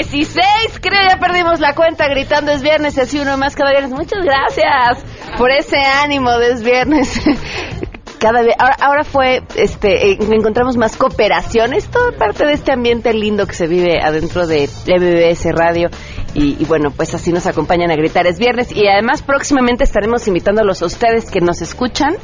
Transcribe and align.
16, 0.00 0.40
creo 0.80 1.00
ya 1.10 1.18
perdimos 1.18 1.60
la 1.60 1.74
cuenta 1.74 2.08
gritando 2.08 2.52
es 2.52 2.62
viernes, 2.62 2.96
así 2.96 3.18
uno 3.18 3.36
más 3.36 3.54
cada 3.54 3.70
viernes. 3.70 3.90
Muchas 3.92 4.24
gracias 4.24 5.04
por 5.36 5.50
ese 5.50 5.76
ánimo 5.76 6.38
de 6.38 6.52
es 6.52 6.62
viernes. 6.62 7.20
Cada 8.18 8.42
vez, 8.42 8.54
ahora, 8.58 8.76
ahora 8.80 9.04
fue, 9.04 9.42
este, 9.56 10.10
eh, 10.10 10.18
encontramos 10.20 10.76
más 10.76 10.98
cooperaciones, 10.98 11.88
toda 11.88 12.12
parte 12.12 12.44
de 12.44 12.52
este 12.52 12.70
ambiente 12.70 13.14
lindo 13.14 13.46
que 13.46 13.54
se 13.54 13.66
vive 13.66 13.98
adentro 14.02 14.46
de 14.46 14.68
MBS 14.86 15.46
Radio. 15.52 15.88
Y, 16.34 16.62
y, 16.62 16.66
bueno, 16.66 16.90
pues 16.90 17.14
así 17.14 17.32
nos 17.32 17.46
acompañan 17.46 17.90
a 17.90 17.96
gritar. 17.96 18.26
Es 18.26 18.38
viernes 18.38 18.72
y 18.72 18.86
además 18.88 19.22
próximamente 19.22 19.84
estaremos 19.84 20.28
invitándolos 20.28 20.82
a 20.82 20.86
ustedes 20.86 21.30
que 21.30 21.40
nos 21.40 21.62
escuchan, 21.62 22.14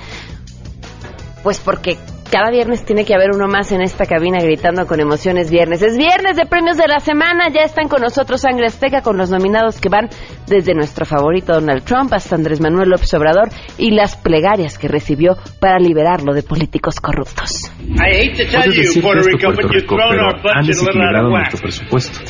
pues 1.43 1.61
porque 1.61 1.97
cada 2.31 2.51
viernes 2.51 2.85
tiene 2.85 3.05
que 3.05 3.15
haber 3.15 3.31
uno 3.35 3.47
más 3.47 3.73
en 3.73 3.81
esta 3.81 4.07
cabina 4.07 4.39
gritando 4.41 4.87
con 4.87 5.01
emociones 5.01 5.51
viernes. 5.51 5.83
Es 5.83 5.97
viernes 5.97 6.37
de 6.37 6.47
premios 6.47 6.77
de 6.77 6.89
la 6.89 6.99
semana. 7.01 7.49
Ya 7.53 7.63
están 7.63 7.89
con 7.89 8.03
nosotros 8.03 8.41
Sangre 8.41 8.67
Azteca 8.67 9.03
con 9.03 9.17
los 9.17 9.31
nominados 9.31 9.81
que 9.81 9.89
van 9.89 10.09
desde 10.47 10.75
nuestro 10.75 11.05
favorito 11.05 11.53
Donald 11.53 11.85
Trump 11.85 12.13
hasta 12.13 12.35
Andrés 12.37 12.61
Manuel 12.61 12.89
López 12.89 13.13
Obrador 13.15 13.49
y 13.79 13.91
las 13.91 14.17
plegarias 14.17 14.79
que 14.79 14.89
recibió 14.89 15.37
para 15.61 15.79
liberarlo 15.79 16.35
de 16.35 16.43
políticos 16.43 17.01
corruptos. 17.01 17.71
Puedes 17.79 18.39
decir 18.39 18.73
que 18.73 18.81
esto, 18.81 19.01
Puerto 19.01 19.69
Rico, 19.69 19.97
pero 20.11 20.55
han 20.55 20.67
desequilibrado 20.67 21.29
nuestro 21.29 21.61
presupuesto 21.61 22.21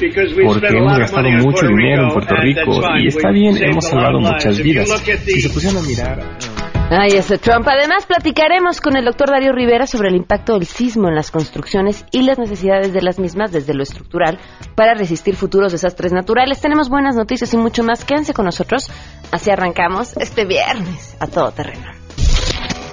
porque 0.45 0.66
hemos 0.68 0.98
gastado 0.98 1.28
mucho 1.30 1.66
dinero 1.66 2.04
en 2.04 2.09
Puerto 2.10 2.34
Rico 2.37 2.80
y 2.98 3.09
está 3.09 3.30
bien, 3.30 3.56
hemos 3.62 3.87
salvado 3.87 4.20
muchas 4.20 4.60
vidas. 4.60 4.88
Si 5.24 5.40
se 5.40 5.51
pusieran 5.51 5.82
a 5.82 5.87
mirar... 5.87 6.65
Ay, 6.88 7.16
ese 7.16 7.38
Trump. 7.38 7.66
Además, 7.66 8.06
platicaremos 8.06 8.80
con 8.80 8.96
el 8.96 9.04
doctor 9.04 9.30
Darío 9.30 9.52
Rivera 9.52 9.88
sobre 9.88 10.09
el 10.09 10.15
impacto 10.15 10.52
del 10.54 10.66
sismo 10.66 11.09
en 11.09 11.16
las 11.16 11.32
construcciones 11.32 12.04
y 12.12 12.23
las 12.23 12.38
necesidades 12.38 12.92
de 12.92 13.02
las 13.02 13.18
mismas 13.18 13.51
desde 13.51 13.74
lo 13.74 13.82
estructural 13.82 14.38
para 14.76 14.95
resistir 14.95 15.34
futuros 15.34 15.73
desastres 15.73 16.12
naturales. 16.12 16.60
Tenemos 16.60 16.88
buenas 16.88 17.16
noticias 17.16 17.52
y 17.54 17.57
mucho 17.57 17.82
más. 17.82 18.04
Quédense 18.04 18.34
con 18.34 18.45
nosotros. 18.45 18.88
Así 19.32 19.51
arrancamos 19.51 20.16
este 20.16 20.45
viernes 20.45 21.16
a 21.18 21.26
todo 21.26 21.51
terreno. 21.51 21.90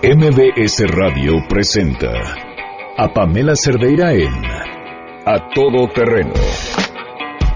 MBS 0.01 0.87
Radio 0.87 1.33
presenta 1.47 2.11
a 2.97 3.13
Pamela 3.13 3.55
Cerdeira 3.55 4.11
en 4.11 4.33
A 5.25 5.49
Todo 5.53 5.87
Terreno, 5.93 6.33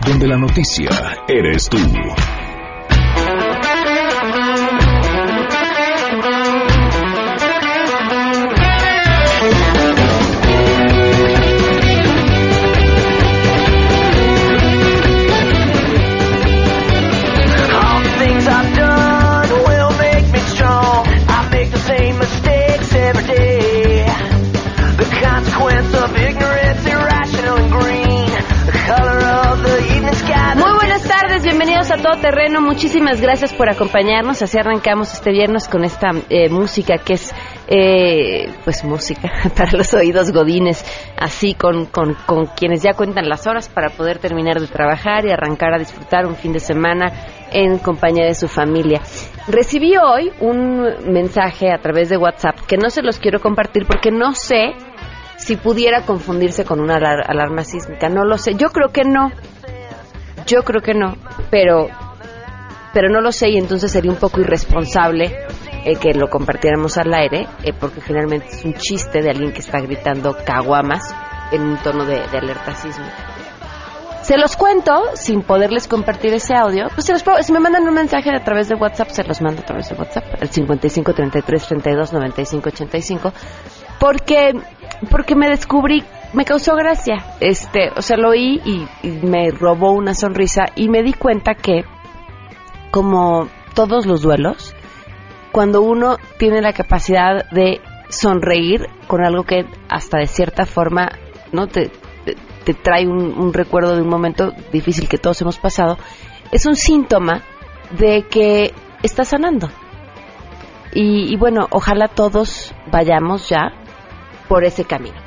donde 0.07 0.27
la 0.27 0.37
noticia 0.37 0.89
eres 1.27 1.67
tú. 1.67 1.77
Terreno. 32.29 32.59
Muchísimas 32.59 33.21
gracias 33.21 33.53
por 33.53 33.69
acompañarnos. 33.69 34.41
Así 34.41 34.57
arrancamos 34.59 35.13
este 35.13 35.31
viernes 35.31 35.69
con 35.69 35.85
esta 35.85 36.09
eh, 36.29 36.49
música 36.49 36.97
que 36.97 37.13
es, 37.13 37.33
eh, 37.69 38.51
pues, 38.65 38.83
música 38.83 39.31
para 39.55 39.71
los 39.71 39.93
oídos 39.93 40.33
godines. 40.33 40.83
Así 41.17 41.53
con, 41.53 41.85
con, 41.85 42.15
con, 42.25 42.47
quienes 42.47 42.83
ya 42.83 42.95
cuentan 42.95 43.29
las 43.29 43.47
horas 43.47 43.69
para 43.69 43.91
poder 43.91 44.19
terminar 44.19 44.59
de 44.59 44.67
trabajar 44.67 45.25
y 45.25 45.31
arrancar 45.31 45.73
a 45.73 45.77
disfrutar 45.77 46.25
un 46.25 46.35
fin 46.35 46.51
de 46.51 46.59
semana 46.59 47.13
en 47.53 47.77
compañía 47.77 48.25
de 48.25 48.35
su 48.35 48.49
familia. 48.49 48.99
Recibí 49.47 49.95
hoy 49.95 50.29
un 50.41 50.83
mensaje 51.09 51.71
a 51.71 51.77
través 51.77 52.09
de 52.09 52.17
WhatsApp 52.17 52.59
que 52.67 52.75
no 52.75 52.89
se 52.89 53.03
los 53.03 53.19
quiero 53.19 53.39
compartir 53.39 53.85
porque 53.87 54.11
no 54.11 54.33
sé 54.33 54.73
si 55.37 55.55
pudiera 55.55 56.01
confundirse 56.01 56.65
con 56.65 56.81
una 56.81 56.97
alarma 56.97 57.63
sísmica. 57.63 58.09
No 58.09 58.25
lo 58.25 58.37
sé. 58.37 58.55
Yo 58.55 58.67
creo 58.71 58.89
que 58.89 59.05
no. 59.05 59.31
Yo 60.45 60.63
creo 60.63 60.81
que 60.81 60.93
no, 60.93 61.15
pero 61.49 61.87
pero 62.97 63.09
no 63.09 63.21
lo 63.21 63.31
sé 63.31 63.49
y 63.49 63.57
entonces 63.57 63.91
sería 63.91 64.09
un 64.09 64.17
poco 64.17 64.41
irresponsable 64.41 65.31
eh, 65.85 65.97
que 65.97 66.15
lo 66.15 66.31
compartiéramos 66.31 66.97
al 66.97 67.13
aire, 67.13 67.45
eh, 67.63 67.71
porque 67.79 68.01
finalmente 68.01 68.47
es 68.47 68.65
un 68.65 68.73
chiste 68.73 69.21
de 69.21 69.29
alguien 69.29 69.51
que 69.53 69.59
está 69.59 69.79
gritando 69.81 70.35
caguamas 70.43 71.13
en 71.51 71.61
un 71.61 71.77
tono 71.83 72.05
de, 72.05 72.15
de 72.15 72.37
alerta 72.39 72.73
sísmica. 72.73 73.13
Se 74.23 74.35
los 74.35 74.57
cuento 74.57 74.99
sin 75.13 75.43
poderles 75.43 75.87
compartir 75.87 76.33
ese 76.33 76.55
audio. 76.55 76.87
Pues 76.95 77.05
se 77.05 77.13
los 77.13 77.21
puedo, 77.21 77.43
si 77.43 77.53
me 77.53 77.59
mandan 77.59 77.83
un 77.87 77.93
mensaje 77.93 78.31
a 78.35 78.43
través 78.43 78.67
de 78.67 78.73
WhatsApp, 78.73 79.09
se 79.09 79.23
los 79.23 79.43
mando 79.43 79.61
a 79.61 79.65
través 79.65 79.89
de 79.89 79.95
WhatsApp, 79.95 80.23
al 80.41 80.49
55 80.49 81.13
33 81.13 81.67
32 81.67 82.13
95 82.13 82.69
85, 82.69 83.33
porque, 83.99 84.53
porque 85.11 85.35
me 85.35 85.49
descubrí 85.49 86.03
me 86.33 86.45
causó 86.45 86.75
gracia. 86.75 87.23
Este, 87.39 87.89
o 87.95 88.01
sea, 88.01 88.17
lo 88.17 88.29
oí 88.29 88.61
y, 88.65 88.87
y, 89.07 89.11
me 89.25 89.49
robó 89.51 89.91
una 89.91 90.13
sonrisa 90.13 90.65
y 90.75 90.89
me 90.89 91.03
di 91.03 91.13
cuenta 91.13 91.55
que, 91.55 91.85
como 92.91 93.47
todos 93.73 94.05
los 94.05 94.21
duelos, 94.21 94.75
cuando 95.51 95.81
uno 95.81 96.17
tiene 96.37 96.61
la 96.61 96.73
capacidad 96.73 97.49
de 97.51 97.81
sonreír 98.09 98.87
con 99.07 99.23
algo 99.23 99.43
que 99.43 99.65
hasta 99.89 100.19
de 100.19 100.27
cierta 100.27 100.65
forma 100.65 101.09
no 101.51 101.67
te, 101.67 101.91
te, 102.65 102.73
trae 102.73 103.07
un, 103.07 103.37
un, 103.37 103.53
recuerdo 103.53 103.95
de 103.95 104.01
un 104.01 104.09
momento 104.09 104.51
difícil 104.71 105.07
que 105.07 105.17
todos 105.17 105.41
hemos 105.41 105.57
pasado, 105.57 105.97
es 106.51 106.65
un 106.65 106.75
síntoma 106.75 107.41
de 107.97 108.23
que 108.23 108.73
está 109.03 109.23
sanando. 109.23 109.69
Y, 110.93 111.33
y 111.33 111.37
bueno, 111.37 111.67
ojalá 111.69 112.07
todos 112.07 112.73
vayamos 112.91 113.49
ya 113.49 113.71
por 114.47 114.63
ese 114.63 114.85
camino. 114.85 115.17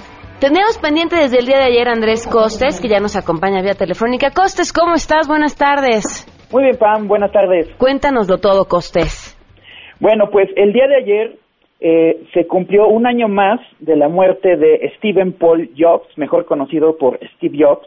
Tenemos 0.41 0.78
pendiente 0.78 1.16
desde 1.16 1.38
el 1.38 1.47
día 1.47 1.59
de 1.59 1.65
ayer 1.65 1.88
Andrés 1.88 2.27
Costes, 2.27 2.81
que 2.81 2.88
ya 2.88 2.98
nos 2.98 3.15
acompaña 3.15 3.60
vía 3.60 3.75
telefónica. 3.75 4.31
Costes, 4.31 4.72
¿cómo 4.72 4.94
estás? 4.94 5.28
Buenas 5.28 5.54
tardes. 5.54 6.27
Muy 6.53 6.65
bien, 6.65 6.77
Pam, 6.78 7.06
buenas 7.06 7.31
tardes. 7.31 7.69
Cuéntanoslo 7.78 8.38
todo, 8.38 8.65
Costes. 8.65 9.37
Bueno, 10.00 10.31
pues 10.31 10.49
el 10.56 10.72
día 10.72 10.88
de 10.88 10.97
ayer 10.97 11.37
eh, 11.81 12.25
se 12.34 12.47
cumplió 12.47 12.88
un 12.88 13.06
año 13.06 13.28
más 13.28 13.61
de 13.78 13.94
la 13.97 14.09
muerte 14.09 14.56
de 14.56 14.93
Stephen 14.97 15.33
Paul 15.33 15.71
Jobs, 15.78 16.06
mejor 16.16 16.47
conocido 16.47 16.97
por 16.99 17.21
Steve 17.37 17.56
Jobs, 17.59 17.87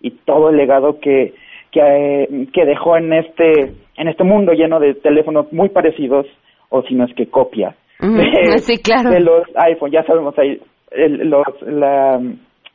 y 0.00 0.10
todo 0.10 0.50
el 0.50 0.56
legado 0.56 0.98
que, 0.98 1.34
que, 1.70 1.80
eh, 1.80 2.46
que 2.52 2.64
dejó 2.64 2.96
en 2.96 3.12
este, 3.12 3.72
en 3.96 4.08
este 4.08 4.24
mundo 4.24 4.52
lleno 4.52 4.80
de 4.80 4.94
teléfonos 4.94 5.52
muy 5.52 5.68
parecidos, 5.68 6.26
o 6.68 6.82
si 6.82 6.94
no 6.94 7.04
es 7.04 7.14
que 7.14 7.26
copia. 7.26 7.76
Mm, 8.00 8.16
de, 8.52 8.58
sí, 8.58 8.78
claro. 8.78 9.10
de 9.10 9.20
los 9.20 9.42
iPhone, 9.54 9.92
ya 9.92 10.02
sabemos 10.02 10.36
ahí 10.38 10.60
el, 10.90 11.30
los, 11.30 11.46
la, 11.62 12.20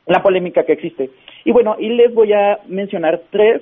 la, 0.08 0.24
polémica 0.24 0.64
que 0.64 0.74
existe. 0.74 1.10
Y 1.44 1.52
bueno, 1.52 1.76
y 1.78 1.90
les 1.90 2.14
voy 2.14 2.32
a 2.32 2.60
mencionar 2.68 3.22
tres, 3.32 3.62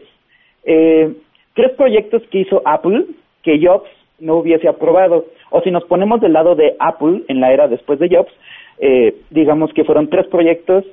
eh, 0.66 1.12
tres 1.54 1.72
proyectos 1.74 2.22
que 2.32 2.40
hizo 2.40 2.62
Apple 2.66 3.06
que 3.44 3.60
Jobs 3.62 3.90
no 4.20 4.38
hubiese 4.38 4.68
aprobado. 4.68 5.26
O 5.50 5.62
si 5.62 5.72
nos 5.72 5.84
ponemos 5.86 6.22
del 6.22 6.34
lado 6.34 6.56
de 6.56 6.76
Apple 6.80 7.24
en 7.28 7.40
la 7.40 7.52
era 7.54 7.68
después 7.68 8.00
de 8.00 8.10
Jobs, 8.10 8.32
eh, 8.80 9.16
digamos 9.30 9.72
que 9.74 9.84
fueron 9.84 10.10
tres 10.10 10.28
proyectos 10.28 10.86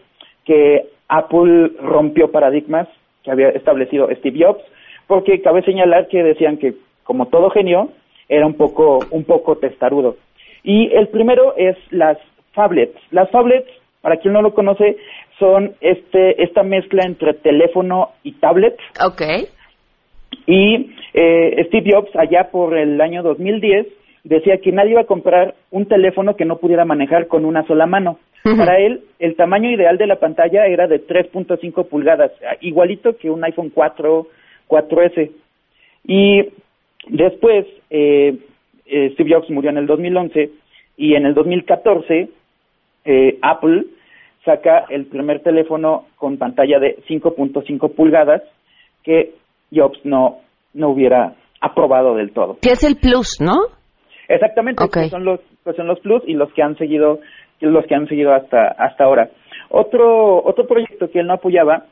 que 0.45 0.87
Apple 1.09 1.73
rompió 1.81 2.31
paradigmas 2.31 2.89
que 3.23 3.31
había 3.31 3.49
establecido 3.51 4.09
Steve 4.17 4.45
Jobs, 4.45 4.63
porque 5.07 5.41
cabe 5.43 5.63
señalar 5.63 6.09
que 6.09 6.23
decían 6.23 6.57
que 6.57 6.75
como 7.05 7.27
todo 7.27 7.51
genio 7.51 7.91
era 8.29 8.47
un 8.47 8.55
poco 8.55 9.01
un 9.11 9.25
poco 9.25 9.57
testarudo. 9.57 10.17
Y 10.63 10.93
el 10.93 11.09
primero 11.09 11.55
es 11.57 11.77
las 11.91 12.19
phablets. 12.53 12.97
Las 13.11 13.31
phablets, 13.31 13.69
para 14.03 14.19
quien 14.19 14.35
no 14.35 14.43
lo 14.43 14.55
conoce, 14.55 14.97
son 15.39 15.75
este 15.81 16.43
esta 16.43 16.63
mezcla 16.63 17.05
entre 17.05 17.35
teléfono 17.35 18.11
y 18.23 18.33
tablet. 18.33 18.77
Okay. 19.13 19.47
Y 20.51 20.91
eh, 21.15 21.65
Steve 21.69 21.93
Jobs, 21.93 22.11
allá 22.17 22.51
por 22.51 22.77
el 22.77 23.01
año 23.01 23.23
2010, 23.23 23.87
decía 24.25 24.59
que 24.59 24.73
nadie 24.73 24.93
iba 24.93 25.03
a 25.03 25.07
comprar 25.07 25.55
un 25.71 25.87
teléfono 25.87 26.35
que 26.35 26.45
no 26.45 26.59
pudiera 26.59 26.85
manejar 26.85 27.29
con 27.29 27.45
una 27.45 27.65
sola 27.69 27.87
mano. 27.87 28.19
Uh 28.45 28.49
-huh. 28.49 28.57
Para 28.59 28.81
él, 28.81 29.03
el 29.21 29.37
tamaño 29.37 29.71
ideal 29.71 29.97
de 29.97 30.09
la 30.09 30.17
pantalla 30.17 30.67
era 30.67 30.89
de 30.89 31.07
3.5 31.07 31.87
pulgadas, 31.89 32.33
igualito 32.63 33.17
que 33.17 33.31
un 33.31 33.45
iPhone 33.45 33.71
4, 33.73 34.27
4S. 34.67 35.31
Y 36.09 36.49
después, 37.07 37.67
eh, 37.91 38.35
eh, 38.87 39.11
Steve 39.15 39.31
Jobs 39.33 39.51
murió 39.51 39.71
en 39.71 39.79
el 39.79 39.87
2011 39.87 40.51
y 40.97 41.15
en 41.15 41.27
el 41.27 41.35
2014 41.35 42.29
eh, 43.05 43.39
Apple 43.41 43.85
saca 44.45 44.87
el 44.91 45.07
primer 45.07 45.45
teléfono 45.45 46.07
con 46.17 46.39
pantalla 46.39 46.81
de 46.81 46.97
5.5 47.09 47.95
pulgadas 47.95 48.43
que 49.05 49.33
Jobs 49.73 49.99
no, 50.05 50.39
no 50.75 50.91
hubiera 50.91 51.35
aprobado 51.61 52.15
del 52.15 52.33
todo. 52.33 52.59
Que 52.61 52.71
es 52.71 52.85
el 52.85 52.97
Plus, 52.97 53.41
¿no? 53.41 53.57
Exactamente, 54.29 54.83
okay. 54.85 55.09
son 55.09 55.25
los 55.25 55.41
que 55.65 55.73
son 55.75 55.87
los 55.87 56.01
Plus 56.01 56.23
y 56.27 56.35
los 56.35 56.53
que 56.53 56.63
han 56.63 56.77
seguido 56.77 57.21
los 57.61 57.85
que 57.87 57.95
han 57.95 58.09
seguido 58.09 58.33
hasta 58.33 58.69
hasta 58.69 59.05
ahora. 59.05 59.31
Otro 59.69 60.43
otro 60.45 60.67
proyecto 60.67 61.11
que 61.11 61.21
él 61.21 61.27
no 61.27 61.35
apoyaba 61.35 61.85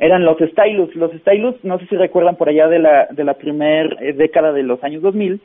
eran 0.00 0.24
los 0.24 0.38
stylus. 0.38 0.94
Los 0.96 1.12
stylus, 1.12 1.62
no 1.62 1.78
sé 1.78 1.86
si 1.86 1.96
recuerdan 1.96 2.36
por 2.36 2.48
allá 2.48 2.66
de 2.68 2.78
la, 2.78 3.06
de 3.10 3.22
la 3.22 3.34
primera 3.34 3.94
eh, 4.00 4.14
década 4.14 4.50
de 4.52 4.62
los 4.62 4.82
años 4.82 5.02
2000, 5.02 5.40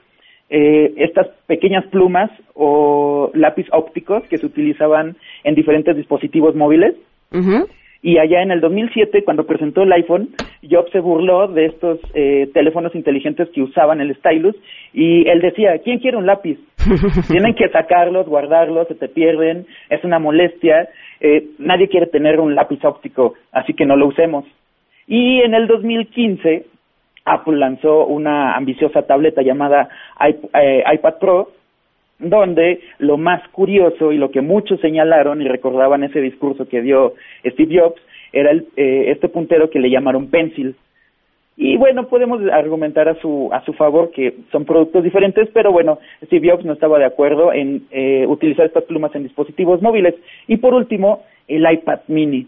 eh, 0.49 0.93
estas 0.97 1.27
pequeñas 1.45 1.85
plumas 1.87 2.31
o 2.53 3.31
lápiz 3.33 3.67
ópticos 3.71 4.23
que 4.29 4.37
se 4.37 4.45
utilizaban 4.45 5.17
en 5.43 5.55
diferentes 5.55 5.95
dispositivos 5.95 6.55
móviles. 6.55 6.95
Y 8.05 8.19
allá 8.19 8.43
en 8.43 8.51
el 8.51 8.61
2007, 8.61 9.23
cuando 9.23 9.47
presentó 9.47 9.81
el 9.81 9.91
iPhone, 9.91 10.29
Jobs 10.61 10.91
se 10.91 10.99
burló 10.99 11.47
de 11.47 11.65
estos 11.65 11.99
eh, 12.13 12.47
teléfonos 12.53 12.93
inteligentes 12.93 13.49
que 13.49 13.63
usaban 13.63 13.99
el 13.99 14.15
stylus 14.17 14.55
y 14.93 15.27
él 15.27 15.41
decía, 15.41 15.79
¿quién 15.83 15.97
quiere 15.97 16.15
un 16.15 16.27
lápiz? 16.27 16.59
Tienen 17.27 17.55
que 17.55 17.67
sacarlos, 17.69 18.27
guardarlos, 18.27 18.87
se 18.89 18.93
te 18.93 19.07
pierden, 19.07 19.65
es 19.89 20.03
una 20.03 20.19
molestia, 20.19 20.87
eh, 21.19 21.47
nadie 21.57 21.87
quiere 21.87 22.05
tener 22.05 22.39
un 22.39 22.53
lápiz 22.53 22.85
óptico, 22.85 23.33
así 23.51 23.73
que 23.73 23.87
no 23.87 23.95
lo 23.95 24.05
usemos. 24.05 24.45
Y 25.07 25.41
en 25.41 25.55
el 25.55 25.65
2015, 25.65 26.63
Apple 27.25 27.57
lanzó 27.57 28.05
una 28.05 28.55
ambiciosa 28.55 29.01
tableta 29.01 29.41
llamada 29.41 29.89
eh, 30.61 30.83
iPad 30.93 31.15
Pro, 31.19 31.49
donde 32.19 32.79
lo 32.99 33.17
más 33.17 33.47
curioso 33.49 34.11
y 34.11 34.17
lo 34.17 34.31
que 34.31 34.41
muchos 34.41 34.79
señalaron 34.79 35.41
y 35.41 35.47
recordaban 35.47 36.03
ese 36.03 36.21
discurso 36.21 36.67
que 36.67 36.81
dio 36.81 37.13
Steve 37.45 37.79
Jobs 37.79 38.01
era 38.31 38.51
el, 38.51 38.67
eh, 38.77 39.11
este 39.11 39.29
puntero 39.29 39.69
que 39.69 39.79
le 39.79 39.89
llamaron 39.89 40.27
Pencil. 40.27 40.75
Y 41.57 41.77
bueno, 41.77 42.07
podemos 42.07 42.41
argumentar 42.51 43.07
a 43.07 43.15
su, 43.21 43.49
a 43.53 43.63
su 43.63 43.71
favor 43.73 44.11
que 44.11 44.35
son 44.51 44.65
productos 44.65 45.03
diferentes, 45.03 45.47
pero 45.53 45.71
bueno, 45.71 45.99
Steve 46.25 46.49
Jobs 46.49 46.65
no 46.65 46.73
estaba 46.73 46.99
de 46.99 47.05
acuerdo 47.05 47.53
en 47.53 47.87
eh, 47.91 48.25
utilizar 48.27 48.65
estas 48.65 48.83
plumas 48.83 49.15
en 49.15 49.23
dispositivos 49.23 49.81
móviles. 49.81 50.15
Y 50.47 50.57
por 50.57 50.73
último, 50.73 51.23
el 51.47 51.65
iPad 51.71 51.99
mini. 52.07 52.47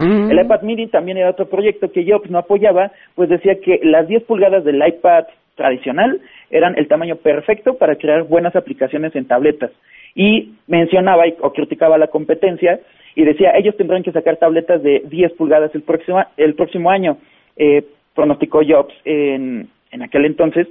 Mm. 0.00 0.30
El 0.32 0.40
iPad 0.40 0.62
mini 0.62 0.88
también 0.88 1.18
era 1.18 1.30
otro 1.30 1.46
proyecto 1.48 1.92
que 1.92 2.04
Jobs 2.10 2.28
no 2.28 2.38
apoyaba, 2.38 2.90
pues 3.14 3.28
decía 3.28 3.60
que 3.60 3.78
las 3.84 4.08
10 4.08 4.24
pulgadas 4.24 4.64
del 4.64 4.84
iPad 4.84 5.26
tradicional 5.54 6.20
eran 6.50 6.76
el 6.78 6.88
tamaño 6.88 7.16
perfecto 7.16 7.74
para 7.74 7.96
crear 7.96 8.24
buenas 8.24 8.56
aplicaciones 8.56 9.14
en 9.16 9.26
tabletas. 9.26 9.70
Y 10.14 10.54
mencionaba 10.66 11.24
o 11.40 11.52
criticaba 11.52 11.98
la 11.98 12.08
competencia 12.08 12.80
y 13.14 13.24
decía, 13.24 13.52
ellos 13.56 13.76
tendrán 13.76 14.02
que 14.02 14.12
sacar 14.12 14.36
tabletas 14.36 14.82
de 14.82 15.02
10 15.06 15.32
pulgadas 15.32 15.74
el 15.74 15.82
próximo, 15.82 16.24
el 16.36 16.54
próximo 16.54 16.90
año, 16.90 17.18
eh, 17.56 17.84
pronosticó 18.14 18.62
Jobs 18.66 18.94
en, 19.04 19.68
en 19.90 20.02
aquel 20.02 20.24
entonces. 20.24 20.68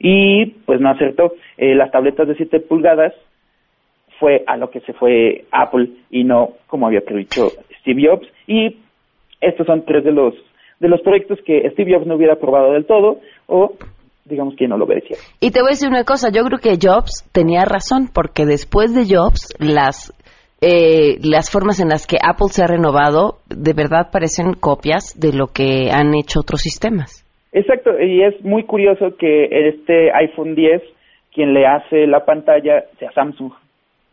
Y 0.00 0.46
pues 0.66 0.80
no 0.80 0.90
acertó. 0.90 1.34
Eh, 1.56 1.74
las 1.74 1.90
tabletas 1.90 2.28
de 2.28 2.36
7 2.36 2.60
pulgadas 2.60 3.12
fue 4.18 4.42
a 4.46 4.56
lo 4.56 4.70
que 4.70 4.80
se 4.80 4.92
fue 4.92 5.44
Apple 5.50 5.88
y 6.10 6.24
no 6.24 6.54
como 6.66 6.86
había 6.86 7.00
predicho 7.00 7.50
Steve 7.80 8.06
Jobs. 8.06 8.28
Y 8.46 8.76
estos 9.40 9.66
son 9.66 9.84
tres 9.84 10.04
de 10.04 10.12
los 10.12 10.34
de 10.80 10.88
los 10.88 11.00
proyectos 11.00 11.40
que 11.42 11.68
Steve 11.70 11.92
Jobs 11.92 12.06
no 12.06 12.14
hubiera 12.14 12.34
aprobado 12.34 12.72
del 12.72 12.84
todo 12.84 13.20
o 13.48 13.72
digamos 14.24 14.54
que 14.56 14.68
no 14.68 14.76
lo 14.76 14.84
obedecía. 14.84 15.16
Y 15.40 15.50
te 15.50 15.60
voy 15.60 15.70
a 15.70 15.74
decir 15.74 15.88
una 15.88 16.04
cosa, 16.04 16.30
yo 16.30 16.44
creo 16.44 16.58
que 16.58 16.78
Jobs 16.80 17.28
tenía 17.32 17.64
razón 17.64 18.08
porque 18.12 18.44
después 18.44 18.94
de 18.94 19.12
Jobs 19.12 19.54
las 19.58 20.14
eh, 20.60 21.18
las 21.22 21.50
formas 21.50 21.80
en 21.80 21.88
las 21.88 22.06
que 22.06 22.16
Apple 22.22 22.48
se 22.48 22.62
ha 22.62 22.66
renovado 22.66 23.38
de 23.48 23.72
verdad 23.72 24.10
parecen 24.12 24.54
copias 24.54 25.18
de 25.18 25.32
lo 25.32 25.46
que 25.46 25.90
han 25.90 26.14
hecho 26.14 26.40
otros 26.40 26.60
sistemas. 26.60 27.24
Exacto, 27.52 27.98
y 27.98 28.22
es 28.22 28.44
muy 28.44 28.64
curioso 28.64 29.16
que 29.18 29.68
este 29.68 30.12
iPhone 30.12 30.54
10 30.54 30.82
quien 31.32 31.54
le 31.54 31.66
hace 31.66 32.06
la 32.06 32.24
pantalla 32.24 32.84
sea 32.98 33.12
Samsung. 33.12 33.52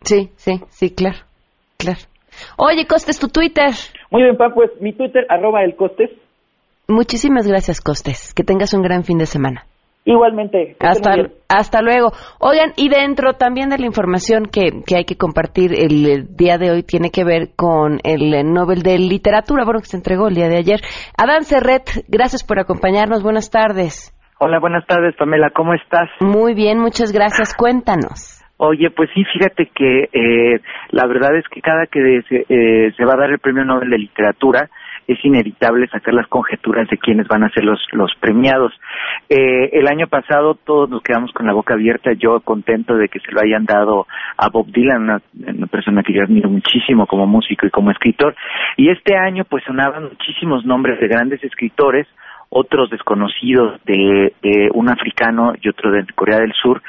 Sí, 0.02 0.30
sí, 0.36 0.62
sí, 0.70 0.94
claro, 0.94 1.18
claro. 1.78 2.00
Oye, 2.58 2.86
Costes, 2.86 3.20
tu 3.20 3.28
Twitter. 3.28 3.72
Muy 4.12 4.24
bien, 4.24 4.38
Pam, 4.38 4.54
pues 4.54 4.70
mi 4.80 4.94
Twitter, 4.94 5.26
arroba 5.30 5.64
el 5.64 5.76
Costes, 5.76 6.12
Muchísimas 6.88 7.48
gracias, 7.48 7.82
Costes. 7.82 8.34
Que 8.34 8.44
tengas 8.44 8.74
un 8.74 8.82
gran 8.82 9.04
fin 9.04 9.18
de 9.18 9.26
semana. 9.26 9.66
Igualmente. 10.06 10.76
Hasta, 10.80 11.16
hasta 11.50 11.82
luego. 11.82 12.12
Oigan, 12.40 12.74
y 12.78 12.90
dentro 12.90 13.34
también 13.34 13.70
de 13.70 13.80
la 13.80 13.88
información 13.88 14.46
que, 14.46 14.84
que 14.86 14.98
hay 14.98 15.06
que 15.06 15.18
compartir 15.18 15.72
el, 15.74 16.36
día 16.38 16.60
de 16.60 16.70
hoy 16.70 16.84
tiene 16.84 17.10
que 17.10 17.24
ver 17.24 17.50
con 17.56 18.00
el 18.04 18.54
Nobel 18.54 18.84
de 18.84 19.00
Literatura, 19.00 19.66
bueno, 19.66 19.80
que 19.80 19.88
se 19.88 19.98
entregó 19.98 20.28
el 20.28 20.36
día 20.36 20.48
de 20.48 20.58
ayer. 20.58 20.82
Adán 21.18 21.44
Serret, 21.44 22.06
gracias 22.08 22.44
por 22.44 22.60
acompañarnos. 22.60 23.24
Buenas 23.24 23.50
tardes. 23.50 24.12
Hola, 24.38 24.60
buenas 24.60 24.86
tardes, 24.86 25.16
Pamela. 25.16 25.50
¿Cómo 25.50 25.74
estás? 25.74 26.08
Muy 26.20 26.54
bien, 26.54 26.78
muchas 26.78 27.12
gracias. 27.12 27.56
Cuéntanos. 27.56 28.44
Oye, 28.58 28.92
pues 28.92 29.10
sí, 29.16 29.24
fíjate 29.34 29.72
que 29.74 30.10
eh, 30.14 30.62
la 30.92 31.08
verdad 31.08 31.36
es 31.36 31.46
que 31.50 31.62
cada 31.62 31.88
que 31.88 32.22
se, 32.30 32.46
eh, 32.48 32.94
se 32.96 33.06
va 33.06 33.14
a 33.14 33.18
dar 33.18 33.32
el 33.32 33.40
Premio 33.40 33.66
Nobel 33.66 33.90
de 33.90 33.98
Literatura, 33.98 34.70
es 35.08 35.24
inevitable 35.24 35.88
sacar 35.88 36.14
las 36.14 36.28
conjeturas 36.28 36.88
de 36.90 36.98
quiénes 36.98 37.28
van 37.28 37.44
a 37.44 37.50
ser 37.50 37.64
los, 37.64 37.80
los 37.92 38.12
premiados. 38.20 38.74
Eh, 39.30 39.70
el 39.74 39.88
año 39.88 40.08
pasado 40.08 40.56
todos 40.56 40.90
nos 40.90 41.02
quedamos 41.02 41.32
con 41.32 41.46
la 41.46 41.54
boca 41.54 41.74
abierta, 41.74 42.12
yo 42.14 42.40
contento 42.42 42.96
de 42.98 43.10
que 43.10 43.20
se 43.20 43.32
lo 43.32 43.42
hayan 43.42 43.66
dado 43.66 44.08
a 44.38 44.50
Bob 44.50 44.68
Dylan, 44.68 45.04
una, 45.04 45.22
una 45.34 45.68
persona 45.68 46.04
que 46.04 46.14
yo 46.14 46.24
admiro 46.24 46.50
muchísimo 46.50 47.08
como 47.08 47.28
músico 47.28 47.66
y 47.66 47.72
como 47.72 47.92
escritor, 47.92 48.36
y 48.78 48.90
este 48.90 49.16
año 49.16 49.44
pues 49.46 49.64
sonaban 49.64 50.04
muchísimos 50.04 50.66
nombres 50.66 51.00
de 51.00 51.08
grandes 51.08 51.44
escritores, 51.44 52.08
otros 52.50 52.90
desconocidos 52.90 53.80
de, 53.86 54.34
un 54.74 54.90
africano 54.90 55.54
y 55.62 55.70
otro 55.70 55.92
de 55.92 56.06
Corea 56.16 56.40
del 56.40 56.54
Sur 56.54 56.82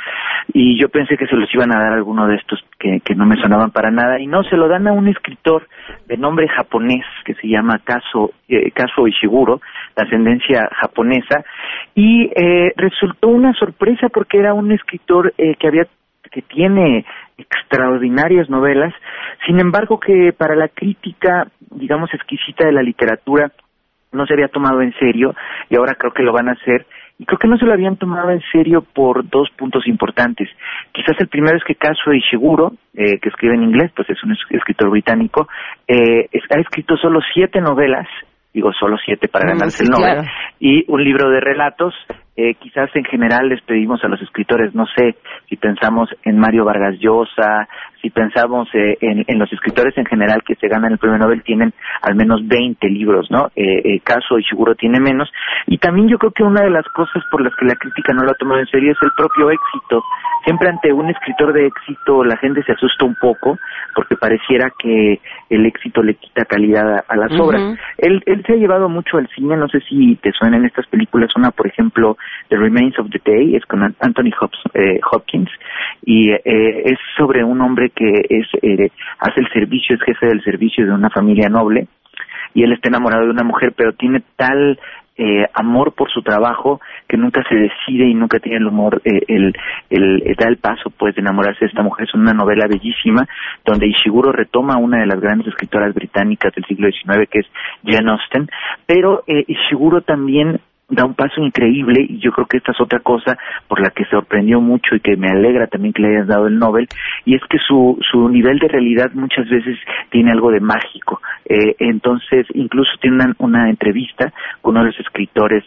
y 0.53 0.79
yo 0.81 0.89
pensé 0.89 1.17
que 1.17 1.27
se 1.27 1.37
los 1.37 1.53
iban 1.55 1.75
a 1.75 1.79
dar 1.79 1.93
a 1.93 1.97
alguno 1.97 2.27
de 2.27 2.37
estos 2.37 2.65
que, 2.79 3.01
que 3.01 3.15
no 3.15 3.27
me 3.27 3.41
sonaban 3.41 3.71
para 3.71 3.91
nada 3.91 4.21
y 4.21 4.27
no 4.27 4.43
se 4.45 4.57
lo 4.57 4.69
dan 4.69 4.87
a 4.87 4.93
un 4.93 5.09
escritor 5.09 5.67
de 6.07 6.17
nombre 6.17 6.49
japonés 6.49 7.05
que 7.25 7.35
se 7.35 7.49
llama 7.49 7.81
Kazuo, 7.83 8.33
eh, 8.49 8.71
Kazuo 8.71 9.09
Ishiguro 9.09 9.61
de 9.97 10.05
ascendencia 10.05 10.69
japonesa 10.73 11.45
y 11.95 12.31
eh, 12.35 12.73
resultó 12.77 13.29
una 13.29 13.53
sorpresa 13.55 14.09
porque 14.09 14.39
era 14.39 14.55
un 14.55 14.73
escritor 14.73 15.33
eh, 15.39 15.57
que 15.57 15.69
había 15.69 15.87
que 16.31 16.43
tiene 16.43 17.05
extraordinarias 17.39 18.51
novelas, 18.51 18.93
sin 19.47 19.61
embargo 19.61 20.01
que 20.01 20.33
para 20.37 20.55
la 20.55 20.69
crítica, 20.69 21.47
digamos, 21.71 22.13
exquisita 22.13 22.67
de 22.67 22.73
la 22.73 22.83
literatura, 22.83 23.53
no 24.13 24.27
se 24.27 24.35
había 24.35 24.49
tomado 24.49 24.81
en 24.83 24.93
serio 24.95 25.35
y 25.69 25.77
ahora 25.77 25.95
creo 25.95 26.13
que 26.13 26.23
lo 26.23 26.33
van 26.33 26.49
a 26.49 26.53
hacer. 26.53 26.87
Y 27.19 27.25
creo 27.25 27.39
que 27.39 27.49
no 27.49 27.57
se 27.57 27.65
lo 27.65 27.73
habían 27.73 27.97
tomado 27.97 28.31
en 28.31 28.43
serio 28.53 28.83
por 28.83 29.27
dos 29.29 29.49
puntos 29.57 29.87
importantes. 29.87 30.49
Quizás 30.93 31.17
el 31.19 31.29
primero 31.29 31.57
es 31.57 31.65
que 31.65 31.75
Kazuo 31.75 32.13
Ishiguro, 32.13 32.73
eh, 32.95 33.19
que 33.21 33.31
escribe 33.31 33.55
en 33.55 33.63
inglés, 33.63 33.91
pues 33.97 34.11
es 34.11 34.23
un 34.23 34.37
escritor 34.51 34.91
británico, 34.91 35.49
eh, 35.89 36.29
ha 36.51 36.61
escrito 36.61 36.97
solo 36.97 37.21
siete 37.33 37.61
novelas 37.61 38.07
digo 38.57 38.73
solo 38.73 38.97
siete 39.05 39.29
para 39.29 39.45
mm, 39.45 39.49
ganarse 39.49 39.85
el 39.85 39.91
Nobel, 39.91 40.25
y 40.59 40.91
un 40.91 41.05
libro 41.05 41.29
de 41.29 41.41
relatos. 41.41 41.95
Eh, 42.39 42.55
quizás 42.61 42.91
en 42.95 43.05
general 43.05 43.49
les 43.49 43.63
pedimos 43.63 44.05
a 44.05 44.09
los 44.09 44.21
escritores, 44.21 44.75
no 44.75 44.85
sé, 44.87 45.17
si 45.49 45.57
pensamos 45.57 46.11
en 46.23 46.39
Mario 46.39 46.67
Vargas 46.67 46.97
Llosa, 46.99 47.67
si 48.03 48.11
pensamos 48.11 48.69
eh, 48.75 48.99
en, 49.01 49.39
los 49.39 49.51
escritores 49.53 49.97
en 49.97 50.05
general 50.05 50.43
que 50.47 50.55
se 50.57 50.69
ganan 50.69 50.93
el 50.93 50.99
premio 50.99 51.19
Nobel, 51.19 51.43
tienen 51.43 51.73
al 52.03 52.15
menos 52.15 52.47
20 52.47 52.89
libros, 52.89 53.31
¿no? 53.31 53.49
Eh, 53.57 53.81
eh 53.85 54.01
Caso 54.05 54.39
y 54.39 54.45
seguro 54.45 54.75
tiene 54.75 55.01
menos. 55.01 55.29
Y 55.67 55.79
también 55.79 56.09
yo 56.09 56.19
creo 56.19 56.31
que 56.31 56.45
una 56.45 56.63
de 56.63 56.71
las 56.71 56.87
cosas 56.89 57.23
por 57.31 57.43
las 57.43 57.55
que 57.57 57.65
la 57.65 57.75
crítica 57.75 58.13
no 58.13 58.23
lo 58.23 58.31
ha 58.31 58.35
tomado 58.35 58.61
en 58.61 58.67
serio 58.67 58.93
es 58.93 58.99
el 59.03 59.11
propio 59.17 59.51
éxito. 59.51 60.05
Siempre 60.45 60.69
ante 60.69 60.93
un 60.93 61.11
escritor 61.11 61.53
de 61.53 61.67
éxito 61.67 62.23
la 62.23 62.37
gente 62.37 62.63
se 62.63 62.73
asusta 62.73 63.05
un 63.05 63.17
poco 63.21 63.59
porque 63.95 64.15
pareciera 64.17 64.71
que 64.79 65.21
el 65.51 65.67
éxito 65.67 66.03
le 66.03 66.15
quita 66.15 66.45
calidad 66.45 67.05
a, 67.09 67.17
las 67.17 67.33
obras. 67.41 67.77
Él, 67.99 68.23
él 68.27 68.45
se 68.47 68.53
ha 68.53 68.57
llevado 68.57 68.89
mucho 68.89 69.17
al 69.17 69.29
cine, 69.35 69.57
no 69.57 69.67
sé 69.69 69.81
si 69.81 70.15
te 70.17 70.31
suenan 70.33 70.65
estas 70.65 70.87
películas, 70.87 71.35
una 71.35 71.51
por 71.51 71.67
ejemplo 71.67 72.17
The 72.49 72.57
Remains 72.57 72.99
of 72.99 73.09
the 73.11 73.21
Day, 73.25 73.57
es 73.57 73.65
con 73.67 73.83
Anthony 73.83 74.33
Hopkins 75.13 75.51
y 76.05 76.31
es 76.33 76.99
sobre 77.17 77.43
un 77.43 77.61
hombre 77.61 77.91
que 77.91 78.27
es 78.29 78.47
eh, 78.63 78.91
hace 79.19 79.41
el 79.41 79.49
servicio, 79.53 79.97
es 79.97 80.03
jefe 80.03 80.27
del 80.27 80.43
servicio 80.43 80.87
de 80.87 80.93
una 80.93 81.11
familia 81.11 81.49
noble 81.49 81.89
y 82.55 82.63
él 82.63 82.73
está 82.73 82.89
enamorado 82.89 83.25
de 83.25 83.31
una 83.31 83.45
mujer, 83.45 83.75
pero 83.77 83.93
tiene 83.93 84.23
tal 84.37 84.79
eh, 85.19 85.47
amor 85.55 85.95
por 85.95 86.11
su 86.11 86.23
trabajo 86.23 86.81
que 87.09 87.17
nunca 87.17 87.43
se 87.49 87.55
decide 87.55 88.07
y 88.07 88.15
nunca 88.15 88.39
tiene 88.39 88.59
el 88.59 88.67
humor, 88.67 89.01
eh, 89.05 89.23
el, 89.29 89.55
el, 89.89 90.37
da 90.39 90.49
el 90.49 90.59
paso 90.59 90.91
pues 90.91 91.15
de 91.15 91.23
enamorarse 91.23 91.61
de 91.61 91.69
esta 91.69 91.83
mujer. 91.83 92.07
Es 92.07 92.15
una 92.15 92.35
novela 92.35 92.67
bellísima 92.67 93.27
donde 93.65 93.89
Ishiguro 93.89 94.33
retoma 94.33 94.77
una 94.77 95.01
de 95.01 95.07
las 95.07 95.21
grandes 95.21 95.49
escritoras 95.49 95.95
británicas 95.95 96.55
del 96.55 96.65
siglo 96.67 96.89
XIX 96.91 97.29
que 97.31 97.41
es 97.41 97.47
Jane 97.85 98.11
Austen, 98.11 98.49
pero 98.87 99.23
eh, 99.27 99.45
Ishiguro 99.47 100.03
también 100.03 100.61
da 100.89 101.05
un 101.05 101.15
paso 101.15 101.41
increíble 101.41 102.07
y 102.09 102.19
yo 102.19 102.31
creo 102.31 102.47
que 102.47 102.59
esta 102.59 102.73
es 102.73 102.81
otra 102.81 103.01
cosa 103.01 103.37
por 103.67 103.81
la 103.81 103.91
que 103.91 104.05
sorprendió 104.05 104.61
mucho 104.61 104.95
y 104.95 105.01
que 105.01 105.17
me 105.17 105.29
alegra 105.29 105.67
también 105.67 105.93
que 105.93 106.03
le 106.03 106.17
hayas 106.17 106.29
dado 106.29 106.47
el 106.47 106.59
Nobel 106.59 106.87
y 107.25 107.35
es 107.35 107.43
que 107.51 107.59
su, 107.59 107.99
su 108.09 108.29
nivel 108.29 108.59
de 108.59 108.69
realidad 108.69 109.11
muchas 109.15 109.49
veces 109.49 109.79
tiene 110.11 110.31
algo 110.31 110.51
de 110.51 110.61
mágico. 110.61 111.21
Eh, 111.45 111.75
entonces, 111.81 112.47
incluso 112.55 112.91
tiene 113.01 113.17
una, 113.17 113.35
una 113.39 113.71
entrevista 113.71 114.33
con 114.63 114.77
uno 114.77 114.85
de 114.85 114.91
los 114.93 115.01
escritores 115.01 115.65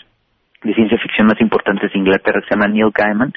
de 0.63 0.73
ciencia 0.73 0.97
ficción 0.97 1.27
más 1.27 1.39
importantes 1.39 1.91
de 1.91 1.99
Inglaterra, 1.99 2.41
se 2.41 2.53
llama 2.53 2.67
Neil 2.67 2.91
Gaiman, 2.93 3.31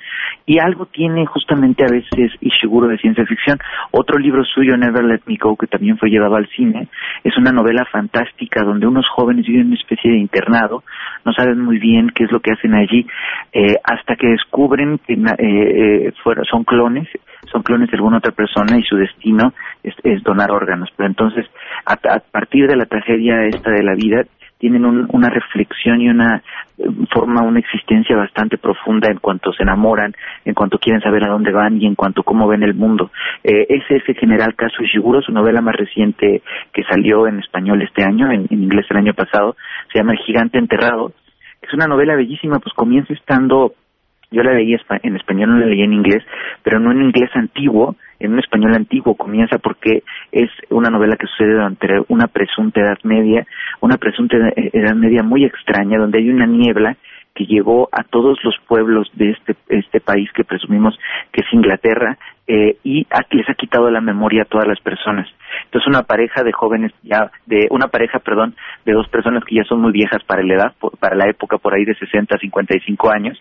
y 0.45 0.59
algo 0.59 0.87
tiene 0.87 1.25
justamente 1.27 1.85
a 1.85 1.93
veces 1.93 2.33
Ishiguro 2.41 2.89
de 2.89 2.99
ciencia 2.99 3.25
ficción. 3.27 3.59
Otro 3.93 4.19
libro 4.19 4.45
suyo, 4.45 4.77
Never 4.77 5.05
Let 5.05 5.21
Me 5.27 5.37
Go, 5.41 5.57
que 5.57 5.69
también 5.69 5.99
fue 5.99 6.11
llevado 6.11 6.35
al 6.35 6.49
cine, 6.49 6.89
es 7.23 7.37
una 7.37 7.53
novela 7.53 7.85
fantástica 7.91 8.65
donde 8.65 8.87
unos 8.87 9.09
jóvenes 9.09 9.47
viven 9.47 9.63
en 9.63 9.67
una 9.69 9.77
especie 9.77 10.11
de 10.11 10.19
internado, 10.19 10.83
no 11.25 11.33
saben 11.33 11.61
muy 11.61 11.79
bien 11.79 12.11
qué 12.15 12.25
es 12.25 12.33
lo 12.33 12.41
que 12.41 12.53
hacen 12.53 12.75
allí, 12.75 13.07
eh, 13.53 13.77
hasta 13.85 14.17
que 14.17 14.29
descubren 14.29 14.99
que 15.07 15.15
eh, 15.15 16.09
eh 16.09 16.13
son 16.51 16.65
clones, 16.65 17.09
son 17.51 17.63
clones 17.63 17.91
de 17.91 17.97
alguna 17.97 18.19
otra 18.19 18.33
persona 18.33 18.79
y 18.79 18.83
su 18.83 18.97
destino 18.97 19.53
es, 19.83 20.23
donar 20.23 20.51
órganos. 20.51 20.89
Pero 20.97 21.09
entonces, 21.09 21.47
a, 21.87 21.95
a 21.95 22.21
partir 22.21 22.67
de 22.67 22.77
la 22.77 22.87
tragedia 22.87 23.45
esta 23.47 23.71
de 23.71 23.83
la 23.83 23.95
vida, 23.95 24.25
tienen 24.63 24.85
una 24.87 25.29
reflexión 25.29 26.01
y 26.01 26.09
una 26.09 26.41
eh, 26.79 26.85
forma 27.13 27.43
una 27.43 27.59
existencia 27.59 28.17
bastante 28.17 28.59
profunda 28.59 29.11
en 29.11 29.19
cuanto 29.19 29.53
se 29.53 29.65
enamoran, 29.65 30.15
en 30.45 30.55
cuanto 30.55 30.79
quieren 30.79 31.03
saber 31.03 31.25
a 31.25 31.33
dónde 31.33 31.51
van 31.51 31.83
y 31.83 31.87
en 31.87 31.97
cuanto 31.97 32.23
cómo 32.23 32.47
ven 32.47 32.63
el 32.63 32.73
mundo. 32.73 33.11
Eh, 33.43 33.67
ese 33.69 33.97
es 33.97 34.09
el 34.09 34.15
general 34.15 34.55
caso 34.55 34.85
Ishiguro, 34.85 35.21
su 35.21 35.33
novela 35.33 35.61
más 35.61 35.75
reciente 35.75 36.43
que 36.73 36.85
salió 36.85 37.27
en 37.27 37.41
español 37.41 37.83
este 37.83 38.05
año, 38.05 38.31
en, 38.31 38.47
inglés 38.51 38.87
el 38.91 38.99
año 38.99 39.15
pasado, 39.15 39.57
se 39.93 39.99
llama 39.99 40.13
El 40.13 40.21
gigante 40.21 40.59
enterrado, 40.59 41.13
es 41.61 41.75
una 41.75 41.89
novela 41.89 42.15
bellísima, 42.15 42.61
pues 42.61 42.73
comienza 42.75 43.13
estando 43.15 43.75
yo 44.33 44.43
la 44.43 44.55
leí 44.55 44.75
en 45.03 45.17
español, 45.17 45.51
no 45.51 45.59
la 45.59 45.67
leí 45.67 45.83
en 45.83 45.93
inglés, 45.93 46.25
pero 46.63 46.81
no 46.81 46.91
en 46.91 47.03
inglés 47.03 47.31
antiguo, 47.35 47.97
en 48.19 48.33
un 48.33 48.39
español 48.39 48.75
antiguo. 48.75 49.15
Comienza 49.15 49.59
porque 49.59 50.03
es 50.33 50.51
una 50.71 50.91
novela 50.91 51.17
que 51.17 51.27
sucede 51.27 51.53
durante 51.53 51.89
una 52.09 52.27
presunta 52.27 52.81
edad 52.81 52.99
media, 53.05 53.47
una 53.81 53.99
presunta 53.99 54.37
edad 54.57 54.95
media 54.95 55.23
muy 55.23 55.45
extraña, 55.45 55.99
donde 55.99 56.19
hay 56.19 56.31
una 56.31 56.47
niebla 56.47 56.97
que 57.35 57.47
llegó 57.47 57.89
a 57.93 58.05
todos 58.05 58.39
los 58.45 58.57
pueblos 58.67 59.11
de 59.15 59.31
este, 59.31 59.57
este 59.69 60.01
país 60.01 60.31
que 60.35 60.45
presumimos 60.45 60.99
que 61.33 61.43
es 61.43 61.53
Inglaterra 61.53 62.19
eh, 62.47 62.77
y 62.85 63.07
les 63.31 63.49
ha 63.49 63.55
quitado 63.55 63.91
la 63.91 64.01
memoria 64.01 64.43
a 64.43 64.47
todas 64.47 64.67
las 64.67 64.81
personas. 64.81 65.29
Entonces 65.65 65.89
una 65.89 66.03
pareja 66.03 66.43
de 66.43 66.53
jóvenes 66.53 66.93
ya, 67.03 67.31
de 67.47 67.67
una 67.71 67.89
pareja, 67.89 68.19
perdón, 68.19 68.55
de 68.85 68.93
dos 68.93 69.09
personas 69.09 69.45
que 69.45 69.57
ya 69.57 69.65
son 69.65 69.81
muy 69.81 69.93
viejas 69.93 70.23
para 70.25 70.43
la 70.43 70.55
edad, 70.55 70.73
para 70.99 71.17
la 71.17 71.29
época 71.29 71.59
por 71.59 71.75
ahí 71.75 71.85
de 71.85 71.95
60 71.95 72.35
a 72.35 72.39
55 72.39 73.11
años, 73.11 73.41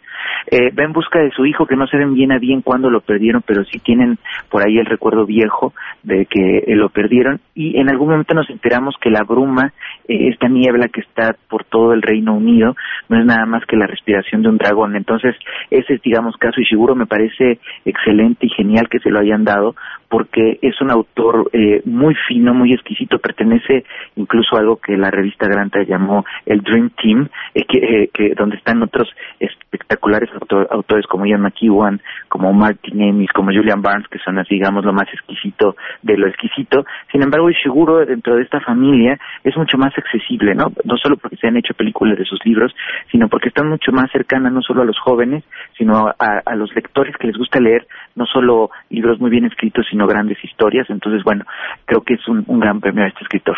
eh, 0.49 0.71
va 0.71 0.83
en 0.83 0.93
busca 0.93 1.19
de 1.19 1.31
su 1.31 1.45
hijo 1.45 1.65
que 1.65 1.75
no 1.75 1.87
saben 1.87 2.13
bien 2.13 2.31
a 2.31 2.39
bien 2.39 2.61
cuándo 2.61 2.89
lo 2.89 3.01
perdieron, 3.01 3.43
pero 3.45 3.63
sí 3.65 3.79
tienen 3.79 4.17
por 4.49 4.61
ahí 4.65 4.77
el 4.77 4.85
recuerdo 4.85 5.25
viejo 5.25 5.73
de 6.03 6.25
que 6.25 6.59
eh, 6.59 6.75
lo 6.75 6.89
perdieron 6.89 7.39
y 7.55 7.79
en 7.79 7.89
algún 7.89 8.09
momento 8.09 8.33
nos 8.33 8.49
enteramos 8.49 8.95
que 8.99 9.09
la 9.09 9.23
bruma, 9.23 9.73
eh, 10.07 10.29
esta 10.29 10.47
niebla 10.47 10.87
que 10.87 11.01
está 11.01 11.35
por 11.49 11.63
todo 11.65 11.93
el 11.93 12.01
Reino 12.01 12.33
Unido, 12.33 12.75
no 13.09 13.19
es 13.19 13.25
nada 13.25 13.45
más 13.45 13.65
que 13.65 13.75
la 13.75 13.87
respiración 13.87 14.41
de 14.41 14.49
un 14.49 14.57
dragón. 14.57 14.95
Entonces 14.95 15.35
ese 15.69 15.93
es, 15.95 16.01
digamos, 16.01 16.35
caso 16.37 16.59
y 16.61 16.65
seguro 16.65 16.95
me 16.95 17.05
parece 17.05 17.59
excelente 17.85 18.45
y 18.45 18.49
genial 18.49 18.89
que 18.89 18.99
se 18.99 19.09
lo 19.09 19.19
hayan 19.19 19.43
dado 19.43 19.75
porque 20.11 20.59
es 20.61 20.79
un 20.81 20.91
autor 20.91 21.49
eh, 21.53 21.81
muy 21.85 22.13
fino, 22.27 22.53
muy 22.53 22.73
exquisito, 22.73 23.17
pertenece 23.17 23.85
incluso 24.17 24.57
a 24.57 24.59
algo 24.59 24.75
que 24.75 24.97
la 24.97 25.09
revista 25.09 25.47
Granta 25.47 25.83
llamó 25.83 26.25
el 26.45 26.59
Dream 26.59 26.91
Team, 27.01 27.29
eh, 27.55 27.63
que, 27.63 28.09
que, 28.13 28.33
donde 28.35 28.57
están 28.57 28.83
otros 28.83 29.07
espectaculares 29.39 30.29
autores 30.69 31.07
como 31.07 31.25
Ian 31.25 31.41
McEwan, 31.41 32.01
como 32.27 32.51
Martin 32.51 33.01
Amis, 33.01 33.31
como 33.31 33.51
Julian 33.51 33.81
Barnes, 33.81 34.09
que 34.09 34.19
son 34.19 34.37
así, 34.37 34.55
digamos, 34.55 34.83
lo 34.83 34.91
más 34.91 35.07
exquisito 35.13 35.77
de 36.01 36.17
lo 36.17 36.27
exquisito. 36.27 36.83
Sin 37.09 37.23
embargo, 37.23 37.47
seguro 37.63 38.05
dentro 38.05 38.35
de 38.35 38.43
esta 38.43 38.59
familia 38.59 39.17
es 39.45 39.55
mucho 39.55 39.77
más 39.77 39.97
accesible, 39.97 40.55
¿no? 40.55 40.73
No 40.83 40.97
solo 40.97 41.15
porque 41.15 41.37
se 41.37 41.47
han 41.47 41.55
hecho 41.55 41.73
películas 41.73 42.17
de 42.17 42.25
sus 42.25 42.39
libros, 42.45 42.75
sino 43.11 43.29
porque 43.29 43.47
están 43.47 43.69
mucho 43.69 43.93
más 43.93 44.11
cercanas 44.11 44.51
no 44.51 44.61
solo 44.61 44.81
a 44.81 44.85
los 44.85 44.99
jóvenes, 44.99 45.45
sino 45.77 46.07
a, 46.07 46.41
a 46.45 46.55
los 46.55 46.75
lectores 46.75 47.15
que 47.15 47.27
les 47.27 47.37
gusta 47.37 47.61
leer 47.61 47.87
no 48.15 48.25
solo 48.25 48.71
libros 48.89 49.19
muy 49.19 49.29
bien 49.29 49.45
escritos, 49.45 49.85
sino 49.89 50.00
grandes 50.07 50.37
historias. 50.43 50.89
Entonces, 50.89 51.23
bueno, 51.23 51.45
creo 51.85 52.01
que 52.01 52.15
es 52.15 52.27
un, 52.27 52.43
un 52.47 52.59
gran 52.59 52.79
premio 52.79 53.03
a 53.03 53.07
este 53.07 53.23
escritor. 53.23 53.57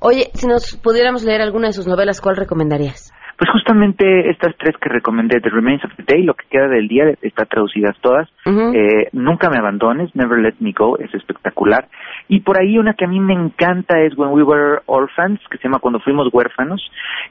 Oye, 0.00 0.26
si 0.34 0.46
nos 0.46 0.76
pudiéramos 0.82 1.24
leer 1.24 1.40
alguna 1.40 1.68
de 1.68 1.72
sus 1.72 1.86
novelas, 1.86 2.20
¿cuál 2.20 2.36
recomendarías? 2.36 3.12
Pues 3.38 3.50
justamente 3.50 4.30
estas 4.30 4.54
tres 4.58 4.76
que 4.80 4.88
recomendé, 4.90 5.40
The 5.40 5.48
Remains 5.48 5.82
of 5.84 5.90
the 5.96 6.04
Day, 6.06 6.22
lo 6.22 6.34
que 6.34 6.44
queda 6.48 6.68
del 6.68 6.86
día, 6.86 7.04
está 7.22 7.44
traducidas 7.46 7.96
todas. 8.00 8.28
eh, 8.46 9.08
Nunca 9.12 9.48
me 9.50 9.58
abandones, 9.58 10.14
Never 10.14 10.38
Let 10.38 10.56
Me 10.60 10.72
Go, 10.72 10.98
es 10.98 11.12
espectacular. 11.14 11.88
Y 12.28 12.40
por 12.40 12.60
ahí 12.60 12.78
una 12.78 12.92
que 12.94 13.06
a 13.06 13.08
mí 13.08 13.18
me 13.18 13.32
encanta 13.32 13.98
es 14.00 14.16
When 14.16 14.30
We 14.32 14.42
Were 14.44 14.82
Orphans, 14.86 15.40
que 15.50 15.56
se 15.58 15.64
llama 15.64 15.80
Cuando 15.80 15.98
Fuimos 16.00 16.28
Huérfanos, 16.32 16.80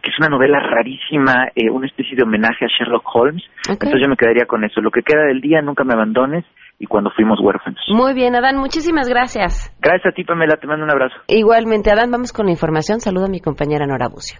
que 0.02 0.10
es 0.10 0.16
una 0.20 0.28
novela 0.28 0.60
rarísima, 0.60 1.48
eh, 1.56 1.70
una 1.70 1.86
especie 1.88 2.18
de 2.18 2.24
homenaje 2.24 2.66
a 2.66 2.68
Sherlock 2.68 3.06
Holmes. 3.14 3.44
Entonces 3.70 4.02
yo 4.02 4.10
me 4.10 4.18
quedaría 4.18 4.46
con 4.48 4.64
eso. 4.66 4.82
Lo 4.82 4.92
que 4.92 5.04
queda 5.04 5.24
del 5.28 5.40
día, 5.40 5.62
Nunca 5.62 5.84
me 5.86 5.94
abandones, 5.94 6.44
y 6.82 6.88
cuando 6.88 7.12
fuimos 7.12 7.40
huérfanos. 7.40 7.80
Muy 7.90 8.16
bien, 8.16 8.36
Adán, 8.36 8.58
muchísimas 8.58 9.08
gracias. 9.08 9.72
Gracias 9.80 10.12
a 10.12 10.16
ti, 10.16 10.24
Pamela, 10.24 10.58
te 10.58 10.66
mando 10.66 10.84
un 10.84 10.90
abrazo. 10.90 11.14
Igualmente, 11.28 11.92
Adán, 11.92 12.10
vamos 12.10 12.34
con 12.34 12.48
la 12.48 12.52
información. 12.52 13.00
Saludo 13.00 13.26
a 13.26 13.30
mi 13.30 13.40
compañera 13.40 13.86
Nora 13.86 14.08
Bucio. 14.08 14.40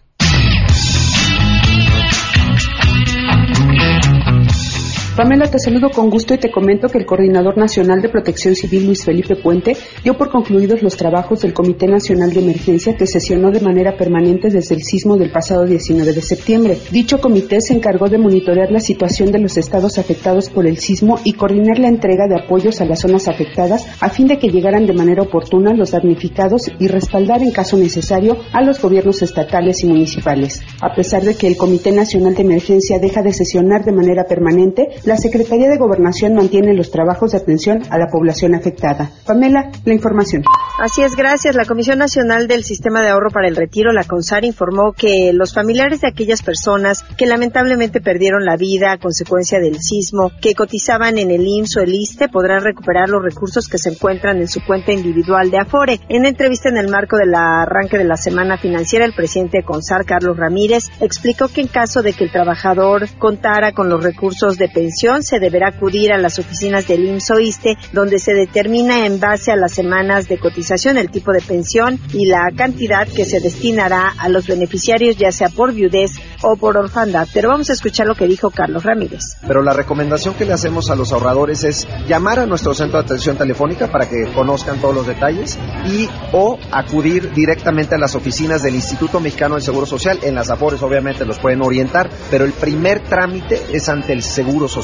Pamela, 5.16 5.46
te 5.52 5.60
saludo 5.60 5.90
con 5.90 6.10
gusto 6.10 6.34
y 6.34 6.38
te 6.38 6.50
comento 6.50 6.88
que 6.88 6.98
el 6.98 7.06
Coordinador 7.06 7.58
Nacional 7.58 8.02
de 8.02 8.08
Protección 8.08 8.56
Civil, 8.56 8.86
Luis 8.86 9.04
Felipe 9.04 9.36
Puente, 9.36 9.76
dio 10.06 10.18
por 10.18 10.32
concluidos 10.32 10.82
los 10.82 10.96
trabajos 10.96 11.42
del 11.42 11.54
Comité 11.54 11.86
Nacional 11.86 12.32
de 12.32 12.40
Emergencia 12.40 12.96
que 12.96 13.06
sesionó 13.06 13.52
de 13.52 13.60
manera 13.60 13.98
permanente 13.98 14.50
desde 14.50 14.74
el 14.74 14.84
sismo 14.84 15.18
del 15.18 15.30
pasado 15.30 15.66
19 15.66 16.14
de 16.14 16.22
septiembre. 16.22 16.78
Dicho 16.92 17.20
comité 17.20 17.60
se 17.60 17.74
encargó 17.74 18.08
de 18.08 18.18
monitorear 18.18 18.72
la 18.72 18.80
situación 18.80 19.34
de 19.34 19.40
los 19.40 19.58
estados 19.58 19.98
afectados 19.98 20.50
por 20.50 20.66
el 20.66 20.78
sismo 20.78 21.20
y 21.26 21.34
coordinar 21.34 21.78
la 21.78 21.90
entrega 21.90 22.28
de 22.30 22.42
apoyos 22.42 22.80
a 22.80 22.86
las 22.86 23.02
zonas 23.02 23.28
afectadas 23.28 23.86
a 24.00 24.10
fin 24.10 24.28
de 24.28 24.40
que 24.40 24.48
llegaran 24.48 24.86
de 24.86 24.94
manera 24.94 25.24
oportuna 25.24 25.74
los 25.74 25.92
damnificados 25.92 26.72
y 26.80 26.88
respaldar 26.88 27.44
en 27.44 27.52
caso 27.52 27.76
necesario 27.76 28.38
a 28.54 28.62
los 28.62 28.82
gobiernos 28.82 29.22
estatales 29.22 29.84
y 29.84 29.88
municipales. 29.88 30.62
A 30.82 30.96
pesar 30.96 31.24
de 31.24 31.36
que 31.36 31.48
el 31.48 31.58
Comité 31.58 31.92
Nacional 31.92 32.34
de 32.34 32.44
Emergencia 32.44 32.98
deja 32.98 33.22
de 33.22 33.34
sesionar 33.34 33.84
de 33.84 33.92
manera 33.92 34.24
permanente, 34.24 34.88
la 35.04 35.18
Secretaría 35.18 35.68
de 35.68 35.78
Gobernación 35.78 36.36
mantiene 36.36 36.76
los 36.76 36.92
trabajos 36.92 37.32
de 37.32 37.40
atención 37.40 37.82
a 37.90 37.98
la 37.98 38.08
población 38.08 38.54
afectada. 38.54 39.10
Pamela, 39.26 39.72
la 39.84 39.94
información. 39.94 40.44
Así 40.80 41.02
es, 41.02 41.16
gracias. 41.16 41.56
La 41.56 41.66
Comisión 41.66 41.98
Nacional 41.98 42.48
del 42.48 42.64
Sistema 42.64 43.02
de 43.02 43.10
Ahorro 43.10 43.32
para 43.32 43.48
el 43.48 43.56
Retiro, 43.56 43.92
la 43.92 44.04
CONSAR, 44.04 44.46
informó 44.46 44.94
que 44.94 45.32
los 45.34 45.54
familiares 45.54 46.02
de 46.02 46.08
aquellas 46.08 46.44
personas 46.44 47.04
que 47.18 47.26
lamentablemente 47.26 48.00
perdieron 48.00 48.46
la 48.46 48.58
vida 48.58 48.92
a 48.92 48.98
consecuencia 48.98 49.60
del 49.60 49.80
sismo, 49.80 50.32
que 50.40 50.54
cotizaban 50.54 51.18
en 51.18 51.32
el 51.32 51.46
IMSS 51.46 51.78
o 51.78 51.82
el 51.82 51.96
ISTE, 51.96 52.30
podrán 52.30 52.64
recuperar 52.64 53.10
los 53.10 53.24
recursos 53.24 53.68
que 53.68 53.80
se 53.80 53.90
encuentran 53.90 54.38
en 54.38 54.48
su 54.48 54.64
cuenta 54.64 54.92
individual 54.92 55.50
de 55.50 55.60
Afore. 55.60 56.00
En 56.10 56.26
entrevista 56.26 56.70
en 56.70 56.78
el 56.78 56.90
marco 56.90 57.18
del 57.18 57.34
arranque 57.34 57.98
de 57.98 58.06
la 58.06 58.18
semana 58.18 58.58
financiera, 58.58 59.06
el 59.06 59.14
presidente 59.14 59.60
de 59.60 59.64
CONSAR, 59.64 60.06
Carlos 60.06 60.38
Ramírez, 60.38 60.90
explicó 61.00 61.48
que 61.48 61.62
en 61.62 61.68
caso 61.68 62.02
de 62.04 62.14
que 62.14 62.24
el 62.24 62.32
trabajador 62.32 63.08
contara 63.18 63.72
con 63.72 63.90
los 63.90 64.04
recursos 64.04 64.58
de 64.58 64.70
pensión, 64.70 64.91
se 64.92 65.40
deberá 65.40 65.70
acudir 65.70 66.12
a 66.12 66.18
las 66.18 66.38
oficinas 66.38 66.88
del 66.88 67.06
IMSS 67.06 67.32
OISTE, 67.32 67.78
donde 67.94 68.20
se 68.20 68.34
determina 68.34 69.06
en 69.06 69.20
base 69.20 69.52
a 69.52 69.56
las 69.56 69.72
semanas 69.74 70.28
de 70.28 70.38
cotización 70.38 70.98
el 70.98 71.10
tipo 71.10 71.32
de 71.32 71.42
pensión 71.42 72.00
y 72.14 72.26
la 72.26 72.52
cantidad 72.56 73.08
que 73.08 73.26
se 73.26 73.40
destinará 73.40 74.14
a 74.18 74.30
los 74.30 74.48
beneficiarios, 74.48 75.18
ya 75.18 75.32
sea 75.32 75.50
por 75.50 75.74
viudez 75.74 76.12
o 76.42 76.56
por 76.56 76.78
orfandad. 76.78 77.28
Pero 77.34 77.50
vamos 77.50 77.70
a 77.70 77.74
escuchar 77.74 78.06
lo 78.06 78.16
que 78.16 78.28
dijo 78.28 78.50
Carlos 78.50 78.84
Ramírez. 78.84 79.38
Pero 79.48 79.64
la 79.64 79.74
recomendación 79.74 80.34
que 80.36 80.46
le 80.46 80.54
hacemos 80.54 80.90
a 80.90 80.96
los 80.96 81.12
ahorradores 81.12 81.64
es 81.64 81.88
llamar 82.08 82.40
a 82.40 82.46
nuestro 82.46 82.74
centro 82.74 83.00
de 83.00 83.06
atención 83.06 83.38
telefónica 83.38 83.92
para 83.92 84.08
que 84.08 84.32
conozcan 84.34 84.80
todos 84.80 84.96
los 84.96 85.08
detalles 85.08 85.58
y 85.86 86.10
o 86.32 86.60
acudir 86.72 87.32
directamente 87.34 87.96
a 87.96 87.98
las 87.98 88.16
oficinas 88.16 88.62
del 88.62 88.76
Instituto 88.76 89.20
Mexicano 89.20 89.56
del 89.56 89.64
Seguro 89.64 89.86
Social. 89.86 90.20
En 90.24 90.36
las 90.36 90.50
AFORES 90.50 90.82
obviamente 90.84 91.26
los 91.26 91.40
pueden 91.40 91.62
orientar, 91.64 92.10
pero 92.30 92.46
el 92.46 92.52
primer 92.52 93.02
trámite 93.04 93.60
es 93.72 93.90
ante 93.90 94.14
el 94.14 94.22
Seguro 94.22 94.68
Social 94.68 94.81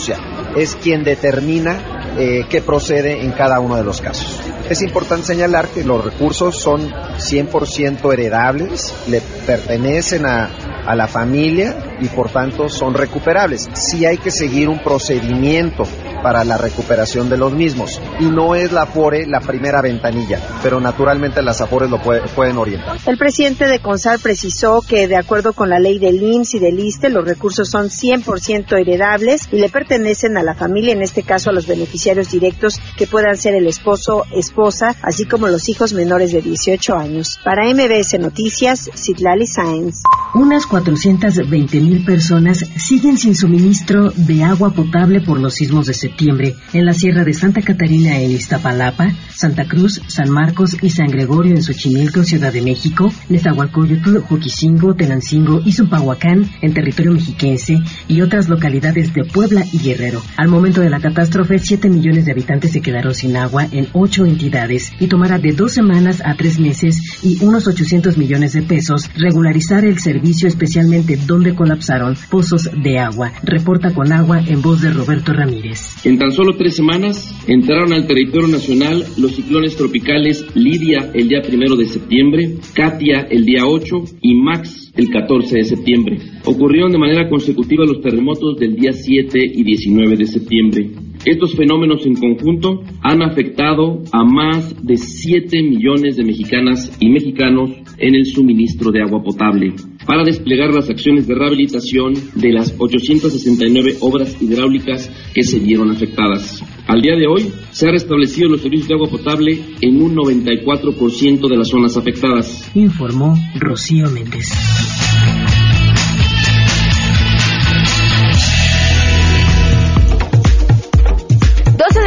es 0.56 0.76
quien 0.76 1.04
determina 1.04 2.14
eh, 2.18 2.46
qué 2.50 2.62
procede 2.62 3.24
en 3.24 3.32
cada 3.32 3.60
uno 3.60 3.76
de 3.76 3.84
los 3.84 4.02
casos. 4.02 4.40
Es 4.70 4.82
importante 4.82 5.26
señalar 5.26 5.68
que 5.70 5.84
los 5.84 6.04
recursos 6.04 6.60
son 6.60 6.92
100% 6.92 8.14
heredables, 8.14 8.94
le 9.08 9.22
pertenecen 9.46 10.26
a, 10.26 10.50
a 10.86 10.96
la 10.96 11.08
familia 11.08 11.98
y 12.00 12.08
por 12.08 12.30
tanto 12.30 12.70
son 12.70 12.94
recuperables. 12.94 13.70
Sí 13.74 14.06
hay 14.06 14.18
que 14.18 14.32
seguir 14.32 14.70
un 14.70 14.80
procedimiento 14.80 15.84
para 16.28 16.44
la 16.44 16.58
recuperación 16.58 17.30
de 17.30 17.38
los 17.38 17.54
mismos 17.54 18.02
y 18.20 18.26
no 18.26 18.54
es 18.54 18.74
la 18.74 18.82
AFORE 18.82 19.28
la 19.28 19.40
primera 19.40 19.82
ventanilla, 19.82 20.42
pero 20.62 20.82
naturalmente 20.82 21.42
las 21.42 21.62
AFORES 21.62 21.90
lo 21.90 22.02
pueden 22.02 22.58
orientar. 22.58 22.98
El 23.06 23.18
presidente 23.18 23.66
de 23.66 23.80
CONSAL 23.80 24.20
precisó 24.20 24.82
que 24.86 25.08
de 25.08 25.16
acuerdo 25.16 25.54
con 25.54 25.70
la 25.70 25.80
ley 25.80 26.00
del 26.00 26.22
IMSS 26.22 26.56
y 26.56 26.60
del 26.60 26.82
ISTE 26.82 27.08
los 27.12 27.26
recursos 27.26 27.70
son 27.70 27.86
100% 27.88 28.78
heredables 28.78 29.48
y 29.54 29.60
le 29.60 29.70
pertenecen 29.70 30.36
a 30.36 30.44
la 30.44 30.54
familia, 30.54 30.92
en 30.92 31.02
este 31.02 31.24
caso 31.24 31.50
a 31.50 31.54
los 31.54 31.66
beneficiarios 31.66 32.30
directos 32.30 32.82
que 32.98 33.08
puedan 33.08 33.38
ser 33.38 33.56
el 33.56 33.66
esposo, 33.66 34.26
esposa, 34.34 34.98
así 35.04 35.24
como 35.24 35.48
los 35.48 35.70
hijos 35.70 35.94
menores 35.94 36.34
de 36.34 36.42
18 36.42 36.94
años. 36.94 37.40
Para 37.46 37.64
MBS 37.74 38.20
Noticias, 38.20 38.90
Citlali 38.98 39.48
Sáenz. 39.48 40.04
Unas 40.38 40.68
420 40.68 41.82
mil 41.82 42.06
personas 42.06 42.64
siguen 42.76 43.18
sin 43.18 43.34
suministro 43.34 44.12
de 44.12 44.44
agua 44.44 44.70
potable 44.70 45.20
por 45.20 45.40
los 45.40 45.56
sismos 45.56 45.88
de 45.88 45.96
septiembre 45.96 46.56
en 46.74 46.86
la 46.86 46.94
Sierra 46.94 47.24
de 47.24 47.34
Santa 47.34 47.64
Catarina 47.64 48.20
en 48.20 48.30
Iztapalapa, 48.30 49.16
Santa 49.34 49.68
Cruz, 49.68 50.00
San 50.06 50.30
Marcos 50.30 50.78
y 50.80 50.92
San 50.92 51.08
Gregorio 51.08 51.56
en 51.56 51.64
Xochimilco, 51.64 52.24
Ciudad 52.24 52.54
de 52.54 52.62
México, 52.62 53.12
Nezahualcóyotl, 53.30 54.20
Joquisingo, 54.20 54.94
Tenancingo 54.94 55.60
y 55.66 55.72
Zumpahuacán 55.72 56.48
en 56.62 56.72
territorio 56.72 57.14
mexiquense 57.14 57.80
y 58.08 58.22
otras 58.22 58.48
localidades 58.48 59.16
de 59.16 59.24
Puebla 59.24 59.66
y 59.74 59.80
Guerrero. 59.80 60.22
Al 60.38 60.50
momento 60.50 60.82
de 60.82 60.92
la 60.92 61.00
catástrofe, 61.00 61.58
7 61.58 61.90
millones 61.90 62.26
de 62.26 62.34
habitantes 62.34 62.74
se 62.74 62.82
quedaron 62.82 63.16
sin 63.16 63.38
agua 63.38 63.68
en 63.72 63.88
8 63.92 64.28
entidades 64.28 64.92
y 65.00 65.08
tomará 65.08 65.40
de 65.40 65.54
dos 65.54 65.74
semanas 65.74 66.22
a 66.24 66.36
tres 66.36 66.60
meses 66.60 67.02
y 67.24 67.44
unos 67.44 67.66
800 67.66 68.20
millones 68.20 68.54
de 68.54 68.62
pesos 68.62 69.10
regularizar 69.16 69.84
el 69.84 69.98
servicio 69.98 70.27
especialmente 70.28 71.18
donde 71.26 71.56
colapsaron 71.56 72.16
pozos 72.30 72.70
de 72.84 73.00
agua. 73.00 73.32
Reporta 73.44 73.94
con 73.94 74.12
agua 74.12 74.42
en 74.46 74.62
voz 74.62 74.82
de 74.82 74.92
Roberto 74.92 75.34
Ramírez. 75.34 76.06
En 76.06 76.18
tan 76.18 76.32
solo 76.32 76.58
tres 76.58 76.76
semanas 76.76 77.34
entraron 77.48 77.94
al 77.94 78.08
territorio 78.08 78.48
nacional 78.48 79.06
los 79.18 79.36
ciclones 79.36 79.76
tropicales 79.76 80.46
Lidia 80.54 81.12
el 81.14 81.30
día 81.30 81.42
primero 81.42 81.76
de 81.76 81.86
septiembre, 81.86 82.56
Katia 82.74 83.28
el 83.30 83.46
día 83.46 83.66
8 83.66 84.04
y 84.22 84.36
Max 84.36 84.92
el 84.96 85.10
14 85.10 85.58
de 85.58 85.64
septiembre. 85.64 86.18
Ocurrieron 86.46 86.92
de 86.92 86.98
manera 86.98 87.30
consecutiva 87.30 87.86
los 87.86 88.02
terremotos 88.02 88.58
del 88.58 88.76
día 88.76 88.92
7 88.92 89.40
y 89.54 89.64
19 89.64 90.18
de 90.18 90.26
septiembre. 90.26 90.90
Estos 91.26 91.56
fenómenos 91.56 92.06
en 92.06 92.16
conjunto 92.16 92.84
han 93.02 93.22
afectado 93.22 94.02
a 94.12 94.24
más 94.24 94.76
de 94.84 94.98
7 94.98 95.62
millones 95.64 96.16
de 96.16 96.24
mexicanas 96.24 96.96
y 97.00 97.10
mexicanos 97.10 97.72
en 97.98 98.16
el 98.16 98.26
suministro 98.26 98.92
de 98.92 99.02
agua 99.02 99.24
potable 99.24 99.74
para 100.06 100.24
desplegar 100.24 100.74
las 100.74 100.90
acciones 100.90 101.28
de 101.28 101.36
rehabilitación 101.36 102.14
de 102.36 102.54
las 102.54 102.74
869 102.78 103.98
obras 104.02 104.42
hidráulicas 104.42 105.12
que 105.34 105.44
se 105.44 105.60
vieron 105.60 105.92
afectadas. 105.92 106.64
Al 106.88 107.02
día 107.02 107.16
de 107.16 107.28
hoy 107.28 107.52
se 107.72 107.88
han 107.88 107.94
restablecido 107.94 108.50
los 108.50 108.62
servicios 108.62 108.88
de 108.88 108.96
agua 108.96 109.10
potable 109.10 109.60
en 109.82 110.02
un 110.02 110.16
94% 110.16 111.50
de 111.50 111.58
las 111.58 111.68
zonas 111.68 111.98
afectadas. 111.98 112.72
Informó 112.76 113.36
Rocío 113.60 114.10
Méndez. 114.10 114.48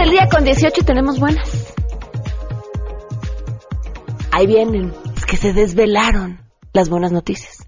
del 0.01 0.11
día 0.11 0.29
con 0.31 0.45
18 0.45 0.83
tenemos 0.85 1.19
buenas. 1.21 1.75
Ahí 4.33 4.47
vienen, 4.47 4.93
que 5.31 5.37
se 5.37 5.53
desvelaron 5.53 6.41
las 6.73 6.89
buenas 6.89 7.13
noticias. 7.13 7.65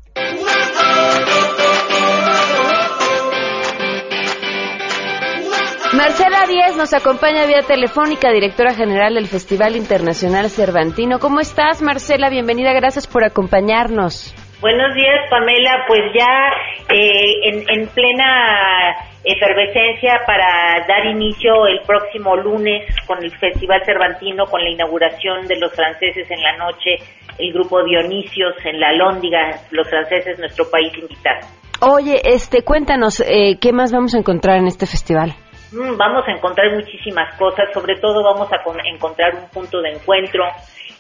Marcela 5.95 6.47
Díez 6.49 6.77
nos 6.77 6.93
acompaña 6.93 7.47
vía 7.47 7.63
telefónica, 7.65 8.33
directora 8.33 8.75
general 8.75 9.15
del 9.15 9.29
Festival 9.29 9.77
Internacional 9.77 10.51
Cervantino. 10.51 11.21
¿Cómo 11.21 11.39
estás, 11.39 11.83
Marcela? 11.83 12.31
Bienvenida, 12.31 12.73
gracias 12.73 13.07
por 13.07 13.25
acompañarnos. 13.25 14.35
Buenos 14.63 14.95
días, 14.95 15.29
Pamela. 15.29 15.85
Pues 15.89 16.03
ya 16.15 16.95
eh, 16.95 17.65
en, 17.69 17.89
plena 17.89 18.95
efervescencia 19.25 20.21
para 20.25 20.87
dar 20.87 21.05
inicio 21.07 21.67
el 21.67 21.81
próximo 21.85 22.37
lunes 22.37 22.95
con 23.09 23.19
el 23.25 23.37
Festival 23.39 23.83
Cervantino, 23.85 24.47
con 24.47 24.63
la 24.63 24.71
inauguración 24.71 25.49
de 25.49 25.59
los 25.59 25.75
franceses 25.75 26.31
en 26.31 26.41
la 26.41 26.57
noche, 26.59 26.95
el 27.39 27.53
grupo 27.53 27.83
Dionisios 27.83 28.55
en 28.65 28.79
la 28.79 28.93
Lóndiga, 28.93 29.51
los 29.73 29.91
franceses, 29.91 30.39
nuestro 30.39 30.71
país 30.71 30.97
invitado. 30.97 31.41
Oye, 31.81 32.21
este, 32.23 32.63
cuéntanos, 32.63 33.19
eh, 33.19 33.59
¿qué 33.61 33.73
más 33.73 33.91
vamos 33.91 34.15
a 34.15 34.19
encontrar 34.19 34.59
en 34.59 34.69
este 34.69 34.87
festival? 34.87 35.35
Mm, 35.73 35.97
vamos 35.97 36.23
a 36.29 36.33
encontrar 36.33 36.71
muchísimas 36.73 37.35
cosas, 37.37 37.65
sobre 37.75 37.97
todo 37.97 38.23
vamos 38.23 38.49
a 38.53 38.59
encontrar 38.85 39.35
un 39.35 39.49
punto 39.49 39.81
de 39.81 39.91
encuentro, 39.91 40.45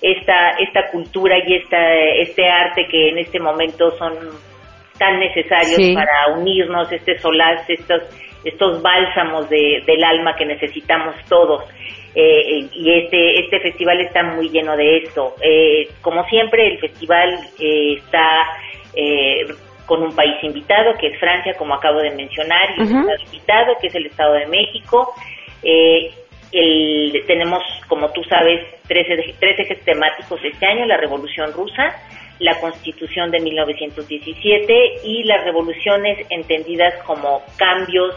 esta, 0.02 0.50
esta 0.59 0.90
cultura 0.90 1.37
y 1.46 1.55
esta, 1.55 1.94
este 1.94 2.48
arte 2.48 2.87
que 2.90 3.11
en 3.11 3.18
este 3.18 3.38
momento 3.38 3.90
son 3.92 4.12
tan 4.98 5.18
necesarios 5.18 5.94
para 5.94 6.37
unirnos, 6.37 6.90
este 6.92 7.18
solaz, 7.18 7.68
estos, 7.68 8.03
estos 8.44 8.83
bálsamos 8.83 9.48
de, 9.48 9.83
del 9.87 10.05
alma 10.05 10.35
que 10.37 10.44
necesitamos 10.44 11.14
todos. 11.29 11.64
Eh, 12.14 12.68
y 12.72 12.92
este, 12.92 13.40
este 13.40 13.61
festival 13.61 14.00
está 14.00 14.22
muy 14.22 14.50
lleno 14.50 14.76
de 14.76 14.98
esto. 14.98 15.35
Eh, 15.40 15.88
como 16.03 16.24
siempre, 16.24 16.66
el 16.66 16.79
festival 16.79 17.38
eh, 17.59 17.94
está 17.96 18.42
con 19.87 20.03
un 20.03 20.14
país 20.14 20.42
invitado, 20.42 20.94
que 20.98 21.09
es 21.09 21.18
Francia, 21.18 21.55
como 21.59 21.74
acabo 21.74 22.00
de 22.00 22.11
mencionar, 22.11 22.70
y 22.76 22.81
un 22.81 22.88
estado 22.88 23.22
invitado, 23.24 23.74
que 23.81 23.87
es 23.88 23.94
el 23.94 24.07
Estado 24.07 24.35
de 24.35 24.46
México. 24.46 25.12
Eh, 25.62 26.11
tenemos, 27.26 27.62
como 27.88 28.10
tú 28.10 28.22
sabes, 28.24 28.60
tres, 28.86 29.06
tres 29.38 29.58
ejes 29.58 29.84
temáticos 29.84 30.40
este 30.44 30.66
año, 30.66 30.86
la 30.86 30.98
Revolución 30.98 31.52
Rusa, 31.52 31.96
la 32.38 32.58
Constitución 32.60 33.30
de 33.30 33.40
1917 33.40 35.00
y 35.04 35.24
las 35.24 35.44
revoluciones 35.44 36.26
entendidas 36.30 36.94
como 37.04 37.42
cambios 37.56 38.14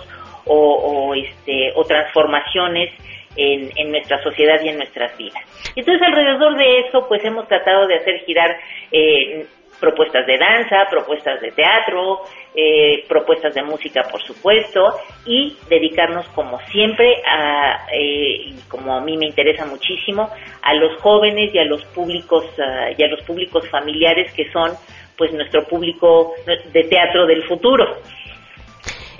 o, 0.47 1.13
este, 1.15 1.71
o 1.75 1.83
transformaciones 1.85 2.91
en, 3.35 3.71
en, 3.75 3.91
nuestra 3.91 4.21
sociedad 4.23 4.61
y 4.63 4.69
en 4.69 4.77
nuestras 4.77 5.17
vidas. 5.17 5.41
Entonces, 5.75 6.01
alrededor 6.07 6.57
de 6.57 6.79
eso, 6.79 7.07
pues 7.07 7.23
hemos 7.25 7.47
tratado 7.47 7.87
de 7.87 7.95
hacer 7.95 8.19
girar 8.25 8.57
eh, 8.91 9.45
propuestas 9.85 10.25
de 10.25 10.37
danza, 10.39 10.89
propuestas 10.89 11.39
de 11.41 11.51
teatro, 11.51 12.21
eh, 12.55 13.05
propuestas 13.07 13.53
de 13.53 13.61
música, 13.61 14.01
por 14.09 14.19
supuesto, 14.23 14.81
y 15.27 15.55
dedicarnos, 15.69 16.27
como 16.29 16.57
siempre, 16.71 17.21
a, 17.23 17.85
eh, 17.93 18.55
como 18.67 18.95
a 18.95 19.01
mí 19.01 19.15
me 19.15 19.27
interesa 19.27 19.67
muchísimo, 19.67 20.27
a 20.63 20.73
los 20.73 20.99
jóvenes 21.01 21.53
y 21.53 21.59
a 21.59 21.65
los 21.65 21.85
públicos 21.85 22.45
ah, 22.59 22.89
y 22.97 23.03
a 23.03 23.07
los 23.07 23.21
públicos 23.21 23.69
familiares 23.69 24.33
que 24.33 24.51
son, 24.51 24.71
pues, 25.15 25.31
nuestro 25.33 25.65
público 25.65 26.33
de 26.73 26.83
teatro 26.85 27.27
del 27.27 27.43
futuro. 27.43 27.85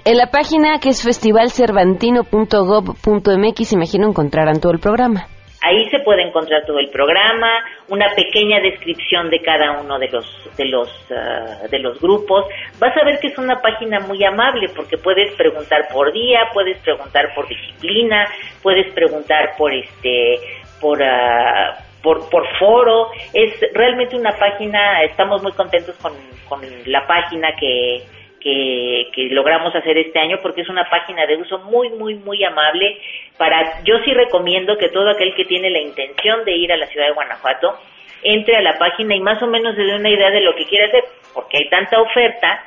En 0.04 0.17
la 0.17 0.32
página 0.32 0.80
que 0.80 0.89
es 0.89 1.04
festivalcervantino.gov.mx, 1.04 3.73
imagino 3.73 4.08
encontrarán 4.08 4.60
todo 4.60 4.71
el 4.71 4.80
programa. 4.80 5.28
Ahí 5.65 5.89
se 5.89 5.97
puede 5.99 6.21
encontrar 6.21 6.63
todo 6.65 6.78
el 6.78 6.89
programa, 6.89 7.49
una 7.88 8.13
pequeña 8.13 8.60
descripción 8.60 9.32
de 9.32 9.39
cada 9.39 9.82
uno 9.82 9.97
de 9.97 10.10
los 10.10 10.25
de 10.58 10.65
los 10.65 10.89
ah, 11.12 11.65
de 11.69 11.80
los 11.80 11.99
grupos. 11.99 12.45
Vas 12.78 12.95
a 12.95 13.04
ver 13.04 13.19
que 13.19 13.30
es 13.30 13.38
una 13.39 13.60
página 13.62 13.99
muy 14.01 14.23
amable 14.23 14.69
porque 14.75 14.97
puedes 14.97 15.34
preguntar 15.34 15.88
por 15.91 16.13
día, 16.13 16.41
puedes 16.54 16.78
preguntar 16.84 17.34
por 17.34 17.47
disciplina, 17.47 18.28
puedes 18.62 18.93
preguntar 18.93 19.56
por 19.58 19.73
este 19.73 20.39
por 20.80 21.01
uh, 21.01 21.86
por, 22.04 22.30
por 22.30 22.47
foro. 22.60 23.10
Es 23.34 23.60
realmente 23.73 24.15
una 24.15 24.34
página, 24.34 25.01
estamos 25.01 25.41
muy 25.41 25.51
contentos 25.54 25.95
con, 25.95 26.13
con 26.47 26.62
la 26.86 27.08
página 27.08 27.49
que, 27.60 28.04
que, 28.46 29.28
logramos 29.32 29.76
hacer 29.76 29.98
este 29.98 30.20
año 30.20 30.38
porque 30.42 30.62
es 30.62 30.70
una 30.70 30.88
página 30.90 31.26
de 31.26 31.38
uso 31.38 31.60
muy, 31.60 31.90
muy, 31.90 32.16
muy 32.16 32.44
amable. 32.44 33.00
Para, 33.38 33.84
yo 33.84 33.96
sí 34.06 34.14
recomiendo 34.14 34.78
que 34.78 34.90
todo 34.90 35.10
aquel 35.10 35.34
que 35.36 35.46
tiene 35.46 35.72
la 35.72 35.80
intención 35.80 36.46
de 36.46 36.56
ir 36.56 36.72
a 36.72 36.78
la 36.78 36.86
ciudad 36.88 37.08
de 37.08 37.14
Guanajuato 37.14 37.80
entre 38.24 38.56
a 38.58 38.62
la 38.62 38.78
página 38.78 39.16
y 39.16 39.20
más 39.20 39.42
o 39.42 39.48
menos 39.48 39.76
se 39.76 39.82
dé 39.82 39.96
una 39.96 40.10
idea 40.10 40.30
de 40.30 40.42
lo 40.42 40.56
que 40.56 40.66
quiere 40.66 40.86
hacer, 40.86 41.04
porque 41.34 41.58
hay 41.58 41.70
tanta 41.70 42.00
oferta 42.02 42.64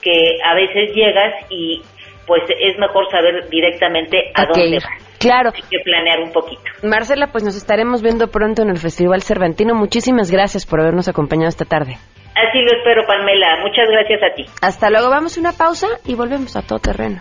que 0.00 0.38
a 0.44 0.54
veces 0.54 0.94
llegas 0.94 1.34
y 1.50 1.80
pues 2.26 2.42
es 2.48 2.78
mejor 2.78 3.08
saber 3.10 3.48
directamente 3.48 4.30
a 4.34 4.46
dónde 4.46 4.78
vas. 4.78 5.18
Claro. 5.18 5.50
Hay 5.54 5.62
que 5.62 5.78
planear 5.84 6.20
un 6.20 6.32
poquito. 6.32 6.62
Marcela, 6.82 7.28
pues 7.32 7.42
nos 7.44 7.56
estaremos 7.56 8.02
viendo 8.02 8.28
pronto 8.28 8.62
en 8.62 8.70
el 8.70 8.78
Festival 8.78 9.22
Cervantino. 9.22 9.74
Muchísimas 9.74 10.30
gracias 10.30 10.66
por 10.66 10.80
habernos 10.80 11.08
acompañado 11.08 11.48
esta 11.48 11.64
tarde. 11.64 11.96
Así 12.36 12.58
lo 12.60 12.76
espero, 12.76 13.06
Pamela. 13.06 13.56
Muchas 13.62 13.88
gracias 13.90 14.20
a 14.22 14.34
ti. 14.34 14.44
Hasta 14.60 14.90
luego. 14.90 15.08
Vamos 15.08 15.38
a 15.38 15.40
una 15.40 15.52
pausa 15.52 15.86
y 16.04 16.14
volvemos 16.14 16.54
a 16.54 16.60
todo 16.60 16.78
terreno. 16.78 17.20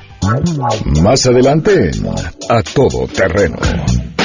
Más 1.01 1.25
adelante, 1.25 1.91
a 2.49 2.61
todo 2.61 3.07
terreno. 3.07 3.55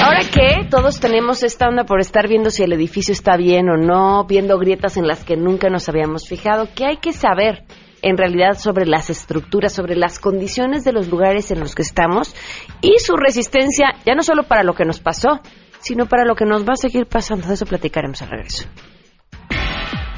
Ahora 0.03 0.23
que 0.33 0.67
todos 0.69 0.99
tenemos 0.99 1.45
esta 1.45 1.69
onda 1.69 1.85
por 1.85 2.01
estar 2.01 2.27
viendo 2.27 2.51
si 2.51 2.65
el 2.65 2.73
edificio 2.73 3.13
está 3.13 3.37
bien 3.37 3.69
o 3.69 3.77
no, 3.77 4.25
viendo 4.25 4.59
grietas 4.59 4.97
en 4.97 5.07
las 5.07 5.25
que 5.25 5.37
nunca 5.37 5.69
nos 5.69 5.89
habíamos 5.89 6.27
fijado, 6.27 6.69
¿qué 6.75 6.87
hay 6.87 6.97
que 6.97 7.13
saber 7.13 7.63
en 8.03 8.17
realidad 8.17 8.55
sobre 8.59 8.87
las 8.87 9.11
estructuras, 9.11 9.73
sobre 9.73 9.95
las 9.95 10.19
condiciones 10.19 10.83
de 10.85 10.93
los 10.93 11.09
lugares 11.09 11.53
en 11.53 11.61
los 11.61 11.75
que 11.77 11.83
estamos 11.83 12.35
y 12.81 12.99
su 12.99 13.15
resistencia, 13.15 13.95
ya 14.05 14.15
no 14.15 14.23
solo 14.23 14.45
para 14.45 14.65
lo 14.65 14.73
que 14.73 14.85
nos 14.85 14.99
pasó, 14.99 15.41
sino 15.81 16.07
para 16.07 16.25
lo 16.25 16.35
que 16.35 16.47
nos 16.47 16.65
va 16.65 16.73
a 16.73 16.77
seguir 16.77 17.07
pasando? 17.07 17.47
De 17.47 17.55
eso 17.55 17.67
platicaremos 17.67 18.23
al 18.23 18.31
regreso. 18.31 18.69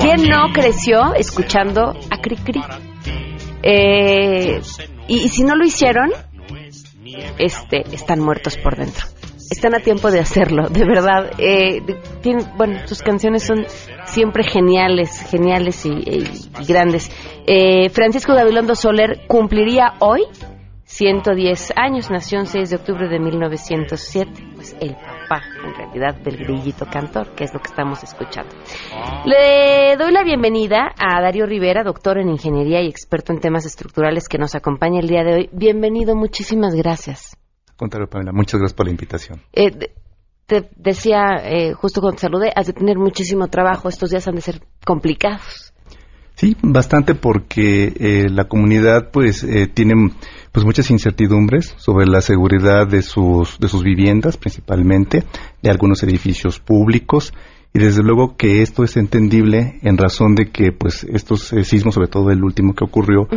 ¿Quién 0.00 0.28
no 0.28 0.52
creció 0.52 1.14
escuchando 1.14 1.90
a 2.10 2.20
Cri 2.20 2.36
Cri? 2.36 2.62
Eh, 3.62 4.60
y, 5.08 5.28
si 5.28 5.42
no 5.42 5.56
lo 5.56 5.64
hicieron, 5.64 6.10
este, 7.38 7.82
están 7.92 8.20
muertos 8.20 8.56
por 8.56 8.76
dentro. 8.76 9.06
Están 9.50 9.74
a 9.74 9.80
tiempo 9.80 10.10
de 10.10 10.20
hacerlo, 10.20 10.68
de 10.68 10.84
verdad. 10.84 11.30
Eh, 11.38 11.82
bueno, 12.56 12.80
sus 12.86 13.02
canciones 13.02 13.44
son 13.44 13.66
siempre 14.04 14.44
geniales, 14.44 15.20
geniales 15.30 15.86
y, 15.86 16.24
grandes. 16.66 17.10
Eh, 17.46 17.88
Francisco 17.90 18.34
Gabilondo 18.34 18.74
Soler 18.74 19.26
cumpliría 19.26 19.94
hoy 20.00 20.22
110 20.84 21.72
años, 21.76 22.10
nació 22.10 22.40
el 22.40 22.46
6 22.46 22.70
de 22.70 22.76
octubre 22.76 23.08
de 23.08 23.18
1907, 23.18 24.30
pues 24.54 24.76
el 24.80 24.96
papá, 25.26 25.42
en 25.64 25.74
realidad, 25.74 26.14
del 26.22 26.36
grillito 26.36 26.86
cantor, 26.86 27.34
que 27.34 27.44
es 27.44 27.52
lo 27.52 27.60
que 27.60 27.68
estamos 27.68 28.02
escuchando. 28.02 28.54
Le 29.24 29.96
doy 29.96 30.12
la 30.12 30.22
bienvenida 30.22 30.92
a 30.98 31.20
Darío 31.20 31.46
Rivera, 31.46 31.82
doctor 31.82 32.18
en 32.18 32.28
ingeniería 32.28 32.82
y 32.82 32.88
experto 32.88 33.32
en 33.32 33.40
temas 33.40 33.66
estructurales, 33.66 34.28
que 34.28 34.38
nos 34.38 34.54
acompaña 34.54 35.00
el 35.00 35.08
día 35.08 35.24
de 35.24 35.34
hoy. 35.34 35.50
Bienvenido, 35.52 36.14
muchísimas 36.14 36.74
gracias. 36.74 37.36
Contrario, 37.76 38.08
Pamela, 38.08 38.32
muchas 38.32 38.60
gracias 38.60 38.76
por 38.76 38.86
la 38.86 38.92
invitación. 38.92 39.42
Eh, 39.52 39.92
te 40.46 40.70
decía, 40.76 41.36
eh, 41.42 41.72
justo 41.72 42.00
cuando 42.00 42.16
te 42.16 42.22
saludé, 42.22 42.52
has 42.54 42.66
de 42.66 42.72
tener 42.72 42.96
muchísimo 42.98 43.48
trabajo, 43.48 43.88
estos 43.88 44.10
días 44.10 44.26
han 44.28 44.36
de 44.36 44.40
ser 44.40 44.62
complicados. 44.84 45.65
Sí, 46.36 46.54
bastante 46.62 47.14
porque 47.14 47.94
eh, 47.98 48.28
la 48.28 48.44
comunidad 48.44 49.10
pues 49.10 49.42
eh, 49.42 49.68
tiene 49.72 49.94
pues 50.52 50.66
muchas 50.66 50.90
incertidumbres 50.90 51.74
sobre 51.78 52.06
la 52.06 52.20
seguridad 52.20 52.86
de 52.86 53.00
sus 53.00 53.58
de 53.58 53.68
sus 53.68 53.82
viviendas 53.82 54.36
principalmente, 54.36 55.24
de 55.62 55.70
algunos 55.70 56.02
edificios 56.02 56.60
públicos. 56.60 57.32
Y 57.72 57.78
desde 57.78 58.02
luego 58.02 58.36
que 58.36 58.60
esto 58.60 58.84
es 58.84 58.98
entendible 58.98 59.78
en 59.82 59.96
razón 59.96 60.34
de 60.34 60.50
que 60.50 60.72
pues 60.72 61.04
estos 61.04 61.54
eh, 61.54 61.64
sismos, 61.64 61.94
sobre 61.94 62.08
todo 62.08 62.30
el 62.30 62.44
último 62.44 62.74
que 62.74 62.84
ocurrió, 62.84 63.28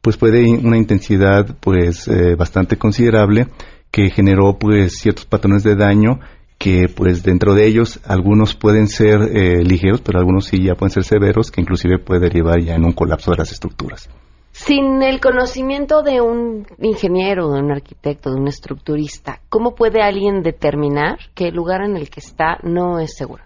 pues 0.00 0.16
puede 0.16 0.48
una 0.48 0.76
intensidad 0.76 1.56
pues 1.60 2.08
bastante 2.36 2.76
considerable 2.76 3.48
que 3.90 4.10
generó 4.10 4.58
pues 4.58 4.94
ciertos 4.98 5.24
patrones 5.24 5.62
de 5.62 5.76
daño 5.76 6.20
que 6.58 6.88
pues 6.88 7.22
dentro 7.22 7.54
de 7.54 7.66
ellos 7.66 8.00
algunos 8.04 8.54
pueden 8.54 8.86
ser 8.86 9.20
eh, 9.22 9.62
ligeros, 9.62 10.00
pero 10.00 10.18
algunos 10.18 10.46
sí 10.46 10.62
ya 10.62 10.74
pueden 10.74 10.90
ser 10.90 11.04
severos, 11.04 11.50
que 11.50 11.60
inclusive 11.60 11.98
puede 11.98 12.20
derivar 12.20 12.60
ya 12.60 12.74
en 12.74 12.84
un 12.84 12.92
colapso 12.92 13.30
de 13.30 13.38
las 13.38 13.52
estructuras. 13.52 14.08
Sin 14.52 15.02
el 15.02 15.20
conocimiento 15.20 16.02
de 16.02 16.20
un 16.20 16.66
ingeniero, 16.78 17.50
de 17.50 17.60
un 17.60 17.72
arquitecto, 17.72 18.30
de 18.30 18.36
un 18.36 18.46
estructurista, 18.46 19.40
¿cómo 19.48 19.74
puede 19.74 20.00
alguien 20.00 20.42
determinar 20.42 21.18
que 21.34 21.48
el 21.48 21.54
lugar 21.56 21.82
en 21.82 21.96
el 21.96 22.08
que 22.08 22.20
está 22.20 22.58
no 22.62 23.00
es 23.00 23.16
seguro? 23.16 23.42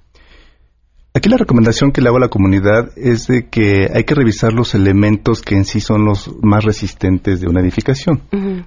Aquí 1.15 1.31
la 1.31 1.39
recomendación 1.39 1.91
que 1.91 2.03
le 2.03 2.09
hago 2.09 2.19
a 2.19 2.21
la 2.21 2.29
comunidad 2.29 2.91
es 2.97 3.27
de 3.27 3.49
que 3.49 3.91
hay 3.93 4.05
que 4.05 4.15
revisar 4.15 4.53
los 4.53 4.75
elementos 4.75 5.41
que 5.41 5.57
en 5.57 5.65
sí 5.65 5.81
son 5.81 6.05
los 6.05 6.31
más 6.43 6.63
resistentes 6.63 7.41
de 7.41 7.49
una 7.49 7.61
edificación. 7.61 8.23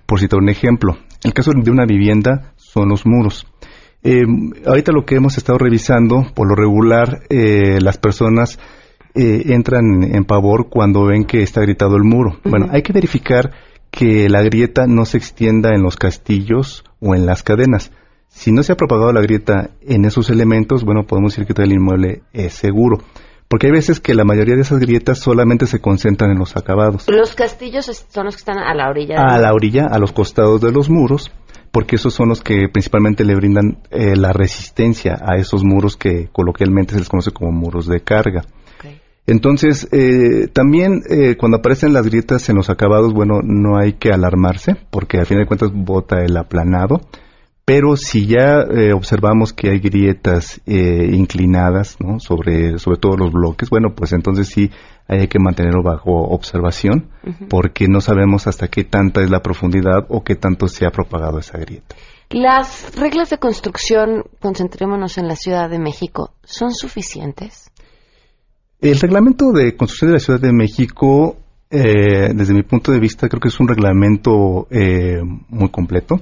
Por 0.05 0.19
citar 0.19 0.39
un 0.39 0.49
ejemplo, 0.49 0.97
el 1.23 1.33
caso 1.33 1.51
de 1.55 1.71
una 1.71 1.85
vivienda 1.85 2.53
son 2.57 2.89
los 2.89 3.05
muros. 3.05 3.45
Eh, 4.03 4.23
ahorita 4.65 4.91
lo 4.91 5.05
que 5.05 5.15
hemos 5.15 5.37
estado 5.37 5.59
revisando, 5.59 6.25
por 6.33 6.47
lo 6.47 6.55
regular, 6.55 7.21
eh, 7.29 7.79
las 7.81 7.97
personas 7.97 8.59
eh, 9.13 9.43
entran 9.47 10.03
en 10.03 10.25
pavor 10.25 10.69
cuando 10.69 11.05
ven 11.05 11.25
que 11.25 11.43
está 11.43 11.61
gritado 11.61 11.95
el 11.97 12.03
muro. 12.03 12.39
Bueno, 12.43 12.67
hay 12.71 12.81
que 12.81 12.93
verificar 12.93 13.51
que 13.91 14.29
la 14.29 14.41
grieta 14.41 14.87
no 14.87 15.05
se 15.05 15.17
extienda 15.17 15.75
en 15.75 15.83
los 15.83 15.97
castillos 15.97 16.83
o 16.99 17.13
en 17.13 17.25
las 17.25 17.43
cadenas. 17.43 17.91
Si 18.29 18.51
no 18.51 18.63
se 18.63 18.71
ha 18.71 18.77
propagado 18.77 19.11
la 19.11 19.21
grieta 19.21 19.71
en 19.81 20.05
esos 20.05 20.29
elementos, 20.29 20.83
bueno, 20.85 21.05
podemos 21.05 21.33
decir 21.33 21.45
que 21.45 21.53
todo 21.53 21.65
el 21.65 21.73
inmueble 21.73 22.23
es 22.31 22.53
seguro. 22.53 22.99
Porque 23.49 23.67
hay 23.67 23.73
veces 23.73 23.99
que 23.99 24.15
la 24.15 24.23
mayoría 24.23 24.55
de 24.55 24.61
esas 24.61 24.79
grietas 24.79 25.19
solamente 25.19 25.67
se 25.67 25.81
concentran 25.81 26.31
en 26.31 26.39
los 26.39 26.55
acabados. 26.55 27.05
Los 27.09 27.35
castillos 27.35 27.85
son 28.09 28.25
los 28.25 28.35
que 28.35 28.39
están 28.39 28.59
a 28.59 28.73
la 28.73 28.89
orilla. 28.89 29.17
A 29.17 29.37
la 29.37 29.53
orilla, 29.53 29.87
a 29.87 29.99
los 29.99 30.13
costados 30.13 30.61
de 30.61 30.71
los 30.71 30.89
muros 30.89 31.33
porque 31.71 31.95
esos 31.95 32.13
son 32.13 32.29
los 32.29 32.41
que 32.41 32.67
principalmente 32.69 33.23
le 33.23 33.35
brindan 33.35 33.79
eh, 33.89 34.15
la 34.15 34.33
resistencia 34.33 35.17
a 35.21 35.37
esos 35.37 35.63
muros 35.63 35.95
que 35.95 36.29
coloquialmente 36.31 36.93
se 36.93 36.99
les 36.99 37.09
conoce 37.09 37.31
como 37.31 37.51
muros 37.51 37.87
de 37.87 38.01
carga. 38.01 38.43
Entonces, 39.27 39.87
eh, 39.91 40.47
también 40.51 41.03
eh, 41.09 41.37
cuando 41.37 41.57
aparecen 41.57 41.93
las 41.93 42.07
grietas 42.07 42.49
en 42.49 42.55
los 42.55 42.69
acabados, 42.69 43.13
bueno, 43.13 43.39
no 43.43 43.77
hay 43.77 43.93
que 43.93 44.11
alarmarse, 44.11 44.75
porque 44.89 45.19
al 45.19 45.27
fin 45.27 45.37
de 45.37 45.45
cuentas 45.45 45.69
bota 45.71 46.25
el 46.25 46.35
aplanado, 46.35 47.01
pero 47.73 47.95
si 47.95 48.27
ya 48.27 48.65
observamos 48.93 49.53
que 49.53 49.69
hay 49.69 49.79
grietas 49.79 50.59
inclinadas, 50.65 51.95
¿no? 52.01 52.19
Sobre, 52.19 52.77
sobre 52.79 52.97
todos 52.97 53.17
los 53.17 53.31
bloques, 53.31 53.69
bueno, 53.69 53.95
pues 53.95 54.11
entonces 54.11 54.49
sí 54.49 54.69
hay 55.07 55.29
que 55.29 55.39
mantenerlo 55.39 55.81
bajo 55.81 56.11
observación 56.11 57.07
porque 57.49 57.87
no 57.87 58.01
sabemos 58.01 58.45
hasta 58.45 58.67
qué 58.67 58.83
tanta 58.83 59.23
es 59.23 59.29
la 59.29 59.39
profundidad 59.39 60.05
o 60.09 60.21
qué 60.21 60.35
tanto 60.35 60.67
se 60.67 60.85
ha 60.85 60.89
propagado 60.89 61.39
esa 61.39 61.59
grieta. 61.59 61.95
Las 62.31 62.93
reglas 62.97 63.29
de 63.29 63.37
construcción, 63.37 64.25
concentrémonos 64.41 65.17
en 65.17 65.29
la 65.29 65.37
Ciudad 65.37 65.69
de 65.69 65.79
México, 65.79 66.31
¿son 66.43 66.73
suficientes? 66.73 67.71
El 68.81 68.99
reglamento 68.99 69.53
de 69.53 69.77
construcción 69.77 70.09
de 70.09 70.15
la 70.15 70.19
Ciudad 70.19 70.41
de 70.41 70.51
México, 70.51 71.37
eh, 71.69 72.33
desde 72.35 72.53
mi 72.53 72.63
punto 72.63 72.91
de 72.91 72.99
vista, 72.99 73.29
creo 73.29 73.39
que 73.39 73.47
es 73.47 73.61
un 73.61 73.69
reglamento 73.69 74.67
eh, 74.69 75.21
muy 75.47 75.69
completo, 75.69 76.19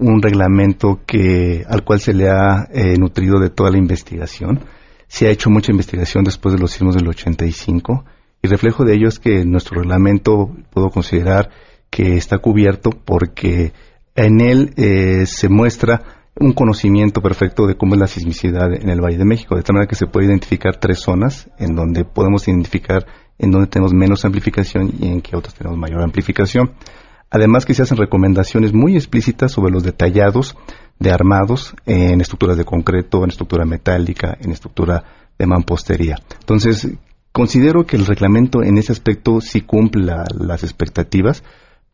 un 0.00 0.22
reglamento 0.22 1.00
que 1.06 1.64
al 1.68 1.84
cual 1.84 2.00
se 2.00 2.14
le 2.14 2.28
ha 2.28 2.68
eh, 2.72 2.96
nutrido 2.98 3.38
de 3.38 3.50
toda 3.50 3.70
la 3.70 3.78
investigación 3.78 4.60
se 5.06 5.26
ha 5.26 5.30
hecho 5.30 5.50
mucha 5.50 5.72
investigación 5.72 6.24
después 6.24 6.54
de 6.54 6.60
los 6.60 6.72
sismos 6.72 6.94
del 6.94 7.08
85 7.08 8.04
y 8.42 8.48
reflejo 8.48 8.84
de 8.84 8.94
ello 8.94 9.08
es 9.08 9.18
que 9.18 9.44
nuestro 9.44 9.80
reglamento 9.80 10.54
puedo 10.70 10.90
considerar 10.90 11.50
que 11.90 12.16
está 12.16 12.38
cubierto 12.38 12.90
porque 12.90 13.72
en 14.14 14.40
él 14.40 14.72
eh, 14.76 15.26
se 15.26 15.48
muestra 15.48 16.02
un 16.38 16.52
conocimiento 16.52 17.20
perfecto 17.20 17.66
de 17.66 17.76
cómo 17.76 17.94
es 17.94 18.00
la 18.00 18.06
sismicidad 18.06 18.72
en 18.72 18.88
el 18.88 19.00
Valle 19.00 19.18
de 19.18 19.24
México, 19.24 19.56
de 19.56 19.62
tal 19.62 19.74
manera 19.74 19.88
que 19.88 19.96
se 19.96 20.06
puede 20.06 20.26
identificar 20.26 20.76
tres 20.76 21.00
zonas 21.00 21.50
en 21.58 21.74
donde 21.74 22.04
podemos 22.04 22.46
identificar 22.48 23.04
en 23.38 23.50
donde 23.50 23.68
tenemos 23.68 23.92
menos 23.92 24.24
amplificación 24.24 24.92
y 25.00 25.08
en 25.08 25.22
qué 25.22 25.36
otras 25.36 25.54
tenemos 25.54 25.78
mayor 25.78 26.02
amplificación. 26.02 26.72
Además 27.30 27.64
que 27.64 27.74
se 27.74 27.82
hacen 27.82 27.96
recomendaciones 27.96 28.72
muy 28.72 28.96
explícitas 28.96 29.52
sobre 29.52 29.72
los 29.72 29.84
detallados 29.84 30.56
de 30.98 31.12
armados 31.12 31.74
en 31.86 32.20
estructuras 32.20 32.56
de 32.56 32.64
concreto, 32.64 33.22
en 33.22 33.30
estructura 33.30 33.64
metálica, 33.64 34.36
en 34.40 34.50
estructura 34.50 35.04
de 35.38 35.46
mampostería. 35.46 36.16
Entonces, 36.40 36.88
considero 37.32 37.86
que 37.86 37.96
el 37.96 38.06
reglamento 38.06 38.62
en 38.62 38.78
ese 38.78 38.92
aspecto 38.92 39.40
sí 39.40 39.60
cumple 39.60 40.12
las 40.38 40.64
expectativas 40.64 41.44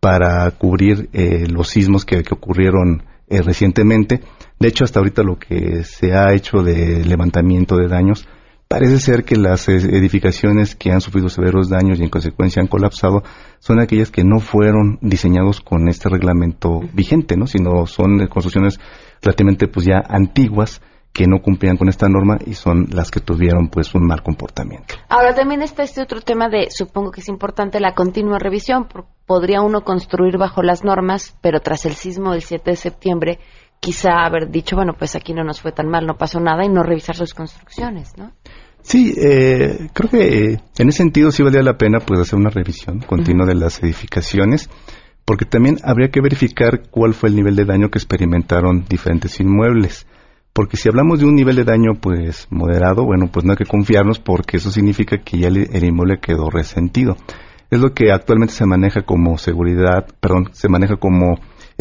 para 0.01 0.51
cubrir 0.53 1.11
eh, 1.12 1.46
los 1.49 1.68
sismos 1.68 2.05
que, 2.05 2.25
ocurrieron 2.31 3.05
eh, 3.29 3.42
recientemente. 3.42 4.22
De 4.59 4.68
hecho, 4.68 4.85
hasta 4.85 5.01
ahorita 5.01 5.22
lo 5.22 5.38
que 5.38 5.85
se 5.85 6.14
ha 6.14 6.33
hecho 6.33 6.62
de 6.62 7.05
levantamiento 7.05 7.77
de 7.77 7.88
daños 7.88 8.27
Parece 8.69 8.99
ser 8.99 9.25
que 9.25 9.37
las 9.37 9.69
edificaciones 9.69 10.75
que 10.75 10.91
han 10.91 11.01
sufrido 11.01 11.29
severos 11.29 11.69
daños 11.69 12.01
y 12.01 12.03
en 12.03 12.11
consecuencia 12.11 12.61
han 12.61 12.67
colapsado 12.67 13.23
son 13.61 13.81
aquellas 13.81 14.11
que 14.11 14.25
no 14.25 14.41
fueron 14.41 14.99
diseñados 15.01 15.61
con 15.61 15.89
este 15.89 16.09
reglamento 16.09 16.81
vigente, 16.93 17.37
¿no? 17.37 17.47
Sino 17.47 17.87
son 17.87 18.27
construcciones 18.27 18.81
relativamente 19.23 19.69
pues 19.69 19.87
ya 19.87 20.03
antiguas 20.09 20.81
que 21.17 21.27
no 21.27 21.41
cumplían 21.41 21.79
con 21.79 21.89
esta 21.89 22.09
norma 22.09 22.37
y 22.45 22.53
son 22.53 22.89
las 22.91 23.11
que 23.11 23.21
tuvieron 23.21 23.69
pues 23.69 23.95
un 23.95 24.07
mal 24.07 24.23
comportamiento. 24.23 24.97
Ahora 25.09 25.35
también 25.35 25.63
está 25.63 25.83
este 25.83 26.03
otro 26.03 26.21
tema 26.21 26.51
de, 26.51 26.67
supongo 26.71 27.11
que 27.11 27.23
es 27.23 27.29
importante 27.29 27.81
la 27.81 27.95
continua 27.95 28.39
revisión. 28.39 28.87
Podría 29.27 29.63
uno 29.63 29.83
construir 29.83 30.37
bajo 30.37 30.63
las 30.63 30.85
normas, 30.85 31.35
pero 31.41 31.61
tras 31.61 31.87
el 31.87 31.95
sismo 31.95 32.33
del 32.33 32.43
7 32.43 32.71
de 32.73 32.77
septiembre 32.77 33.39
quizá 33.81 34.25
haber 34.25 34.51
dicho, 34.51 34.77
bueno, 34.77 34.95
pues 34.99 35.17
aquí 35.17 35.33
no 35.35 35.45
nos 35.45 35.61
fue 35.61 35.73
tan 35.73 35.89
mal, 35.89 36.07
no 36.07 36.17
pasó 36.17 36.41
nada 36.41 36.65
y 36.65 36.69
no 36.69 36.83
revisar 36.83 37.17
sus 37.17 37.35
construcciones, 37.35 38.17
¿no? 38.17 38.33
Sí, 38.83 39.15
eh, 39.17 39.89
creo 39.93 40.11
que 40.11 40.61
en 40.79 40.89
ese 40.89 40.99
sentido 40.99 41.33
sí 41.33 41.43
valía 41.43 41.62
la 41.62 41.77
pena 41.77 41.99
pues 41.99 42.21
hacer 42.21 42.39
una 42.39 42.51
revisión 42.51 43.01
continua 43.01 43.45
de 43.45 43.57
las 43.57 43.83
edificaciones 43.83 44.71
porque 45.27 45.45
también 45.45 45.79
habría 45.83 46.11
que 46.11 46.21
verificar 46.21 46.89
cuál 46.89 47.12
fue 47.12 47.29
el 47.29 47.35
nivel 47.35 47.57
de 47.57 47.65
daño 47.65 47.91
que 47.91 47.99
experimentaron 47.99 48.85
diferentes 48.89 49.41
inmuebles. 49.41 50.07
Porque 50.53 50.77
si 50.77 50.89
hablamos 50.89 51.19
de 51.19 51.27
un 51.27 51.35
nivel 51.35 51.57
de 51.57 51.65
daño 51.65 51.95
pues 52.01 52.47
moderado, 52.49 53.05
bueno, 53.05 53.29
pues 53.31 53.45
no 53.45 53.53
hay 53.53 53.57
que 53.57 53.67
confiarnos 53.67 54.21
porque 54.21 54.59
eso 54.59 54.71
significa 54.71 55.19
que 55.19 55.39
ya 55.39 55.49
el, 55.49 55.85
inmueble 55.85 56.21
quedó 56.21 56.49
resentido. 56.49 57.17
Es 57.73 57.81
lo 57.81 57.93
que 57.93 58.12
actualmente 58.12 58.55
se 58.55 58.67
maneja 58.67 59.03
como 59.03 59.37
seguridad, 59.37 60.07
perdón, 60.21 60.51
se 60.53 60.69
maneja 60.69 60.97
como 60.97 61.41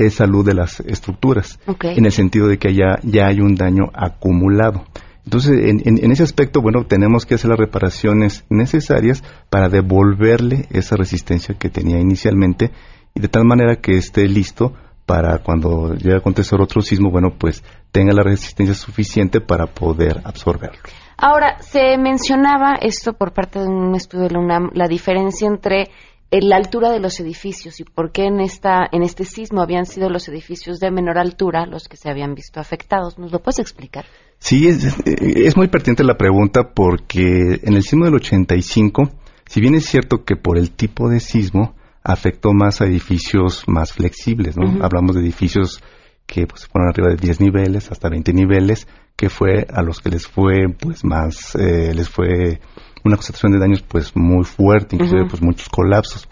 salud 0.10 0.46
de 0.46 0.54
las 0.54 0.80
estructuras, 0.82 1.60
en 1.82 2.06
el 2.06 2.12
sentido 2.12 2.48
de 2.48 2.58
que 2.58 2.74
ya, 2.74 3.00
ya 3.04 3.28
hay 3.28 3.40
un 3.40 3.56
daño 3.56 3.86
acumulado. 3.94 4.86
Entonces, 5.26 5.58
en, 5.58 6.12
ese 6.12 6.24
aspecto, 6.24 6.62
bueno, 6.62 6.86
tenemos 6.86 7.26
que 7.26 7.36
hacer 7.36 7.50
las 7.50 7.60
reparaciones 7.60 8.46
necesarias 8.50 9.24
para 9.50 9.70
devolverle 9.70 10.68
esa 10.70 10.96
resistencia 10.96 11.56
que 11.58 11.70
tenía 11.70 12.00
inicialmente 12.00 12.72
y 13.16 13.22
de 13.22 13.28
tal 13.28 13.44
manera 13.44 13.78
que 13.78 13.94
esté 13.94 14.28
listo 14.28 14.74
para 15.06 15.40
cuando 15.40 15.94
llegue 15.96 16.16
a 16.16 16.18
acontecer 16.20 16.60
otro 16.62 16.82
sismo, 16.82 17.10
bueno, 17.10 17.34
pues 17.38 17.64
tenga 17.92 18.14
la 18.14 18.24
resistencia 18.24 18.76
suficiente 18.76 19.42
para 19.42 19.66
poder 19.68 20.22
absorberlo. 20.24 20.80
Ahora, 21.18 21.60
se 21.60 21.98
mencionaba 21.98 22.76
esto 22.76 23.14
por 23.14 23.34
parte 23.34 23.60
de 23.60 23.68
un 23.68 23.96
estudio 23.96 24.26
de 24.26 24.34
la 24.34 24.40
UNAM, 24.40 24.70
la 24.74 24.88
diferencia 24.88 25.48
entre 25.48 25.90
eh, 26.36 26.42
la 26.42 26.58
altura 26.58 26.90
de 26.92 27.00
los 27.00 27.20
edificios 27.20 27.80
y 27.80 27.84
por 27.84 28.12
qué 28.12 28.26
en 28.26 28.42
esta 28.42 28.88
en 28.92 29.04
este 29.04 29.24
sismo 29.24 29.62
habían 29.62 29.86
sido 29.86 30.10
los 30.10 30.28
edificios 30.28 30.80
de 30.80 30.92
menor 30.92 31.18
altura 31.18 31.66
los 31.66 31.88
que 31.88 31.98
se 31.98 32.10
habían 32.10 32.36
visto 32.36 32.60
afectados. 32.60 33.18
¿Nos 33.18 33.32
lo 33.32 33.40
puedes 33.40 33.60
explicar? 33.60 34.06
Sí, 34.40 34.68
es, 34.68 35.56
muy 35.56 35.68
pertinente 35.70 36.04
la 36.04 36.18
pregunta 36.18 36.74
porque 36.76 37.60
en 37.64 37.74
el 37.74 37.84
sismo 37.84 38.06
del 38.06 38.16
85, 38.16 39.12
si 39.46 39.62
bien 39.62 39.76
es 39.76 39.86
cierto 39.86 40.26
que 40.26 40.36
por 40.36 40.58
el 40.58 40.72
tipo 40.72 41.10
de 41.10 41.20
sismo 41.20 41.76
afectó 42.04 42.52
más 42.54 42.82
a 42.82 42.86
edificios 42.86 43.64
más 43.68 43.94
flexibles, 43.94 44.58
¿no? 44.58 44.84
Hablamos 44.84 45.16
de 45.16 45.22
edificios 45.22 45.82
que 46.26 46.48
pues, 46.48 46.68
fueron 46.68 46.90
arriba 46.90 47.10
de 47.10 47.16
10 47.16 47.42
niveles 47.42 47.92
hasta 47.92 48.10
20 48.10 48.34
niveles, 48.34 48.88
que 49.16 49.30
fue 49.30 49.66
a 49.72 49.82
los 49.82 50.02
que 50.02 50.10
les 50.10 50.28
fue 50.28 50.68
pues 50.80 51.06
más 51.06 51.56
eh, 51.56 51.94
les 51.94 52.10
fue 52.10 52.60
una 53.06 53.18
concentración 53.18 53.54
de 53.54 53.60
daños 53.60 53.84
pues 53.84 54.16
muy 54.16 54.44
fuerte, 54.44 54.96
inclusive 54.96 55.26
pues 55.30 55.42
muchos 55.42 55.70
colapsos. 55.70 56.28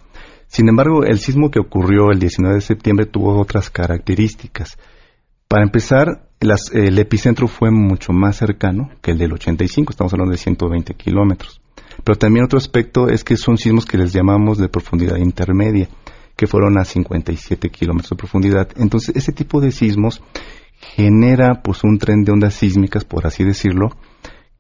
Sin 0.48 0.68
embargo, 0.68 1.04
el 1.04 1.20
sismo 1.20 1.50
que 1.50 1.60
ocurrió 1.60 2.12
el 2.12 2.20
19 2.20 2.56
de 2.56 2.62
septiembre 2.62 3.06
tuvo 3.06 3.40
otras 3.40 3.70
características. 3.70 4.78
Para 5.48 5.64
empezar, 5.64 6.28
el 6.74 7.00
epicentro 7.00 7.48
fue 7.48 7.72
mucho 7.72 8.12
más 8.12 8.38
cercano 8.38 8.90
que 9.02 9.12
el 9.12 9.18
del 9.18 9.34
85, 9.34 9.92
estamos 9.92 10.14
hablando 10.14 10.32
de 10.32 10.38
120 10.38 10.96
kilómetros. 10.96 11.62
Pero 12.04 12.18
también 12.18 12.46
otro 12.46 12.58
aspecto 12.58 13.08
es 13.08 13.24
que 13.24 13.38
son 13.38 13.58
sismos 13.58 13.86
que 13.86 13.98
les 13.98 14.14
llamamos 14.14 14.58
de 14.58 14.68
profundidad 14.68 15.18
intermedia, 15.18 15.88
que 16.36 16.48
fueron 16.48 16.78
a 16.80 16.86
57 16.86 17.70
kilómetros 17.70 18.10
de 18.10 18.16
profundidad. 18.16 18.68
Entonces, 18.78 19.16
ese 19.16 19.32
tipo 19.32 19.62
de 19.62 19.72
sismos 19.72 20.22
genera 20.96 21.62
pues 21.64 21.84
un 21.84 22.00
tren 22.00 22.24
de 22.24 22.32
ondas 22.32 22.56
sísmicas, 22.56 23.06
por 23.06 23.28
así 23.28 23.44
decirlo, 23.44 23.96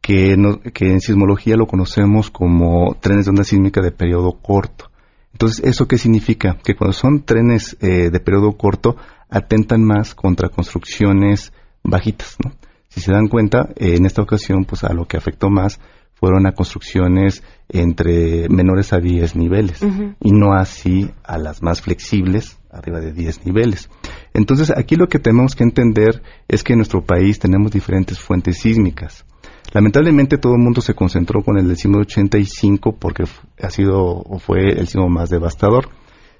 que, 0.04 0.34
en 0.34 1.00
sismología 1.00 1.56
lo 1.56 1.66
conocemos 1.66 2.30
como 2.30 2.94
trenes 3.00 3.26
de 3.26 3.30
onda 3.30 3.46
sísmica 3.46 3.82
de 3.82 3.92
periodo 3.92 4.34
corto. 4.34 4.92
Entonces, 5.32 5.63
¿eso 5.66 5.88
qué 5.88 5.98
significa? 5.98 6.58
Que 6.62 6.76
cuando 6.76 6.92
son 6.92 7.24
trenes 7.24 7.78
eh, 7.80 8.10
de 8.12 8.20
periodo 8.20 8.52
corto, 8.52 8.98
atentan 9.30 9.82
más 9.82 10.13
contra 10.13 10.50
construcciones 10.50 11.54
bajitas, 11.84 12.36
¿no? 12.44 12.52
Si 12.89 13.00
se 13.00 13.13
dan 13.13 13.28
cuenta, 13.28 13.70
eh, 13.78 13.96
en 13.96 14.06
esta 14.06 14.22
ocasión, 14.22 14.66
pues 14.66 14.84
a 14.84 14.94
lo 14.94 15.06
que 15.06 15.16
afectó 15.16 15.50
más 15.50 15.80
fueron 16.16 16.46
a 16.48 16.52
construcciones 16.52 17.42
entre 17.70 18.50
menores 18.50 18.92
a 18.92 18.98
10 18.98 19.38
niveles 19.38 19.82
y 20.20 20.32
no 20.32 20.54
así 20.54 21.10
a 21.24 21.38
las 21.38 21.63
más 21.63 21.82
flexibles, 21.82 22.60
arriba 22.70 23.00
de 23.00 23.13
10 23.13 23.46
niveles. 23.46 23.89
Entonces, 24.34 24.70
aquí 24.70 24.96
lo 24.96 25.08
que 25.08 25.20
tenemos 25.20 25.56
que 25.56 25.63
entender 25.63 26.22
es 26.50 26.63
que 26.63 26.74
en 26.74 26.80
nuestro 26.80 27.04
país 27.06 27.39
tenemos 27.39 27.72
diferentes 27.72 28.20
fuentes 28.20 28.60
sísmicas. 28.60 29.26
Lamentablemente 29.71 30.38
todo 30.38 30.54
el 30.54 30.62
mundo 30.62 30.82
se 30.82 30.93
concentró 30.93 31.43
con 31.43 31.58
el 31.58 31.67
del 31.67 31.78
sismo 31.78 31.99
85 31.99 32.95
porque 32.97 33.23
ha 33.62 33.69
sido 33.69 34.04
o 34.04 34.39
fue 34.39 34.71
el 34.71 34.88
sismo 34.88 35.10
más 35.10 35.30
devastador. 35.30 35.89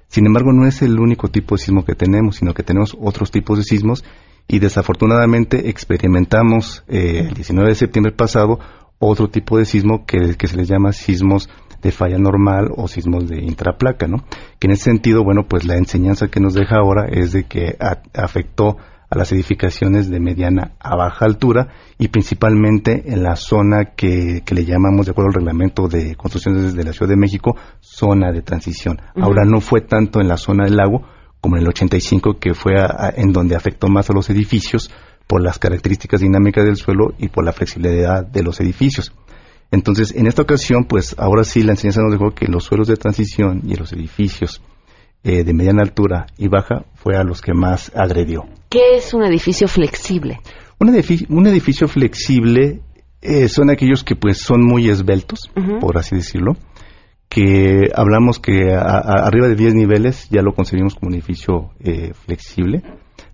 Sin 0.08 0.26
embargo, 0.26 0.52
no 0.52 0.66
es 0.66 0.82
el 0.82 1.00
único 1.00 1.28
tipo 1.28 1.56
de 1.56 1.62
sismo 1.62 1.84
que 1.84 1.94
tenemos, 1.94 2.36
sino 2.36 2.54
que 2.54 2.62
tenemos 2.62 2.96
otros 3.00 3.30
tipos 3.30 3.58
de 3.58 3.64
sismos 3.64 4.04
y 4.46 4.58
desafortunadamente 4.58 5.70
experimentamos 5.70 6.84
eh, 6.86 7.26
el 7.28 7.34
19 7.34 7.70
de 7.70 7.74
septiembre 7.74 8.12
pasado 8.12 8.60
otro 8.98 9.28
tipo 9.28 9.58
de 9.58 9.64
sismo 9.64 10.04
que, 10.06 10.36
que 10.36 10.46
se 10.46 10.56
les 10.56 10.68
llama 10.68 10.92
sismos 10.92 11.48
de 11.82 11.92
falla 11.92 12.18
normal 12.18 12.70
o 12.74 12.88
sismos 12.88 13.28
de 13.28 13.42
intraplaca, 13.42 14.06
¿no? 14.06 14.24
Que 14.58 14.68
en 14.68 14.72
ese 14.72 14.84
sentido, 14.84 15.22
bueno, 15.22 15.42
pues 15.48 15.66
la 15.66 15.76
enseñanza 15.76 16.28
que 16.28 16.40
nos 16.40 16.54
deja 16.54 16.76
ahora 16.76 17.06
es 17.10 17.32
de 17.32 17.44
que 17.44 17.76
afectó 18.14 18.78
a 19.14 19.18
las 19.18 19.32
edificaciones 19.32 20.10
de 20.10 20.18
mediana 20.18 20.72
a 20.80 20.96
baja 20.96 21.24
altura 21.24 21.68
y 21.98 22.08
principalmente 22.08 23.12
en 23.12 23.22
la 23.22 23.36
zona 23.36 23.94
que, 23.96 24.42
le 24.46 24.64
llamamos, 24.64 25.06
de 25.06 25.12
acuerdo 25.12 25.28
al 25.28 25.34
reglamento 25.34 25.86
de 25.88 26.16
construcciones 26.16 26.74
de 26.74 26.84
la 26.84 26.92
Ciudad 26.92 27.10
de 27.10 27.16
México, 27.16 27.56
zona 27.80 28.32
de 28.32 28.42
transición. 28.42 29.00
Ahora 29.14 29.44
no 29.44 29.60
fue 29.60 29.80
tanto 29.82 30.20
en 30.20 30.28
la 30.28 30.36
zona 30.36 30.64
del 30.64 30.76
lago 30.76 31.02
como 31.40 31.56
en 31.56 31.62
el 31.62 31.68
85, 31.68 32.38
que 32.40 32.54
fue 32.54 32.74
en 33.16 33.32
donde 33.32 33.54
afectó 33.54 33.88
más 33.88 34.10
a 34.10 34.14
los 34.14 34.30
edificios 34.30 34.90
por 35.26 35.42
las 35.42 35.58
características 35.58 36.20
dinámicas 36.20 36.64
del 36.64 36.76
suelo 36.76 37.14
y 37.18 37.28
por 37.28 37.44
la 37.44 37.52
flexibilidad 37.52 38.26
de 38.26 38.42
los 38.42 38.60
edificios. 38.60 39.12
Entonces, 39.70 40.12
en 40.14 40.26
esta 40.26 40.42
ocasión, 40.42 40.84
pues 40.84 41.14
ahora 41.18 41.44
sí 41.44 41.62
la 41.62 41.72
enseñanza 41.72 42.02
nos 42.02 42.12
dejó 42.12 42.34
que 42.34 42.46
los 42.46 42.64
suelos 42.64 42.88
de 42.88 42.96
transición 42.96 43.62
y 43.64 43.76
los 43.76 43.92
edificios 43.92 44.60
eh, 45.26 45.42
de 45.42 45.54
mediana 45.54 45.80
altura 45.80 46.26
y 46.36 46.48
baja 46.48 46.84
fue 46.96 47.16
a 47.16 47.24
los 47.24 47.40
que 47.40 47.54
más 47.54 47.90
agredió. 47.96 48.44
¿Qué 48.68 48.96
es 48.96 49.14
un 49.14 49.24
edificio 49.24 49.68
flexible? 49.68 50.38
Un, 50.78 50.94
edificio, 51.46 51.88
flexible 51.88 52.82
eh, 53.22 53.48
son 53.48 53.70
aquellos 53.70 54.04
que 54.04 54.16
pues 54.16 54.36
son 54.36 54.60
muy 54.60 54.90
esbeltos, 54.90 55.50
por 55.80 55.96
así 55.96 56.14
decirlo, 56.14 56.58
que 57.30 57.90
hablamos 57.94 58.38
que 58.38 58.70
arriba 58.74 59.48
de 59.48 59.54
10 59.54 59.74
niveles 59.74 60.28
ya 60.28 60.42
lo 60.42 60.52
concebimos 60.52 60.94
como 60.94 61.08
un 61.08 61.14
edificio 61.14 61.70
eh, 61.80 62.12
flexible. 62.12 62.82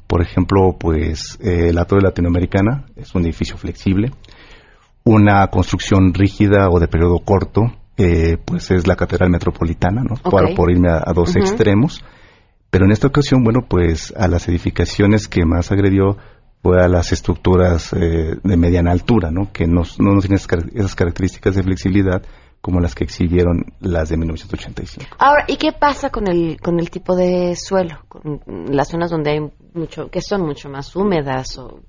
Por 0.06 0.22
ejemplo, 0.22 0.76
pues 0.78 1.40
la 1.40 1.84
Torre 1.86 2.02
Latinoamericana 2.02 2.86
es 2.94 3.12
un 3.16 3.24
edificio 3.24 3.56
flexible. 3.56 4.12
Una 5.02 5.44
construcción 5.48 6.14
rígida 6.14 6.68
o 6.70 6.78
de 6.78 6.86
periodo 6.86 7.18
corto 7.24 7.62
eh, 8.00 8.38
pues 8.42 8.70
es 8.70 8.86
la 8.86 8.96
Catedral 8.96 9.30
Metropolitana, 9.30 10.02
¿no? 10.02 10.16
Por, 10.16 10.70
irme 10.70 10.88
a, 10.90 11.12
dos 11.12 11.36
extremos. 11.36 12.02
Pero 12.70 12.86
en 12.86 12.92
esta 12.92 13.08
ocasión, 13.08 13.42
bueno, 13.44 13.66
pues 13.68 14.14
a 14.16 14.26
las 14.26 14.48
edificaciones 14.48 15.28
que 15.28 15.44
más 15.44 15.70
agredió 15.70 16.16
fue 16.62 16.82
a 16.82 16.88
las 16.88 17.12
estructuras 17.12 17.92
eh, 17.92 18.36
de 18.42 18.56
mediana 18.56 18.92
altura, 18.92 19.30
¿no? 19.30 19.52
Que 19.52 19.66
no, 19.66 19.82
no, 19.98 20.20
tienen 20.20 20.38
esas 20.74 20.94
características 20.94 21.56
de 21.56 21.62
flexibilidad 21.62 22.22
como 22.60 22.80
las 22.80 22.94
que 22.94 23.04
exhibieron 23.04 23.64
las 23.80 24.08
de 24.10 24.16
1985. 24.16 25.16
Ahora, 25.18 25.44
¿y 25.48 25.56
qué 25.56 25.72
pasa 25.72 26.10
con 26.10 26.28
el 26.28 26.58
con 26.60 26.78
el 26.78 26.90
tipo 26.90 27.16
de 27.16 27.54
suelo, 27.56 28.00
con 28.08 28.40
las 28.68 28.88
zonas 28.88 29.10
donde 29.10 29.30
hay 29.30 29.40
mucho 29.74 30.10
que 30.10 30.20
son 30.20 30.42
mucho 30.42 30.68
más 30.68 30.94
húmedas 30.94 31.58
o 31.58 31.80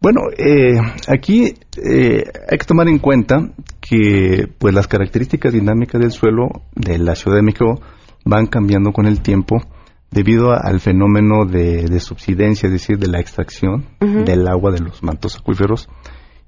bueno, 0.00 0.20
eh, 0.36 0.78
aquí 1.08 1.54
eh, 1.76 2.22
hay 2.48 2.58
que 2.58 2.66
tomar 2.66 2.88
en 2.88 2.98
cuenta 2.98 3.50
que 3.80 4.48
pues 4.58 4.72
las 4.72 4.86
características 4.86 5.52
dinámicas 5.52 6.00
del 6.00 6.12
suelo 6.12 6.48
de 6.76 6.98
la 6.98 7.16
Ciudad 7.16 7.36
de 7.36 7.42
México 7.42 7.80
van 8.24 8.46
cambiando 8.46 8.92
con 8.92 9.06
el 9.06 9.20
tiempo 9.20 9.56
debido 10.10 10.52
al 10.52 10.78
fenómeno 10.78 11.44
de, 11.44 11.98
subsidencia, 11.98 12.68
es 12.68 12.72
decir, 12.72 12.98
de 12.98 13.08
la 13.08 13.18
extracción 13.18 13.86
del 14.00 14.46
agua 14.46 14.70
de 14.70 14.80
los 14.80 15.02
mantos 15.02 15.36
acuíferos 15.36 15.88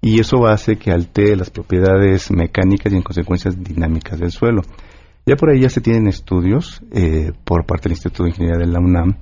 y 0.00 0.20
eso 0.20 0.46
hace 0.46 0.76
que 0.76 0.92
altee 0.92 1.36
las 1.36 1.50
propiedades 1.50 2.30
mecánicas 2.30 2.92
y 2.92 2.96
en 2.96 3.02
consecuencia 3.02 3.50
dinámicas 3.50 4.18
del 4.18 4.30
suelo. 4.30 4.62
Ya 5.26 5.36
por 5.36 5.50
ahí 5.50 5.60
ya 5.60 5.68
se 5.68 5.80
tienen 5.80 6.06
estudios 6.06 6.82
eh, 6.92 7.32
por 7.44 7.66
parte 7.66 7.88
del 7.88 7.92
Instituto 7.92 8.22
de 8.22 8.30
Ingeniería 8.30 8.58
de 8.58 8.72
la 8.72 8.78
UNAM 8.78 9.16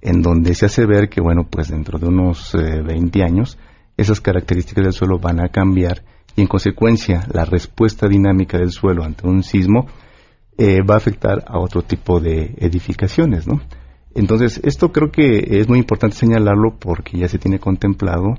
en 0.00 0.22
donde 0.22 0.54
se 0.54 0.66
hace 0.66 0.86
ver 0.86 1.08
que, 1.08 1.20
bueno, 1.20 1.46
pues 1.48 1.68
dentro 1.68 1.98
de 1.98 2.06
unos 2.06 2.52
20 2.54 3.22
años 3.22 3.58
esas 3.96 4.20
características 4.20 4.84
del 4.84 4.92
suelo 4.92 5.18
van 5.18 5.40
a 5.40 5.48
cambiar 5.48 6.02
y 6.36 6.42
en 6.42 6.46
consecuencia 6.46 7.26
la 7.32 7.44
respuesta 7.44 8.08
dinámica 8.08 8.58
del 8.58 8.70
suelo 8.70 9.04
ante 9.04 9.26
un 9.26 9.42
sismo 9.42 9.86
eh, 10.58 10.82
va 10.82 10.94
a 10.94 10.98
afectar 10.98 11.44
a 11.46 11.58
otro 11.58 11.82
tipo 11.82 12.20
de 12.20 12.54
edificaciones, 12.58 13.46
¿no? 13.46 13.60
Entonces, 14.14 14.60
esto 14.62 14.92
creo 14.92 15.10
que 15.10 15.58
es 15.58 15.68
muy 15.68 15.78
importante 15.78 16.16
señalarlo 16.16 16.76
porque 16.78 17.18
ya 17.18 17.26
se 17.26 17.38
tiene 17.38 17.58
contemplado 17.58 18.34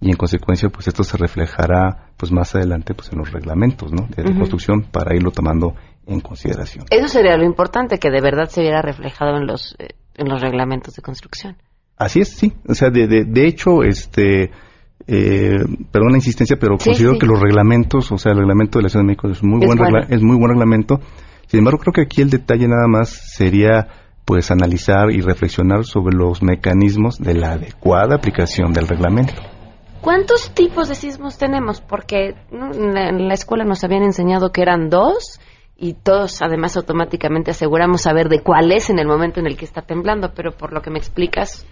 y 0.00 0.10
en 0.10 0.16
consecuencia 0.16 0.70
pues 0.70 0.88
esto 0.88 1.02
se 1.04 1.16
reflejará 1.16 2.12
pues 2.16 2.32
más 2.32 2.54
adelante 2.54 2.94
pues 2.94 3.12
en 3.12 3.18
los 3.18 3.32
reglamentos, 3.32 3.92
¿no? 3.92 4.06
de 4.06 4.22
construcción 4.34 4.82
para 4.90 5.14
irlo 5.14 5.30
tomando 5.30 5.74
en 6.06 6.20
consideración. 6.20 6.86
Eso 6.88 7.08
sería 7.08 7.36
lo 7.36 7.44
importante 7.44 7.98
que 7.98 8.10
de 8.10 8.20
verdad 8.20 8.48
se 8.48 8.62
viera 8.62 8.80
reflejado 8.80 9.36
en 9.36 9.46
los 9.46 9.74
eh, 9.78 9.88
en 10.14 10.28
los 10.28 10.40
reglamentos 10.40 10.94
de 10.94 11.02
construcción. 11.02 11.56
Así 11.96 12.20
es, 12.20 12.30
sí. 12.30 12.52
O 12.68 12.74
sea, 12.74 12.90
de, 12.90 13.06
de, 13.06 13.24
de 13.24 13.46
hecho, 13.46 13.82
este 13.82 14.50
eh, 15.10 15.64
perdón 15.90 16.12
la 16.12 16.18
insistencia, 16.18 16.58
pero 16.60 16.76
considero 16.76 17.18
que 17.18 17.26
los 17.26 17.40
reglamentos, 17.40 18.12
o 18.12 18.18
sea, 18.18 18.32
el 18.32 18.38
reglamento 18.38 18.78
de 18.78 18.82
la 18.82 18.88
Ciudad 18.90 19.04
de 19.04 19.06
México 19.06 19.28
es 19.28 19.42
muy, 19.42 19.64
buen, 19.64 19.78
es 20.10 20.22
muy 20.22 20.36
buen 20.36 20.50
reglamento. 20.50 21.00
Sin 21.46 21.60
embargo, 21.60 21.78
creo 21.78 21.94
que 21.94 22.02
aquí 22.02 22.20
el 22.20 22.28
detalle 22.28 22.68
nada 22.68 22.86
más 22.86 23.08
sería 23.08 23.88
pues 24.26 24.50
analizar 24.50 25.10
y 25.10 25.22
reflexionar 25.22 25.86
sobre 25.86 26.14
los 26.14 26.42
mecanismos 26.42 27.16
de 27.16 27.32
la 27.32 27.52
adecuada 27.52 28.16
aplicación 28.16 28.74
del 28.74 28.86
reglamento. 28.86 29.32
¿Cuántos 30.02 30.50
tipos 30.50 30.90
de 30.90 30.94
sismos 30.94 31.38
tenemos? 31.38 31.80
Porque 31.80 32.34
en 32.52 33.28
la 33.28 33.34
escuela 33.34 33.64
nos 33.64 33.82
habían 33.84 34.02
enseñado 34.02 34.52
que 34.52 34.60
eran 34.60 34.90
dos 34.90 35.40
y 35.74 35.94
todos 35.94 36.42
además 36.42 36.76
automáticamente 36.76 37.52
aseguramos 37.52 38.02
saber 38.02 38.28
de 38.28 38.42
cuál 38.42 38.70
es 38.72 38.90
en 38.90 38.98
el 38.98 39.06
momento 39.06 39.40
en 39.40 39.46
el 39.46 39.56
que 39.56 39.64
está 39.64 39.80
temblando, 39.80 40.32
pero 40.34 40.52
por 40.52 40.74
lo 40.74 40.82
que 40.82 40.90
me 40.90 40.98
explicas, 40.98 41.66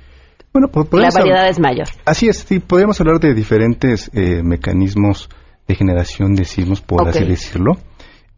bueno, 0.53 0.69
pues 0.69 0.89
la 0.93 1.11
variedad 1.11 1.49
es 1.49 1.59
mayor. 1.59 1.87
Así 2.05 2.29
es, 2.29 2.39
sí, 2.39 2.61
podríamos 2.61 3.01
hablar 3.01 3.21
de 3.21 3.35
diferentes 3.35 4.11
eh, 4.15 4.43
mecanismos 4.43 5.29
de 5.69 5.75
generación 5.75 6.35
de 6.35 6.45
sismos, 6.45 6.81
por 6.81 7.09
así 7.09 7.25
decirlo. 7.25 7.77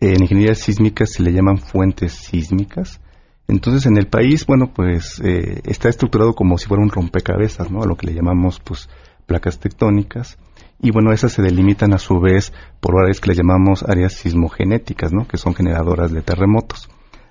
en 0.00 0.22
ingeniería 0.22 0.54
sísmica 0.54 1.06
se 1.06 1.22
le 1.22 1.32
llaman 1.32 1.58
fuentes 1.58 2.12
sísmicas. 2.12 3.00
Entonces, 3.46 3.86
en 3.86 3.96
el 3.96 4.06
país, 4.06 4.46
bueno, 4.46 4.72
pues 4.74 5.20
eh, 5.24 5.60
está 5.64 5.88
estructurado 5.88 6.34
como 6.34 6.58
si 6.58 6.66
fuera 6.66 6.82
un 6.82 6.90
rompecabezas, 6.90 7.70
¿no? 7.70 7.82
A 7.82 7.86
lo 7.86 7.96
que 7.96 8.06
le 8.08 8.14
llamamos, 8.14 8.60
pues, 8.60 8.88
placas 9.26 9.58
tectónicas 9.58 10.38
y 10.80 10.90
bueno, 10.90 11.12
esas 11.12 11.32
se 11.32 11.42
delimitan 11.42 11.92
a 11.92 11.98
su 11.98 12.20
vez 12.20 12.52
por 12.80 13.00
áreas 13.00 13.20
que 13.20 13.30
le 13.30 13.36
llamamos 13.36 13.82
áreas 13.82 14.12
sismogenéticas, 14.12 15.12
¿no? 15.12 15.26
que 15.26 15.36
son 15.36 15.54
generadoras 15.54 16.12
de 16.12 16.22
terremotos. 16.22 16.88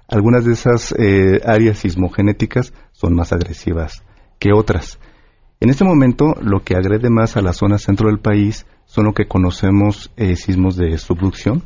Algunas 0.08 0.46
de 0.46 0.54
esas 0.54 0.94
eh, 0.98 1.42
áreas 1.46 1.80
sismogenéticas 1.80 2.74
son 2.92 3.16
más 3.16 3.32
agresivas 3.32 4.04
que 4.40 4.54
otras. 4.54 5.00
En 5.60 5.70
este 5.70 5.84
momento, 5.84 6.36
lo 6.42 6.64
que 6.64 6.76
agrede 6.76 7.10
más 7.10 7.36
a 7.36 7.42
la 7.42 7.54
zona 7.54 7.78
centro 7.78 8.10
del 8.10 8.20
país 8.20 8.66
son 8.86 9.06
lo 9.06 9.14
que 9.14 9.28
conocemos 9.28 10.12
eh, 10.16 10.36
sismos 10.36 10.76
de 10.76 10.98
subducción, 10.98 11.64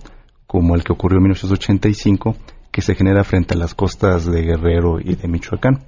como 0.48 0.76
el 0.76 0.84
que 0.84 0.94
ocurrió 0.94 1.18
en 1.18 1.24
1985, 1.24 2.36
que 2.72 2.82
se 2.82 2.96
genera 2.96 3.24
frente 3.24 3.54
a 3.54 3.58
las 3.58 3.76
costas 3.76 4.26
de 4.26 4.42
Guerrero 4.44 5.00
y 5.00 5.16
de 5.16 5.28
Michoacán. 5.28 5.84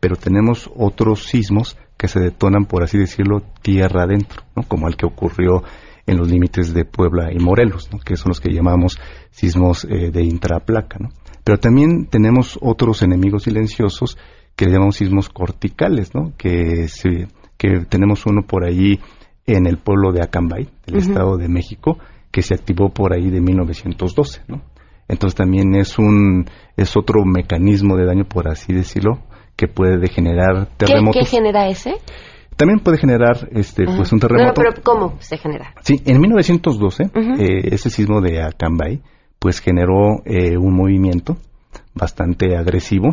Pero 0.00 0.16
tenemos 0.16 0.70
otros 0.74 1.24
sismos 1.24 1.76
que 1.98 2.08
se 2.08 2.20
detonan, 2.20 2.64
por 2.64 2.82
así 2.82 2.98
decirlo, 2.98 3.42
tierra 3.60 4.04
adentro, 4.04 4.42
¿no? 4.56 4.62
como 4.62 4.88
el 4.88 4.96
que 4.96 5.06
ocurrió 5.06 5.62
en 6.06 6.16
los 6.16 6.30
límites 6.30 6.72
de 6.74 6.84
Puebla 6.84 7.32
y 7.32 7.38
Morelos, 7.38 7.88
que 8.04 8.16
son 8.16 8.30
los 8.30 8.40
que 8.40 8.52
llamamos 8.52 8.98
sismos 9.30 9.84
eh, 9.84 10.10
de 10.10 10.22
intraplaca. 10.24 10.98
¿no? 10.98 11.10
Pero 11.44 11.58
también 11.58 12.06
tenemos 12.06 12.58
otros 12.60 13.02
enemigos 13.02 13.44
silenciosos 13.44 14.16
que 14.56 14.66
llamamos 14.66 14.96
sismos 14.96 15.28
corticales, 15.28 16.14
¿no? 16.14 16.32
que, 16.36 16.86
que 17.56 17.80
tenemos 17.88 18.26
uno 18.26 18.42
por 18.46 18.64
ahí 18.64 19.00
en 19.46 19.66
el 19.66 19.78
pueblo 19.78 20.12
de 20.12 20.22
Acambay, 20.22 20.68
del 20.86 20.96
Estado 20.96 21.36
de 21.36 21.48
México, 21.48 21.98
que 22.30 22.42
se 22.42 22.54
activó 22.54 22.90
por 22.90 23.12
ahí 23.12 23.30
de 23.30 23.40
1912. 23.40 24.42
¿no? 24.48 24.62
Entonces 25.08 25.36
también 25.36 25.74
es 25.74 25.98
un 25.98 26.46
es 26.76 26.96
otro 26.96 27.24
mecanismo 27.24 27.96
de 27.96 28.06
daño, 28.06 28.24
por 28.24 28.48
así 28.48 28.72
decirlo, 28.72 29.18
que 29.56 29.68
puede 29.68 30.08
generar 30.08 30.68
terremotos. 30.76 31.28
¿Qué, 31.28 31.36
genera 31.36 31.68
ese? 31.68 31.96
También 32.56 32.80
puede 32.80 32.98
generar 32.98 33.48
este 33.52 33.84
pues 33.84 34.12
un 34.12 34.20
terremoto. 34.20 34.54
pero 34.54 34.82
¿cómo 34.82 35.16
se 35.20 35.36
genera? 35.36 35.74
Sí, 35.82 36.00
en 36.04 36.20
1912 36.20 37.04
eh, 37.04 37.68
ese 37.72 37.90
sismo 37.90 38.20
de 38.20 38.42
Acambay 38.42 39.02
pues 39.38 39.60
generó 39.60 40.22
eh, 40.24 40.56
un 40.56 40.74
movimiento 40.74 41.36
bastante 41.94 42.56
agresivo. 42.56 43.08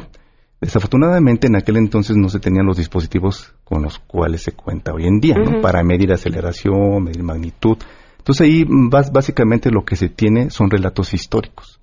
Desafortunadamente 0.61 1.47
en 1.47 1.55
aquel 1.55 1.77
entonces 1.77 2.17
no 2.17 2.27
se 2.27 2.39
tenían 2.39 2.65
los 2.65 2.77
dispositivos 2.77 3.53
con 3.63 3.81
los 3.81 3.99
cuales 3.99 4.43
se 4.43 4.51
cuenta 4.51 4.93
hoy 4.93 5.05
en 5.05 5.19
día, 5.19 5.35
¿no? 5.35 5.61
Para 5.61 5.83
medir 5.83 6.11
aceleración, 6.11 7.03
medir 7.03 7.23
magnitud. 7.23 7.77
Entonces 8.17 8.45
ahí 8.45 8.65
básicamente 8.67 9.71
lo 9.71 9.85
que 9.85 9.95
se 9.95 10.09
tiene 10.09 10.49
son 10.49 10.69
relatos 10.69 11.13
históricos. 11.13 11.79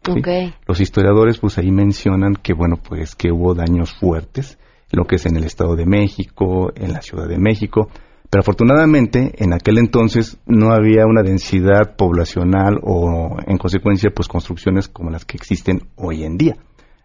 Los 0.66 0.80
historiadores 0.80 1.38
pues 1.38 1.56
ahí 1.56 1.70
mencionan 1.72 2.36
que 2.36 2.52
bueno 2.52 2.76
pues 2.76 3.14
que 3.14 3.32
hubo 3.32 3.54
daños 3.54 3.94
fuertes, 3.94 4.58
lo 4.92 5.06
que 5.06 5.16
es 5.16 5.24
en 5.24 5.36
el 5.36 5.44
Estado 5.44 5.74
de 5.74 5.86
México, 5.86 6.70
en 6.76 6.92
la 6.92 7.00
Ciudad 7.00 7.26
de 7.26 7.38
México, 7.38 7.88
pero 8.28 8.40
afortunadamente 8.40 9.32
en 9.42 9.54
aquel 9.54 9.78
entonces 9.78 10.38
no 10.46 10.72
había 10.72 11.06
una 11.06 11.22
densidad 11.22 11.96
poblacional 11.96 12.78
o 12.82 13.38
en 13.46 13.56
consecuencia 13.56 14.10
pues 14.14 14.28
construcciones 14.28 14.88
como 14.88 15.10
las 15.10 15.24
que 15.24 15.38
existen 15.38 15.88
hoy 15.96 16.24
en 16.24 16.36
día. 16.36 16.56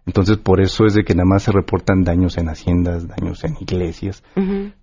Entonces 0.06 0.38
por 0.38 0.62
eso 0.62 0.86
es 0.86 0.94
de 0.94 1.04
que 1.04 1.14
nada 1.14 1.28
más 1.28 1.44
se 1.44 1.52
reportan 1.52 2.04
daños 2.04 2.38
en 2.38 2.50
haciendas, 2.50 3.08
daños 3.08 3.44
en 3.44 3.56
iglesias, 3.60 4.24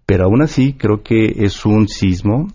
pero 0.07 0.24
aún 0.24 0.42
así 0.42 0.74
creo 0.74 1.02
que 1.02 1.44
es 1.44 1.66
un 1.66 1.88
sismo 1.88 2.48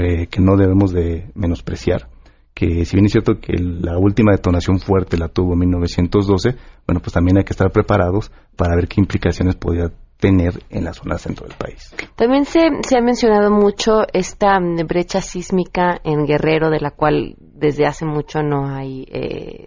eh, 0.00 0.26
que 0.26 0.40
no 0.40 0.56
debemos 0.56 0.92
de 0.92 1.30
menospreciar, 1.34 2.08
que 2.54 2.84
si 2.84 2.96
bien 2.96 3.06
es 3.06 3.12
cierto 3.12 3.38
que 3.40 3.52
la 3.56 3.98
última 3.98 4.32
detonación 4.32 4.80
fuerte 4.80 5.16
la 5.16 5.28
tuvo 5.28 5.52
en 5.52 5.60
1912, 5.60 6.56
bueno, 6.86 7.00
pues 7.00 7.12
también 7.12 7.38
hay 7.38 7.44
que 7.44 7.52
estar 7.52 7.70
preparados 7.70 8.32
para 8.56 8.74
ver 8.74 8.88
qué 8.88 9.00
implicaciones 9.00 9.54
podría 9.54 9.92
tener 10.18 10.54
en 10.70 10.84
la 10.84 10.92
zona 10.92 11.16
centro 11.18 11.46
del 11.46 11.56
país. 11.56 11.94
También 12.16 12.44
se, 12.44 12.66
ha 12.96 13.00
mencionado 13.00 13.50
mucho 13.52 14.02
esta 14.12 14.58
brecha 14.84 15.20
sísmica 15.20 16.00
en 16.02 16.26
Guerrero, 16.26 16.70
de 16.70 16.80
la 16.80 16.90
cual 16.90 17.36
desde 17.38 17.86
hace 17.86 18.04
mucho 18.04 18.42
no 18.42 18.66
hay 18.66 19.06
eh, 19.12 19.66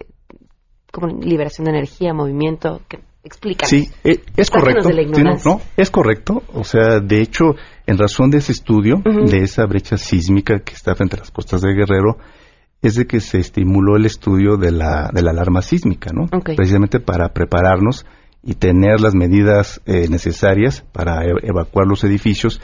como 0.92 1.08
liberación 1.08 1.64
de 1.64 1.72
energía, 1.72 2.14
movimiento. 2.14 2.80
Que, 2.88 3.00
explica. 3.24 3.66
Sí, 3.66 3.88
eh, 4.04 4.20
es 4.36 4.50
correcto. 4.50 4.90
no, 5.44 5.60
es 5.76 5.90
correcto. 5.90 6.42
O 6.52 6.64
sea, 6.64 7.00
de 7.00 7.20
hecho, 7.20 7.54
en 7.86 7.98
razón 7.98 8.30
de 8.30 8.38
ese 8.38 8.52
estudio, 8.52 9.02
de 9.04 9.38
esa 9.38 9.64
brecha 9.66 9.96
sísmica 9.96 10.60
que 10.60 10.74
está 10.74 10.94
frente 10.94 11.16
a 11.16 11.20
las 11.20 11.30
costas 11.30 11.60
de 11.62 11.72
Guerrero, 11.72 12.18
es 12.82 12.96
de 12.96 13.06
que 13.06 13.20
se 13.20 13.38
estimuló 13.38 13.96
el 13.96 14.06
estudio 14.06 14.56
de 14.56 14.72
la, 14.72 15.10
de 15.12 15.22
la 15.22 15.30
alarma 15.30 15.62
sísmica, 15.62 16.10
¿no? 16.12 16.26
Precisamente 16.42 16.98
para 16.98 17.28
prepararnos 17.32 18.04
y 18.42 18.54
tener 18.54 19.00
las 19.00 19.14
medidas 19.14 19.80
eh, 19.86 20.08
necesarias 20.08 20.84
para 20.92 21.24
e, 21.24 21.32
evacuar 21.42 21.86
los 21.86 22.02
edificios. 22.02 22.60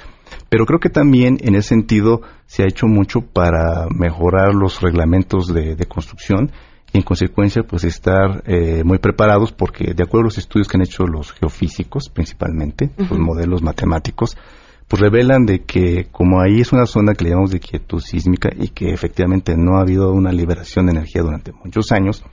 Pero 0.49 0.67
creo 0.67 0.81
que 0.81 0.91
también 0.91 1.39
en 1.41 1.55
ese 1.55 1.69
sentido 1.69 2.23
se 2.47 2.65
ha 2.65 2.67
hecho 2.67 2.87
mucho 2.87 3.21
para 3.21 3.87
mejorar 3.95 4.55
los 4.55 4.83
reglamentos 4.83 5.47
de, 5.47 5.77
construcción 5.87 6.51
y 6.93 6.99
en 6.99 7.03
consecuencia 7.03 7.63
pues 7.63 7.85
estar 7.85 8.43
eh, 8.47 8.83
muy 8.85 8.99
preparados 8.99 9.53
porque 9.53 9.93
de 9.95 10.03
acuerdo 10.03 10.23
a 10.23 10.25
los 10.25 10.39
estudios 10.39 10.69
que 10.69 10.77
han 10.77 10.83
hecho 10.83 11.07
los 11.07 11.33
geofísicos 11.33 12.09
principalmente, 12.09 12.91
los 12.97 13.19
modelos 13.19 13.63
matemáticos, 13.63 14.37
pues 14.87 15.03
revelan 15.03 15.45
de 15.45 15.65
que 15.65 16.07
como 16.11 16.41
ahí 16.41 16.61
es 16.61 16.73
una 16.73 16.87
zona 16.87 17.13
que 17.13 17.25
le 17.25 17.31
llamamos 17.31 17.51
de 17.51 17.61
quietud 17.61 18.01
sísmica 18.01 18.49
y 18.59 18.69
que 18.69 18.91
efectivamente 18.91 19.55
no 19.57 19.77
ha 19.77 19.83
habido 19.83 20.13
una 20.13 20.33
liberación 20.33 20.87
de 20.87 20.93
energía 20.93 21.23
durante 21.23 21.53
muchos 21.53 21.93
años, 21.93 22.25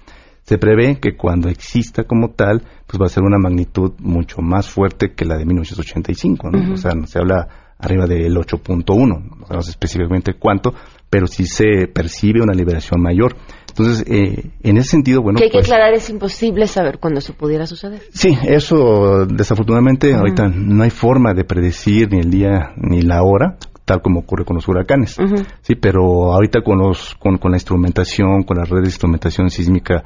se 0.43 0.57
prevé 0.57 0.99
que 0.99 1.17
cuando 1.17 1.49
exista 1.49 2.03
como 2.03 2.29
tal, 2.29 2.61
pues 2.85 3.01
va 3.01 3.07
a 3.07 3.09
ser 3.09 3.23
una 3.23 3.39
magnitud 3.39 3.93
mucho 3.97 4.41
más 4.41 4.69
fuerte 4.69 5.13
que 5.13 5.25
la 5.25 5.37
de 5.37 5.45
1985, 5.45 6.51
¿no? 6.51 6.73
O 6.73 6.77
sea, 6.77 6.91
se 7.05 7.19
habla 7.19 7.47
arriba 7.79 8.05
del 8.05 8.35
8.1, 8.35 9.07
no 9.07 9.45
sabemos 9.47 9.67
específicamente 9.67 10.35
cuánto, 10.35 10.73
pero 11.09 11.27
sí 11.27 11.45
se 11.45 11.87
percibe 11.87 12.41
una 12.41 12.53
liberación 12.53 13.01
mayor. 13.01 13.35
Entonces, 13.77 14.05
eh, 14.07 14.51
en 14.63 14.77
ese 14.77 14.91
sentido, 14.91 15.21
bueno. 15.21 15.37
Que 15.37 15.45
hay 15.45 15.49
que 15.49 15.57
pues 15.57 15.67
aclarar, 15.67 15.93
es 15.93 16.09
imposible 16.09 16.65
saber 16.67 16.97
cuándo 16.97 17.19
eso 17.19 17.33
pudiera 17.33 17.67
suceder. 17.67 18.01
Sí, 18.13 18.37
eso 18.43 19.25
desafortunadamente 19.25 20.13
ahorita 20.13 20.47
no 20.47 20.83
hay 20.83 20.91
forma 20.91 21.33
de 21.33 21.43
predecir 21.43 22.09
ni 22.09 22.19
el 22.19 22.31
día 22.31 22.71
ni 22.77 23.01
la 23.01 23.21
hora 23.23 23.57
tal 23.83 24.01
como 24.01 24.21
ocurre 24.21 24.45
con 24.45 24.55
los 24.55 24.67
huracanes. 24.67 25.15
Sí, 25.61 25.75
pero 25.75 26.33
ahorita 26.33 26.61
con 26.61 26.79
los 26.79 27.15
con, 27.15 27.37
con 27.37 27.51
la 27.51 27.57
instrumentación, 27.57 28.43
con 28.43 28.57
las 28.57 28.67
redes 28.69 28.83
de 28.83 28.89
instrumentación 28.89 29.49
sísmica 29.49 30.03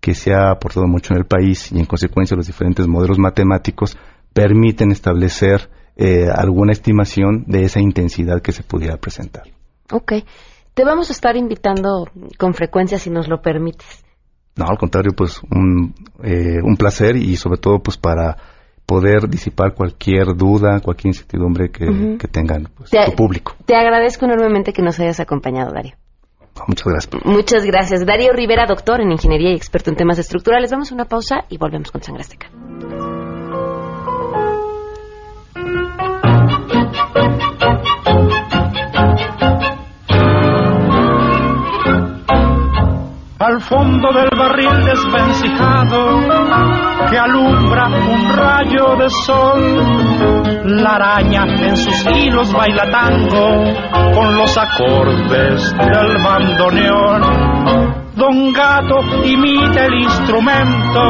que 0.00 0.14
se 0.14 0.34
ha 0.34 0.50
aportado 0.50 0.86
mucho 0.86 1.14
en 1.14 1.20
el 1.20 1.26
país 1.26 1.72
y 1.72 1.78
en 1.78 1.86
consecuencia 1.86 2.36
los 2.36 2.46
diferentes 2.46 2.86
modelos 2.88 3.18
matemáticos 3.18 3.96
permiten 4.32 4.90
establecer 4.90 5.70
eh, 5.96 6.26
alguna 6.34 6.72
estimación 6.72 7.44
de 7.46 7.64
esa 7.64 7.80
intensidad 7.80 8.42
que 8.42 8.52
se 8.52 8.64
pudiera 8.64 8.96
presentar. 8.96 9.44
Ok. 9.90 10.12
Te 10.74 10.84
vamos 10.84 11.10
a 11.10 11.12
estar 11.12 11.36
invitando 11.36 12.06
con 12.38 12.54
frecuencia 12.54 12.98
si 12.98 13.10
nos 13.10 13.28
lo 13.28 13.42
permites. 13.42 14.04
No, 14.56 14.66
al 14.66 14.78
contrario, 14.78 15.12
pues 15.16 15.40
un, 15.50 15.94
eh, 16.22 16.60
un 16.62 16.76
placer 16.76 17.16
y 17.16 17.36
sobre 17.36 17.58
todo 17.58 17.78
pues 17.80 17.96
para 17.96 18.36
poder 18.86 19.28
disipar 19.28 19.74
cualquier 19.74 20.34
duda, 20.34 20.80
cualquier 20.80 21.12
incertidumbre 21.14 21.70
que, 21.70 22.16
que 22.18 22.28
tengan 22.28 22.68
pues, 22.74 22.90
tu 22.90 23.12
público. 23.16 23.54
Te 23.64 23.74
agradezco 23.74 24.24
enormemente 24.24 24.72
que 24.72 24.82
nos 24.82 24.98
hayas 25.00 25.20
acompañado, 25.20 25.72
Darío. 25.72 25.94
muchas 26.66 26.86
gracias. 26.86 27.24
Muchas 27.24 27.64
gracias. 27.64 28.04
Darío 28.04 28.32
Rivera, 28.32 28.66
doctor 28.66 29.00
en 29.00 29.12
ingeniería 29.12 29.52
y 29.52 29.56
experto 29.56 29.90
en 29.90 29.96
temas 29.96 30.18
estructurales. 30.18 30.70
Vamos 30.70 30.90
a 30.90 30.94
una 30.94 31.04
pausa 31.04 31.44
y 31.48 31.58
volvemos 31.58 31.90
con 31.90 32.02
Sangre 32.02 32.22
Azteca. 32.22 32.48
Al 43.42 43.60
fondo 43.60 44.12
del 44.12 44.30
barril 44.38 44.84
desvencijado 44.84 46.20
que 47.10 47.18
alumbra 47.18 47.88
un 47.88 48.36
rayo 48.36 48.96
de 48.96 49.10
sol. 49.10 49.60
La 50.64 50.94
araña 50.94 51.44
en 51.44 51.76
sus 51.76 52.06
hilos 52.06 52.52
baila 52.52 52.88
tango 52.90 53.64
con 54.14 54.36
los 54.36 54.56
acordes 54.56 55.76
del 55.76 56.22
bandoneón 56.22 58.02
Don 58.14 58.52
Gato 58.52 59.00
imita 59.24 59.86
el 59.86 59.94
instrumento, 59.94 61.02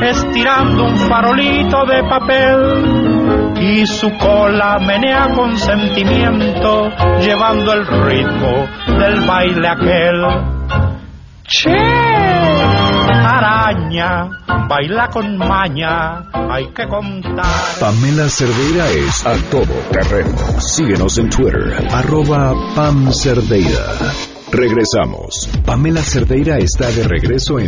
estirando 0.00 0.84
un 0.84 0.96
farolito 0.96 1.84
de 1.86 2.04
papel 2.04 3.56
y 3.60 3.84
su 3.84 4.16
cola 4.16 4.78
menea 4.78 5.34
con 5.34 5.58
sentimiento, 5.58 6.88
llevando 7.20 7.72
el 7.72 7.86
ritmo 7.86 8.68
del 8.98 9.20
baile 9.26 9.68
aquel. 9.68 10.24
Che, 11.52 11.68
araña, 13.26 14.30
baila 14.68 15.08
con 15.08 15.36
maña, 15.36 16.30
hay 16.32 16.68
que 16.72 16.86
contar. 16.86 17.44
Pamela 17.80 18.28
Cerdeira 18.28 18.88
es 18.88 19.26
a 19.26 19.34
todo 19.50 19.74
terreno. 19.90 20.38
Síguenos 20.60 21.18
en 21.18 21.28
Twitter, 21.28 21.88
arroba 21.90 22.54
Pam 22.76 23.12
Cerdeira. 23.12 23.84
Regresamos. 24.52 25.50
Pamela 25.66 26.02
Cerdeira 26.02 26.56
está 26.58 26.88
de 26.88 27.02
regreso 27.02 27.58
en 27.58 27.66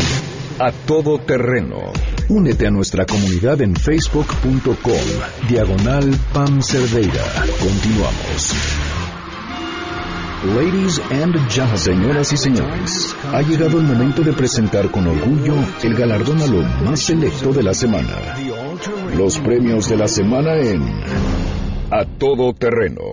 A 0.60 0.70
Todo 0.70 1.18
Terreno. 1.18 1.92
Únete 2.28 2.68
a 2.68 2.70
nuestra 2.70 3.04
comunidad 3.04 3.62
en 3.62 3.74
facebook.com, 3.74 5.48
diagonal 5.48 6.08
Pam 6.32 6.62
Cerdeira. 6.62 7.24
Continuamos. 7.58 9.01
Ladies 10.44 11.00
and 11.12 11.36
gentlemen, 11.48 11.78
señoras 11.78 12.32
y 12.32 12.36
señores, 12.36 13.16
ha 13.32 13.42
llegado 13.42 13.78
el 13.78 13.84
momento 13.84 14.22
de 14.22 14.32
presentar 14.32 14.90
con 14.90 15.06
orgullo 15.06 15.54
el 15.84 15.94
galardón 15.94 16.42
a 16.42 16.46
lo 16.48 16.62
más 16.84 16.98
selecto 16.98 17.52
de 17.52 17.62
la 17.62 17.72
semana. 17.72 18.34
Los 19.16 19.38
premios 19.38 19.88
de 19.88 19.96
la 19.96 20.08
semana 20.08 20.56
en 20.56 20.82
A 21.92 22.04
Todo 22.18 22.52
Terreno. 22.54 23.12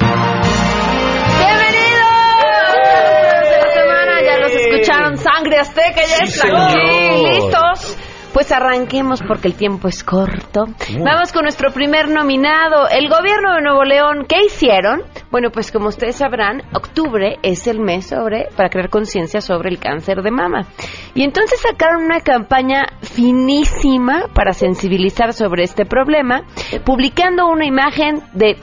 escucharon 4.51 5.17
Sangre 5.17 5.59
Azteca, 5.59 6.01
ya 6.01 6.23
está 6.23 6.47
aquí, 6.47 7.25
listos. 7.25 7.97
Pues 8.34 8.51
arranquemos 8.51 9.21
porque 9.21 9.49
el 9.49 9.53
tiempo 9.53 9.88
es 9.88 10.03
corto. 10.03 10.65
Vamos 11.03 11.32
con 11.32 11.43
nuestro 11.43 11.71
primer 11.71 12.09
nominado, 12.09 12.88
el 12.89 13.07
gobierno 13.07 13.53
de 13.53 13.61
Nuevo 13.61 13.84
León. 13.84 14.25
¿Qué 14.27 14.45
hicieron? 14.47 15.03
Bueno, 15.32 15.51
pues 15.51 15.71
como 15.71 15.89
ustedes 15.89 16.15
sabrán, 16.15 16.63
octubre 16.73 17.38
es 17.43 17.67
el 17.67 17.80
mes 17.80 18.07
sobre 18.07 18.49
para 18.55 18.69
crear 18.69 18.89
conciencia 18.89 19.41
sobre 19.41 19.69
el 19.69 19.80
cáncer 19.80 20.23
de 20.23 20.32
mama. 20.32 20.65
Y 21.13 21.23
entonces 21.23 21.61
sacaron 21.61 22.03
una 22.03 22.21
campaña 22.21 22.88
finísima 23.01 24.27
para 24.34 24.53
sensibilizar 24.53 25.34
sobre 25.34 25.63
este 25.63 25.86
problema, 25.86 26.43
publicando 26.84 27.47
una 27.47 27.65
imagen 27.65 28.23
de 28.34 28.57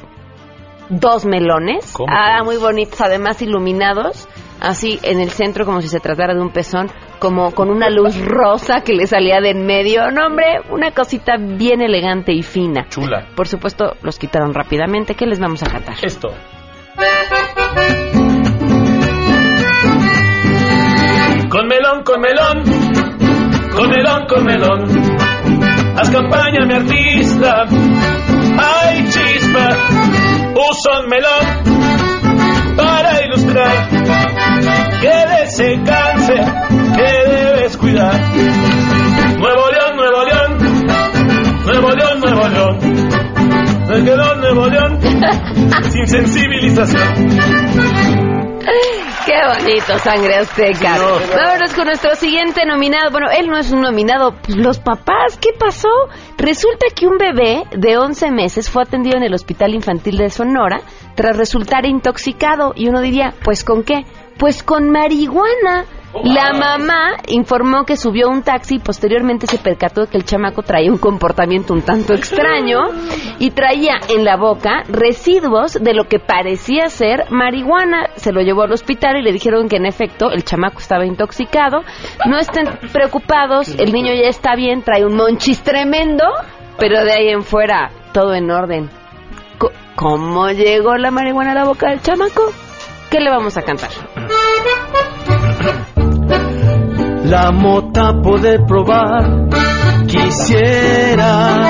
dos 0.88 1.24
melones, 1.24 1.94
ah, 2.08 2.42
muy 2.44 2.56
bonitos, 2.56 3.00
además 3.00 3.42
iluminados 3.42 4.28
así 4.60 4.98
en 5.02 5.20
el 5.20 5.30
centro 5.30 5.64
como 5.64 5.80
si 5.80 5.88
se 5.88 6.00
tratara 6.00 6.34
de 6.34 6.40
un 6.40 6.50
pezón, 6.50 6.90
como 7.18 7.52
con 7.52 7.70
una 7.70 7.90
luz 7.90 8.18
rosa 8.24 8.80
que 8.80 8.92
le 8.92 9.06
salía 9.06 9.40
de 9.40 9.50
en 9.50 9.66
medio. 9.66 10.10
No, 10.10 10.26
hombre, 10.26 10.60
una 10.70 10.90
cosita 10.90 11.36
bien 11.38 11.80
elegante 11.80 12.32
y 12.32 12.42
fina. 12.42 12.86
Chula. 12.88 13.28
Por 13.36 13.46
supuesto, 13.46 13.96
los 14.02 14.18
quitaron 14.18 14.54
rápidamente. 14.54 15.14
¿Qué 15.14 15.26
les 15.26 15.38
vamos 15.38 15.62
a 15.62 15.70
cantar? 15.70 15.96
Esto. 16.02 16.28
Con 21.48 21.68
melón, 21.68 22.02
con 22.04 22.20
melón, 22.20 22.62
con 23.72 23.90
melón, 23.90 24.26
con 24.26 24.44
melón. 24.44 24.84
Haz 25.96 26.10
campaña, 26.10 26.66
mi 26.66 26.74
artista. 26.74 27.66
Ay, 28.58 29.04
chispa, 29.08 29.68
uso 30.54 31.00
un 31.02 31.08
melón 31.08 31.76
para 32.76 33.24
ilustrar 33.24 33.88
que 35.00 35.62
de 35.62 35.82
cáncer 35.84 36.44
que 36.94 37.30
debes 37.30 37.76
cuidar. 37.76 38.20
Me 43.96 44.04
quedó 44.04 44.34
Nuevo 44.34 44.66
León 44.66 45.00
sin 45.90 46.06
sensibilización. 46.06 47.28
Qué 49.24 49.38
bonito, 49.48 49.98
sangre 50.00 50.34
azteca. 50.34 50.98
Vámonos 51.34 51.72
con 51.72 51.86
nuestro 51.86 52.14
siguiente 52.14 52.66
nominado. 52.66 53.10
Bueno, 53.10 53.28
él 53.30 53.48
no 53.48 53.56
es 53.56 53.72
un 53.72 53.80
nominado. 53.80 54.34
Los 54.48 54.80
papás, 54.80 55.38
¿qué 55.40 55.48
pasó? 55.58 55.88
Resulta 56.36 56.88
que 56.94 57.06
un 57.06 57.16
bebé 57.16 57.62
de 57.74 57.96
11 57.96 58.32
meses 58.32 58.68
fue 58.68 58.82
atendido 58.82 59.16
en 59.16 59.22
el 59.22 59.32
Hospital 59.32 59.72
Infantil 59.72 60.18
de 60.18 60.28
Sonora 60.28 60.82
tras 61.14 61.38
resultar 61.38 61.86
intoxicado. 61.86 62.74
Y 62.76 62.88
uno 62.88 63.00
diría, 63.00 63.32
¿pues 63.42 63.64
con 63.64 63.82
qué? 63.82 64.04
Pues 64.36 64.62
con 64.62 64.90
marihuana. 64.90 65.86
La 66.24 66.52
mamá 66.52 67.16
informó 67.28 67.84
que 67.84 67.96
subió 67.96 68.28
un 68.28 68.42
taxi 68.42 68.76
y 68.76 68.78
posteriormente 68.78 69.46
se 69.46 69.58
percató 69.58 70.02
de 70.02 70.06
que 70.06 70.16
el 70.16 70.24
chamaco 70.24 70.62
traía 70.62 70.90
un 70.90 70.98
comportamiento 70.98 71.74
un 71.74 71.82
tanto 71.82 72.14
extraño 72.14 72.78
y 73.38 73.50
traía 73.50 73.98
en 74.08 74.24
la 74.24 74.36
boca 74.36 74.84
residuos 74.88 75.74
de 75.74 75.94
lo 75.94 76.04
que 76.04 76.18
parecía 76.18 76.88
ser 76.88 77.26
marihuana. 77.30 78.08
Se 78.16 78.32
lo 78.32 78.40
llevó 78.40 78.62
al 78.62 78.72
hospital 78.72 79.16
y 79.18 79.22
le 79.22 79.32
dijeron 79.32 79.68
que 79.68 79.76
en 79.76 79.86
efecto 79.86 80.30
el 80.30 80.44
chamaco 80.44 80.78
estaba 80.78 81.04
intoxicado. 81.04 81.82
No 82.26 82.38
estén 82.38 82.66
preocupados, 82.92 83.68
el 83.68 83.92
niño 83.92 84.14
ya 84.14 84.28
está 84.28 84.54
bien, 84.56 84.82
trae 84.82 85.04
un 85.04 85.16
monchis 85.16 85.62
tremendo, 85.62 86.24
pero 86.78 87.04
de 87.04 87.12
ahí 87.12 87.28
en 87.28 87.42
fuera 87.42 87.90
todo 88.12 88.34
en 88.34 88.50
orden. 88.50 88.88
¿Cómo 89.96 90.50
llegó 90.50 90.96
la 90.96 91.10
marihuana 91.10 91.52
a 91.52 91.54
la 91.54 91.64
boca 91.64 91.90
del 91.90 92.00
chamaco? 92.00 92.52
¿Qué 93.10 93.20
le 93.20 93.30
vamos 93.30 93.56
a 93.56 93.62
cantar? 93.62 93.90
La 97.28 97.50
mota 97.50 98.22
poder 98.22 98.64
probar, 98.66 99.48
quisiera 100.06 101.60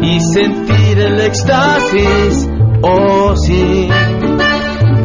y 0.00 0.18
sentir 0.18 0.98
el 0.98 1.20
éxtasis, 1.20 2.48
oh 2.80 3.36
sí. 3.36 3.90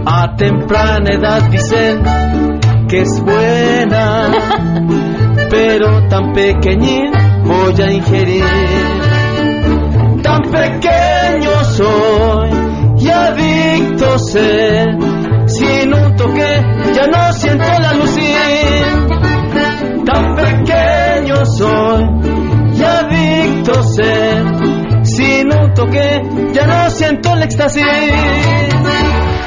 A 0.06 0.36
temprana 0.38 1.12
edad 1.12 1.50
dicen 1.50 2.02
que 2.88 3.02
es 3.02 3.22
buena, 3.22 4.32
pero 5.50 6.08
tan 6.08 6.32
pequeñín 6.32 7.12
voy 7.44 7.82
a 7.82 7.92
ingerir. 7.92 8.46
Tan 10.22 10.42
pequeño 10.44 11.64
soy 11.66 12.50
y 13.00 13.10
adicto 13.10 14.18
sé 14.18 14.86
sin 15.48 15.94
un 15.94 16.16
toque 16.16 16.62
ya 16.96 17.08
no 17.08 17.34
siento 17.34 17.66
la 17.82 17.94
lucín. 17.94 18.63
Soy 21.46 22.04
y 22.74 22.84
adicto 22.84 23.84
ser, 23.84 24.46
sin 25.04 25.54
un 25.54 25.74
toque 25.74 26.22
ya 26.54 26.66
no 26.66 26.90
siento 26.90 27.34
el 27.34 27.44
éxtasis. 27.44 27.86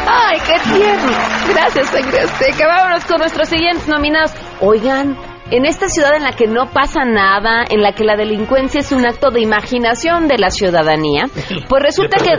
¡Ay, 0.08 0.38
qué 0.46 0.74
tierno! 0.74 1.12
Gracias, 1.54 1.86
Sangre 1.88 2.20
Azteca. 2.20 2.66
Vámonos 2.66 3.04
con 3.06 3.18
nuestros 3.18 3.48
siguientes 3.48 3.88
nominados. 3.88 4.32
Oigan, 4.60 5.16
en 5.50 5.64
esta 5.64 5.88
ciudad 5.88 6.16
en 6.16 6.24
la 6.24 6.32
que 6.32 6.46
no 6.46 6.70
pasa 6.70 7.04
nada, 7.04 7.64
en 7.68 7.80
la 7.80 7.92
que 7.92 8.04
la 8.04 8.16
delincuencia 8.16 8.80
es 8.80 8.90
un 8.90 9.06
acto 9.06 9.30
de 9.30 9.40
imaginación 9.40 10.26
de 10.26 10.38
la 10.38 10.50
ciudadanía, 10.50 11.24
pues 11.68 11.82
resulta 11.82 12.16
que 12.18 12.36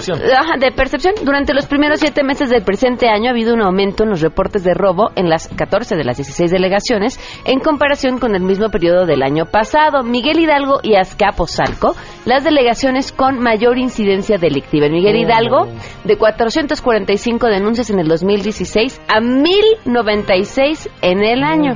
de 0.60 0.72
percepción 0.72 1.14
durante 1.24 1.54
los 1.54 1.68
primeros 1.68 2.00
siete 2.00 2.24
meses 2.24 2.50
del 2.50 2.64
presente 2.64 3.08
año 3.08 3.28
ha 3.28 3.32
habido 3.32 3.54
un 3.54 3.62
aumento 3.62 4.04
en 4.04 4.10
los 4.10 4.22
reportes 4.22 4.64
de 4.64 4.74
robo 4.74 5.12
en 5.16 5.30
las 5.30 5.48
14 5.48 5.96
de 5.96 6.04
las 6.04 6.18
16 6.18 6.52
delegaciones 6.52 7.20
en 7.46 7.60
comparación 7.60 8.20
con 8.20 8.36
el 8.36 8.42
mismo 8.42 8.70
periodo 8.70 9.06
del 9.06 9.24
año 9.24 9.46
pasado. 9.46 10.04
Miguel 10.04 10.40
Hidalgo 10.40 10.80
y 10.84 10.96
Azcapotzalco, 10.96 11.96
las 12.26 12.44
delegaciones 12.44 13.12
con 13.12 13.40
mayor 13.40 13.78
incidencia 13.78 14.38
delictiva. 14.38 14.88
En 14.88 14.94
Miguel 14.94 15.16
oh. 15.16 15.20
Hidalgo, 15.20 15.68
de 16.04 16.18
445 16.18 17.48
denuncias 17.48 17.90
en 17.90 18.00
el 18.00 18.08
2016 18.08 19.02
a 19.08 19.22
1096 19.22 20.90
en 21.02 21.24
el 21.24 21.44
año. 21.44 21.74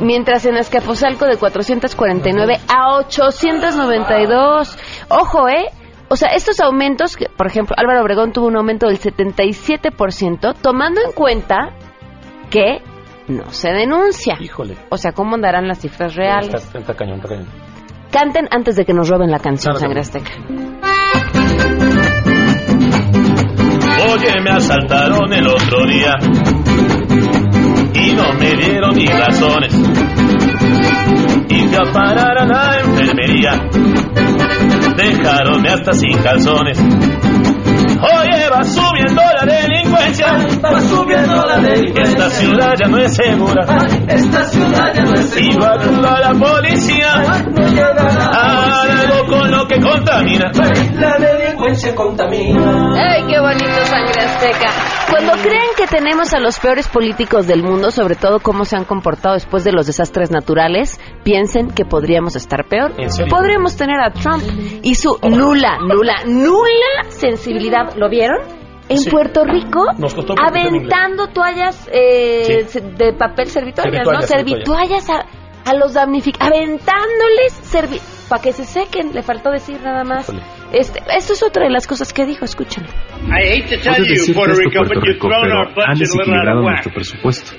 Mientras 0.00 0.37
en 0.46 0.56
Escapozalco 0.56 1.26
de 1.26 1.36
449 1.36 2.60
a 2.68 2.96
892. 2.98 4.78
Ojo, 5.08 5.48
¿eh? 5.48 5.66
O 6.08 6.16
sea, 6.16 6.30
estos 6.30 6.60
aumentos, 6.60 7.16
por 7.36 7.46
ejemplo, 7.46 7.74
Álvaro 7.78 8.00
Obregón 8.02 8.32
tuvo 8.32 8.46
un 8.46 8.56
aumento 8.56 8.86
del 8.86 8.98
77%, 8.98 10.54
tomando 10.60 11.00
en 11.04 11.12
cuenta 11.12 11.74
que 12.50 12.78
no 13.28 13.50
se 13.50 13.70
denuncia. 13.70 14.36
Híjole. 14.40 14.76
O 14.88 14.96
sea, 14.96 15.12
¿cómo 15.12 15.34
andarán 15.34 15.68
las 15.68 15.80
cifras 15.80 16.14
reales? 16.14 16.54
Está, 16.74 16.94
cañón, 16.94 17.20
cañón. 17.20 17.46
Canten 18.10 18.48
antes 18.50 18.76
de 18.76 18.86
que 18.86 18.94
nos 18.94 19.08
roben 19.08 19.30
la 19.30 19.38
canción, 19.38 19.76
Sangre 19.76 20.00
Azteca. 20.00 20.32
Oye, 24.10 24.40
me 24.42 24.50
asaltaron 24.50 25.30
el 25.32 25.46
otro 25.46 25.84
día 25.84 26.14
y 27.94 28.12
no 28.14 28.32
me 28.32 28.54
dieron 28.54 28.94
ni 28.96 29.06
razones. 29.06 30.17
Y 31.48 31.66
fui 31.66 31.76
a 31.76 31.92
parar 31.92 32.38
a 32.38 32.46
la 32.46 32.80
enfermería, 32.80 33.52
dejaronme 34.96 35.68
hasta 35.70 35.92
sin 35.92 36.18
calzones. 36.18 36.78
Oye, 38.00 38.48
va 38.48 38.62
subiendo 38.62 39.20
la 39.20 39.44
delincuencia. 39.44 40.32
Va 40.62 40.80
subiendo 40.80 41.44
la 41.44 41.58
delincuencia. 41.58 42.02
Esta 42.04 42.30
ciudad 42.30 42.74
ya 42.80 42.88
no 42.88 42.98
es 42.98 43.14
segura. 43.14 43.66
Esta 44.06 44.44
ciudad 44.44 44.94
ya 44.94 45.02
no 45.02 45.14
es 45.14 45.30
segura. 45.30 45.50
Y 45.50 45.56
va 45.56 45.66
a 45.66 45.72
actuar 45.72 46.20
la 46.20 46.34
policía. 46.34 47.22
Con 49.28 49.50
lo 49.50 49.66
que 49.66 49.80
contamina. 49.80 50.50
La 50.94 51.18
delincuencia 51.18 51.94
contamina. 51.94 52.94
¡Ay, 52.96 53.22
qué 53.28 53.38
bonito 53.40 53.84
sangre 53.86 54.20
azteca! 54.22 54.70
Cuando 55.10 55.32
creen 55.42 55.68
que 55.76 55.86
tenemos 55.86 56.32
a 56.34 56.40
los 56.40 56.58
peores 56.58 56.88
políticos 56.88 57.46
del 57.46 57.62
mundo, 57.62 57.90
sobre 57.90 58.14
todo 58.14 58.40
cómo 58.40 58.64
se 58.64 58.76
han 58.76 58.84
comportado 58.84 59.34
después 59.34 59.64
de 59.64 59.72
los 59.72 59.86
desastres 59.86 60.30
naturales, 60.30 61.00
piensen 61.24 61.68
que 61.70 61.84
podríamos 61.84 62.36
estar 62.36 62.66
peor. 62.68 62.92
Podríamos 63.28 63.76
tener 63.76 64.00
a 64.00 64.10
Trump 64.12 64.42
y 64.82 64.94
su 64.94 65.18
nula, 65.22 65.78
nula, 65.80 66.24
nula 66.26 67.08
sensibilidad. 67.08 67.94
¿Lo 67.96 68.08
vieron? 68.08 68.38
En 68.90 68.98
Sí. 68.98 69.10
Puerto 69.10 69.44
Rico, 69.44 69.84
aventando 70.42 71.26
toallas 71.28 71.88
eh, 71.92 72.64
Sí. 72.68 72.80
de 72.80 73.12
papel 73.12 73.48
servitoallas, 73.48 74.06
¿no? 74.06 74.22
Servitoallas, 74.22 75.04
Servitoallas 75.04 75.10
a, 75.10 75.70
a 75.70 75.74
los 75.74 75.92
damnificados, 75.92 76.54
aventándoles 76.54 77.52
servi 77.62 78.00
para 78.28 78.42
que 78.42 78.52
se 78.52 78.64
sequen. 78.64 79.12
Le 79.14 79.22
faltó 79.22 79.50
decir 79.50 79.80
nada 79.82 80.04
más. 80.04 80.32
Este, 80.72 81.00
esto 81.16 81.32
es 81.32 81.42
otra 81.42 81.64
de 81.64 81.70
las 81.70 81.86
cosas 81.86 82.12
que 82.12 82.26
dijo, 82.26 82.44
escúchenlo. 82.44 82.90
Puedes 83.20 83.78
decir 83.82 84.02
que 84.02 84.12
esto 84.14 84.34
Puerto 84.34 85.00
Rico, 85.00 85.28
pero 85.42 85.86
han 85.86 85.98
desequilibrado 85.98 86.62
nuestro 86.62 86.92
presupuesto, 86.92 87.56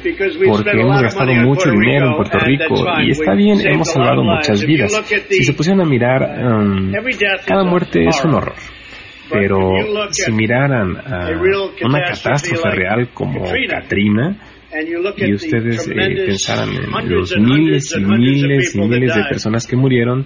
porque 0.48 0.82
hemos 0.82 1.02
gastado 1.02 1.34
mucho 1.34 1.72
dinero 1.72 2.08
en 2.08 2.16
Puerto 2.16 2.40
Rico 2.40 2.76
y 3.02 3.12
está 3.12 3.34
bien, 3.34 3.60
hemos 3.66 3.92
salvado 3.92 4.24
muchas 4.24 4.64
vidas. 4.64 4.92
Si 5.30 5.44
se 5.44 5.54
pusieran 5.54 5.82
a 5.82 5.86
mirar, 5.86 6.22
um, 6.22 6.92
cada 7.46 7.64
muerte 7.64 8.06
es 8.06 8.24
un 8.24 8.36
horror. 8.36 8.56
Pero 9.32 9.72
si 10.12 10.32
miraran 10.32 10.98
a 10.98 11.30
una 11.86 12.02
catástrofe 12.02 12.70
real 12.72 13.10
como 13.14 13.44
Katrina, 13.44 14.36
y 15.18 15.34
ustedes 15.34 15.88
eh, 15.88 15.94
pensaran 16.28 16.70
en 16.70 17.10
los 17.10 17.32
miles 17.42 17.92
y 17.98 18.02
miles 18.20 18.76
y 18.76 18.78
miles 19.00 19.10
de 19.16 19.22
personas 19.30 19.68
que 19.68 19.76
murieron, 19.76 20.26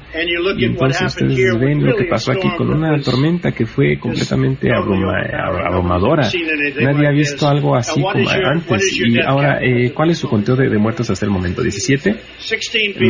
y 0.59 0.65
entonces 0.65 1.01
ustedes 1.07 1.59
ven 1.59 1.85
lo 1.85 1.95
que 1.95 2.03
pasó 2.09 2.31
aquí 2.33 2.47
con 2.57 2.67
una 2.77 2.99
tormenta 3.01 3.51
que 3.51 3.65
fue 3.65 3.97
completamente 3.97 4.67
abruma- 4.69 5.23
ab- 5.31 5.65
abrumadora. 5.67 6.23
Nadie 6.83 7.07
ha 7.07 7.11
visto 7.11 7.47
algo 7.47 7.75
así 7.75 8.01
como 8.13 8.29
antes. 8.51 8.67
Y 9.07 9.21
ahora, 9.25 9.59
eh, 9.61 9.91
¿cuál 9.93 10.09
es 10.11 10.17
su 10.17 10.27
conteo 10.27 10.55
de, 10.55 10.69
de 10.69 10.77
muertos 10.77 11.09
hasta 11.09 11.25
el 11.25 11.31
momento? 11.31 11.61
¿17? 11.63 12.15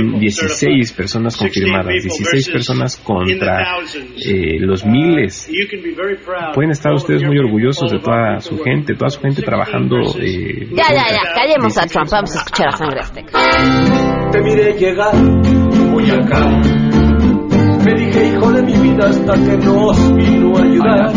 Mm, 0.03 0.19
16 0.19 0.91
personas 0.93 1.35
confirmadas, 1.37 1.87
16 2.03 2.45
personas 2.53 2.97
contra 2.97 3.63
eh, 4.27 4.59
los 4.59 4.85
miles. 4.85 5.49
Pueden 6.53 6.71
estar 6.71 6.93
ustedes 6.93 7.23
muy 7.23 7.37
orgullosos 7.39 7.91
de 7.91 7.97
toda 7.99 8.39
su 8.39 8.57
gente, 8.63 8.93
toda 8.95 9.09
su 9.09 9.19
gente 9.21 9.41
trabajando. 9.41 9.97
eh, 10.21 10.67
Ya, 10.71 10.83
ya, 10.93 10.95
ya. 11.11 11.22
Callemos 11.33 11.77
a 11.77 11.85
Trump, 11.85 12.09
vamos 12.11 12.35
a 12.35 12.39
escuchar 12.39 12.67
a 12.69 12.71
Sangre 12.77 12.99
Azteca. 12.99 13.39
Te 14.31 14.41
miré 14.41 14.73
llegar 14.73 15.15
muy 15.15 16.09
acá. 16.09 16.45
Me 17.85 17.93
dije, 17.95 18.25
hijo 18.27 18.51
de 18.51 18.61
mi 18.63 18.73
vida, 18.73 19.09
hasta 19.09 19.33
que 19.33 19.57
nos 19.57 20.15
vino 20.15 20.57
a 20.57 20.61
ayudar. 20.61 21.11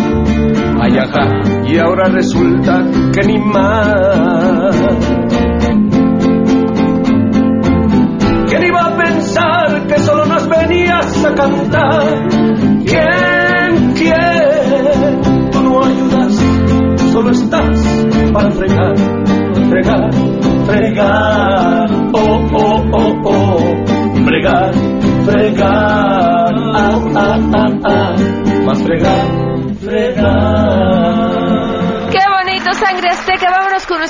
Ay, 0.80 0.98
ajá, 0.98 1.64
y 1.66 1.78
ahora 1.78 2.08
resulta 2.08 2.84
que 3.12 3.26
ni 3.26 3.38
más. 3.38 4.76
¿Quién 8.48 8.64
iba 8.64 8.80
a 8.80 8.96
pensar 8.96 9.86
que 9.86 9.98
solo 10.00 10.26
nos 10.26 10.48
venías 10.48 11.24
a 11.24 11.34
cantar? 11.34 12.28
¿Quién, 12.84 13.92
quién? 13.94 15.50
Tú 15.50 15.62
no 15.62 15.84
ayudas, 15.84 16.34
solo 17.12 17.30
estás 17.30 18.06
para 18.32 18.50
fregar, 18.50 18.94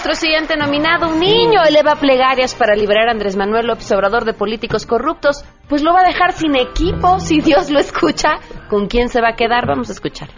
nuestro 0.07 0.29
siguiente 0.29 0.57
nominado. 0.57 1.09
Un 1.09 1.19
niño 1.19 1.65
eleva 1.69 1.97
plegarias 1.97 2.55
para 2.55 2.77
liberar 2.77 3.09
a 3.09 3.11
Andrés 3.11 3.37
Manuel 3.37 3.67
López 3.67 3.91
Obrador 3.91 4.25
de 4.25 4.35
políticos 4.35 4.87
corruptos. 4.87 5.45
Pues 5.69 5.83
lo 5.83 5.93
va 5.93 6.03
a 6.03 6.07
dejar 6.07 6.33
sin 6.33 6.55
equipo, 6.55 7.19
si 7.19 7.41
Dios 7.41 7.71
lo 7.71 7.81
escucha. 7.81 8.39
¿Con 8.69 8.87
quién 8.87 9.09
se 9.09 9.21
va 9.21 9.31
a 9.31 9.37
quedar? 9.37 9.67
Vamos 9.67 9.89
a 9.89 9.93
escuchar. 9.93 10.29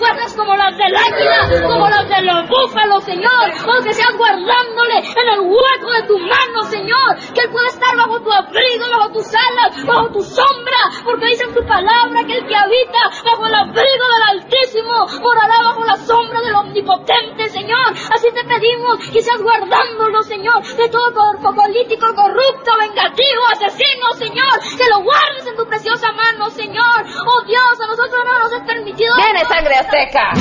Fuerzas 0.00 0.32
como 0.34 0.56
las 0.56 0.76
del 0.76 0.96
águila, 0.96 1.68
como 1.68 1.88
las 1.88 2.08
de 2.08 2.22
los 2.22 2.48
búfalos, 2.48 3.04
Señor, 3.04 3.44
porque 3.64 3.92
seas 3.92 4.16
guardándole 4.16 4.96
en 4.96 5.28
el 5.36 5.40
hueco 5.40 5.88
de 5.92 6.02
tu 6.08 6.18
mano, 6.18 6.62
Señor, 6.64 7.20
que 7.34 7.40
Él 7.42 7.50
puede 7.52 7.68
estar 7.68 7.94
bajo 7.96 8.18
tu 8.20 8.32
abrigo, 8.32 8.84
bajo 8.96 9.12
tus 9.12 9.28
alas, 9.28 9.84
bajo 9.84 10.08
tu 10.08 10.22
sombra, 10.22 10.80
porque 11.04 11.26
dice 11.26 11.44
en 11.44 11.54
tu 11.54 11.62
palabra 11.66 12.24
que 12.24 12.32
el 12.32 12.46
que 12.48 12.56
habita 12.56 13.00
bajo 13.24 13.46
el 13.46 13.54
abrigo 13.54 14.04
del 14.08 14.40
Altísimo 14.40 15.06
morará 15.20 15.62
bajo 15.68 15.84
la 15.84 15.96
sombra 15.96 16.40
del 16.40 16.54
Omnipotente, 16.54 17.48
Señor. 17.50 17.92
Así 17.92 18.28
te 18.32 18.44
pedimos 18.44 19.04
que 19.12 19.20
seas 19.20 19.42
guardándolo, 19.42 20.22
Señor, 20.22 20.64
de 20.64 20.88
todo 20.88 21.12
cuerpo 21.12 21.54
político 21.54 22.06
corrupto, 22.16 22.70
vengativo, 22.80 23.42
asesino, 23.52 24.16
Señor, 24.16 24.56
que 24.78 24.88
lo 24.88 25.04
guardes 25.04 25.46
en 25.46 25.56
tu 25.56 25.66
preciosa 25.68 26.10
mano, 26.12 26.48
Señor. 26.48 27.04
Oh 27.04 27.44
Dios, 27.44 27.80
a 27.80 27.86
nosotros 27.86 28.24
no 28.24 28.38
nos 28.38 28.52
es 28.52 28.62
permitido. 28.62 29.14
¡Viene 29.16 29.44
sangre 29.44 29.74
azteca! 29.90 30.32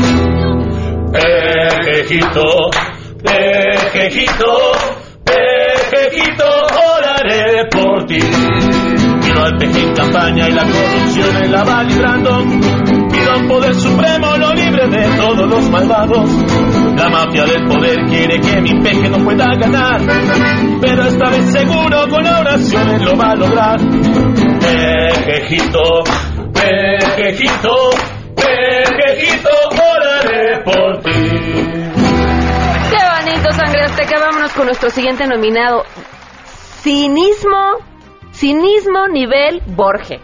Pejejito, 1.12 2.70
pejejito, 3.24 4.72
pejejito, 5.26 6.46
oraré 6.96 7.66
por 7.72 8.06
ti. 8.06 8.20
Pido 8.20 9.44
al 9.44 9.58
peje 9.58 9.80
en 9.80 9.94
campaña 9.94 10.50
y 10.50 10.52
la 10.52 10.64
corrupción 10.64 11.44
él 11.44 11.52
la 11.52 11.64
va 11.64 11.84
librando. 11.84 12.46
Pido 13.12 13.32
al 13.32 13.48
poder 13.48 13.74
supremo 13.74 14.38
lo 14.38 14.54
libre 14.54 14.88
de 14.88 15.18
todos 15.18 15.50
los 15.50 15.70
malvados. 15.70 16.30
La 16.96 17.10
mafia 17.10 17.46
del 17.46 17.66
poder 17.66 18.06
quiere 18.06 18.40
que 18.40 18.62
mi 18.62 18.80
peje 18.82 19.10
no 19.10 19.18
pueda 19.24 19.48
ganar. 19.56 20.00
Pero 20.80 21.04
esta 21.06 21.30
vez 21.32 21.52
seguro 21.52 22.08
con 22.08 22.26
él 22.26 23.04
lo 23.04 23.18
va 23.18 23.32
a 23.32 23.36
lograr. 23.36 23.80
Pejejito, 24.60 26.04
pejejito, 26.54 27.90
Azteca! 34.10 34.20
Vámonos 34.20 34.54
con 34.54 34.66
nuestro 34.66 34.90
siguiente 34.90 35.28
nominado. 35.28 35.84
Cinismo, 36.82 37.78
cinismo 38.32 39.08
nivel 39.08 39.62
Borge. 39.68 40.20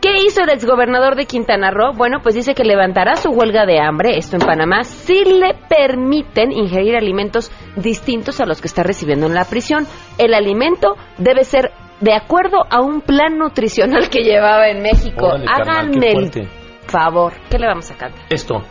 ¿Qué 0.00 0.24
hizo 0.26 0.42
el 0.42 0.50
exgobernador 0.50 1.14
de 1.14 1.26
Quintana 1.26 1.70
Roo? 1.70 1.92
Bueno, 1.92 2.20
pues 2.22 2.34
dice 2.34 2.54
que 2.54 2.64
levantará 2.64 3.16
su 3.16 3.30
huelga 3.30 3.66
de 3.66 3.78
hambre, 3.80 4.16
esto 4.16 4.36
en 4.36 4.42
Panamá, 4.42 4.84
si 4.84 5.24
le 5.24 5.54
permiten 5.68 6.52
ingerir 6.52 6.96
alimentos 6.96 7.50
distintos 7.76 8.40
a 8.40 8.46
los 8.46 8.60
que 8.62 8.66
está 8.66 8.82
recibiendo 8.82 9.26
en 9.26 9.34
la 9.34 9.44
prisión. 9.44 9.86
El 10.16 10.32
alimento 10.32 10.96
debe 11.18 11.44
ser 11.44 11.72
de 12.00 12.14
acuerdo 12.14 12.64
a 12.70 12.80
un 12.80 13.02
plan 13.02 13.36
nutricional 13.36 14.08
que 14.08 14.22
llevaba 14.22 14.68
en 14.68 14.82
México. 14.82 15.26
Órale, 15.26 15.44
carnal, 15.44 15.76
Háganme 15.76 16.30
qué 16.30 16.40
el 16.40 16.48
favor. 16.86 17.34
¿Qué 17.50 17.58
le 17.58 17.66
vamos 17.66 17.90
a 17.90 17.94
cantar? 17.94 18.24
Esto. 18.30 18.62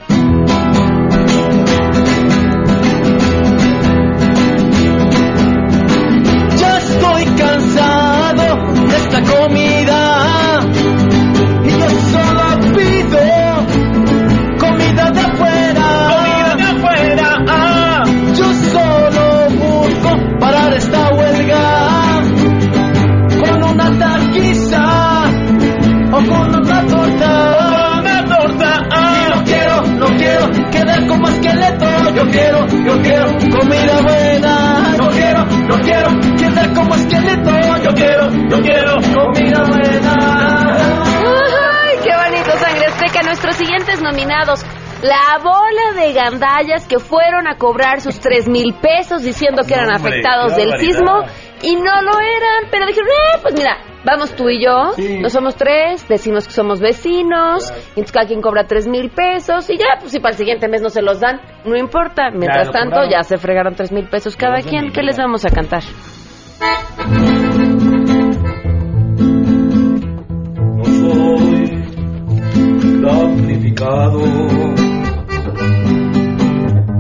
La 45.01 45.39
bola 45.41 45.93
de 45.95 46.13
gandallas 46.13 46.85
que 46.87 46.99
fueron 46.99 47.47
a 47.47 47.55
cobrar 47.57 48.01
sus 48.01 48.19
tres 48.19 48.47
mil 48.49 48.73
pesos 48.73 49.23
diciendo 49.23 49.63
que 49.65 49.73
eran 49.73 49.89
Hombre, 49.89 50.11
afectados 50.11 50.55
del 50.57 50.77
sismo 50.77 51.23
y 51.61 51.75
no 51.75 52.01
lo 52.01 52.19
eran, 52.19 52.69
pero 52.69 52.85
dijeron, 52.85 53.09
eh, 53.09 53.39
pues 53.41 53.53
mira, 53.53 53.77
Vamos 54.05 54.33
tú 54.33 54.47
y 54.49 54.63
yo, 54.63 54.93
no 55.19 55.29
somos 55.29 55.55
tres, 55.55 56.07
decimos 56.07 56.47
que 56.47 56.53
somos 56.53 56.79
vecinos, 56.79 57.69
entonces 57.89 58.11
cada 58.13 58.25
quien 58.25 58.41
cobra 58.41 58.63
tres 58.65 58.87
mil 58.87 59.09
pesos 59.09 59.69
y 59.69 59.77
ya, 59.77 59.97
pues 59.99 60.13
si 60.13 60.19
para 60.19 60.31
el 60.31 60.37
siguiente 60.37 60.69
mes 60.69 60.81
no 60.81 60.89
se 60.89 61.01
los 61.01 61.19
dan, 61.19 61.41
no 61.65 61.75
importa. 61.75 62.29
Mientras 62.31 62.69
Claro, 62.69 62.91
tanto, 62.91 63.09
ya 63.09 63.23
se 63.23 63.37
fregaron 63.37 63.75
tres 63.75 63.91
mil 63.91 64.07
pesos 64.07 64.37
cada 64.37 64.61
quien. 64.61 64.91
¿Qué 64.93 65.03
les 65.03 65.17
vamos 65.17 65.45
a 65.45 65.49
cantar? 65.49 65.83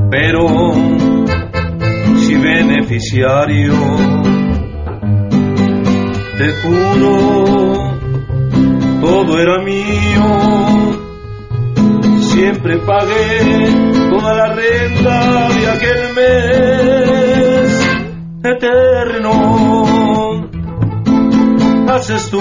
Pero 0.09 0.47
si 2.17 2.35
beneficiario. 2.35 3.73
Te 6.37 6.53
juro, 6.61 7.13
todo 9.01 9.39
era 9.39 9.61
mío. 9.63 10.27
Siempre 12.21 12.77
pagué 12.77 13.99
toda 14.09 14.33
la 14.35 14.53
renta 14.53 15.49
de 15.49 15.67
aquel 15.67 16.13
mes 16.15 17.69
eterno 18.43 19.79
haces 21.89 22.29
tú 22.29 22.39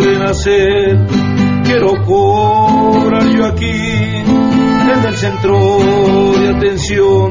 renacer. 0.00 0.98
Quiero 1.70 2.04
cobrar 2.04 3.22
yo 3.26 3.46
aquí, 3.46 3.70
en 3.70 5.04
el 5.06 5.16
centro 5.16 5.56
de 6.36 6.48
atención 6.56 7.30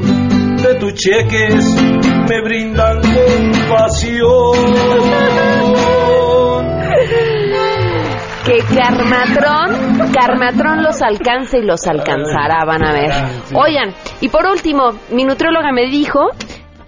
de 0.55 0.75
tus 0.75 0.93
cheques, 0.93 1.75
me 2.29 2.41
brindan 2.41 3.01
compasión. 3.01 4.53
Que 8.45 8.59
Carmatrón, 8.73 10.09
Carmatrón 10.13 10.83
los 10.83 11.01
alcance 11.01 11.57
y 11.57 11.63
los 11.63 11.85
alcanzará, 11.85 12.63
van 12.65 12.85
a 12.85 12.93
ver. 12.93 13.11
Oigan, 13.53 13.93
y 14.21 14.29
por 14.29 14.45
último, 14.47 14.91
mi 15.11 15.25
nutrióloga 15.25 15.73
me 15.73 15.87
dijo 15.87 16.29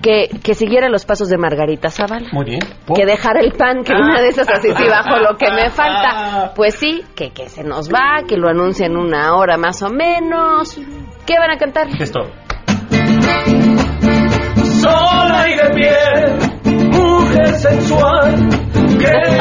que, 0.01 0.29
que 0.43 0.53
siguiera 0.53 0.89
los 0.89 1.05
pasos 1.05 1.29
de 1.29 1.37
Margarita 1.37 1.89
Zavala. 1.89 2.29
Muy 2.31 2.45
bien. 2.45 2.59
Que 2.93 3.05
dejara 3.05 3.39
el 3.39 3.53
pan, 3.53 3.83
que 3.83 3.93
una 3.93 4.21
de 4.21 4.29
esas 4.29 4.49
así 4.49 4.69
sí 4.69 4.83
bajo 4.87 5.17
lo 5.19 5.37
que 5.37 5.51
me 5.51 5.69
falta. 5.69 6.53
Pues 6.55 6.75
sí, 6.75 7.03
que, 7.15 7.31
que 7.31 7.49
se 7.49 7.63
nos 7.63 7.89
va, 7.89 8.23
que 8.27 8.35
lo 8.35 8.49
anuncia 8.49 8.85
en 8.85 8.97
una 8.97 9.35
hora 9.35 9.57
más 9.57 9.81
o 9.83 9.89
menos. 9.89 10.77
¿Qué 11.25 11.37
van 11.39 11.51
a 11.51 11.57
cantar? 11.57 11.87
Esto. 11.99 12.21
sola 14.81 15.47
y 15.47 15.55
de 15.55 15.69
pie, 15.75 15.93
mujer 16.89 17.53
sensual, 17.53 18.49
quiero 18.97 19.40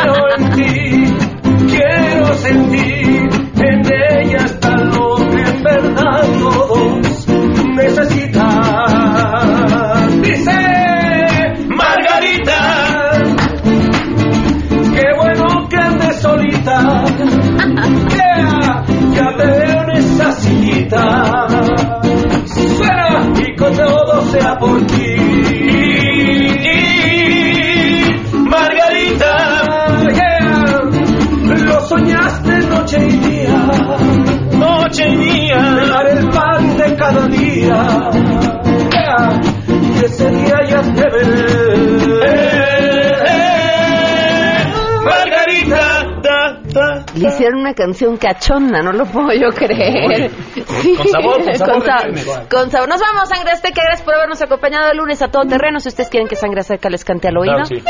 canción 47.80 48.16
cachonda, 48.18 48.82
no 48.82 48.92
lo 48.92 49.04
puedo 49.06 49.32
yo 49.32 49.48
creer. 49.54 50.30
Sí, 50.82 50.94
Con 50.96 51.08
sabor, 51.08 51.44
con 51.44 51.54
sabor 51.56 51.82
de 51.82 51.86
sa- 51.86 51.96
viernes. 52.04 52.26
con 52.50 52.70
sabor. 52.70 52.88
Nos 52.88 53.00
vamos, 53.00 53.28
Sangre 53.28 53.50
Azteca. 53.52 53.82
Gracias 53.82 54.02
por 54.02 54.14
habernos 54.14 54.40
acompañado 54.42 54.90
el 54.90 54.98
lunes 54.98 55.20
a 55.22 55.28
todo 55.28 55.44
terreno. 55.44 55.78
Si 55.80 55.88
ustedes 55.88 56.08
quieren 56.10 56.28
que 56.28 56.36
Sangre 56.36 56.60
Azteca 56.60 56.88
les 56.90 57.04
cante 57.04 57.28
al 57.28 57.36
oído. 57.38 57.54
Claro, 57.54 57.64
sí. 57.66 57.82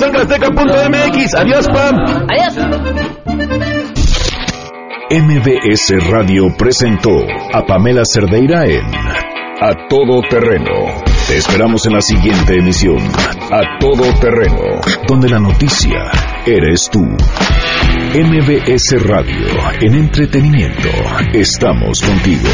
www.sangreazteca.mx. 0.00 1.34
Adiós, 1.34 1.66
Pam. 1.68 1.96
Adiós. 2.28 2.56
MBS 5.10 5.92
Radio 6.10 6.44
presentó 6.56 7.10
a 7.52 7.62
Pamela 7.66 8.04
Cerdeira 8.04 8.64
en 8.66 8.86
A 9.60 9.88
Todo 9.88 10.22
Terreno. 10.28 10.86
Te 11.26 11.36
esperamos 11.36 11.84
en 11.86 11.92
la 11.94 12.00
siguiente 12.00 12.54
emisión, 12.54 12.98
A 13.52 13.78
Todo 13.80 14.04
Terreno, 14.20 14.80
donde 15.08 15.28
la 15.28 15.40
noticia 15.40 16.12
eres 16.46 16.88
tú. 16.88 17.00
MBS 17.00 19.04
Radio, 19.04 19.44
en 19.80 19.94
entretenimiento, 19.96 20.88
estamos 21.34 22.00
contigo. 22.00 22.48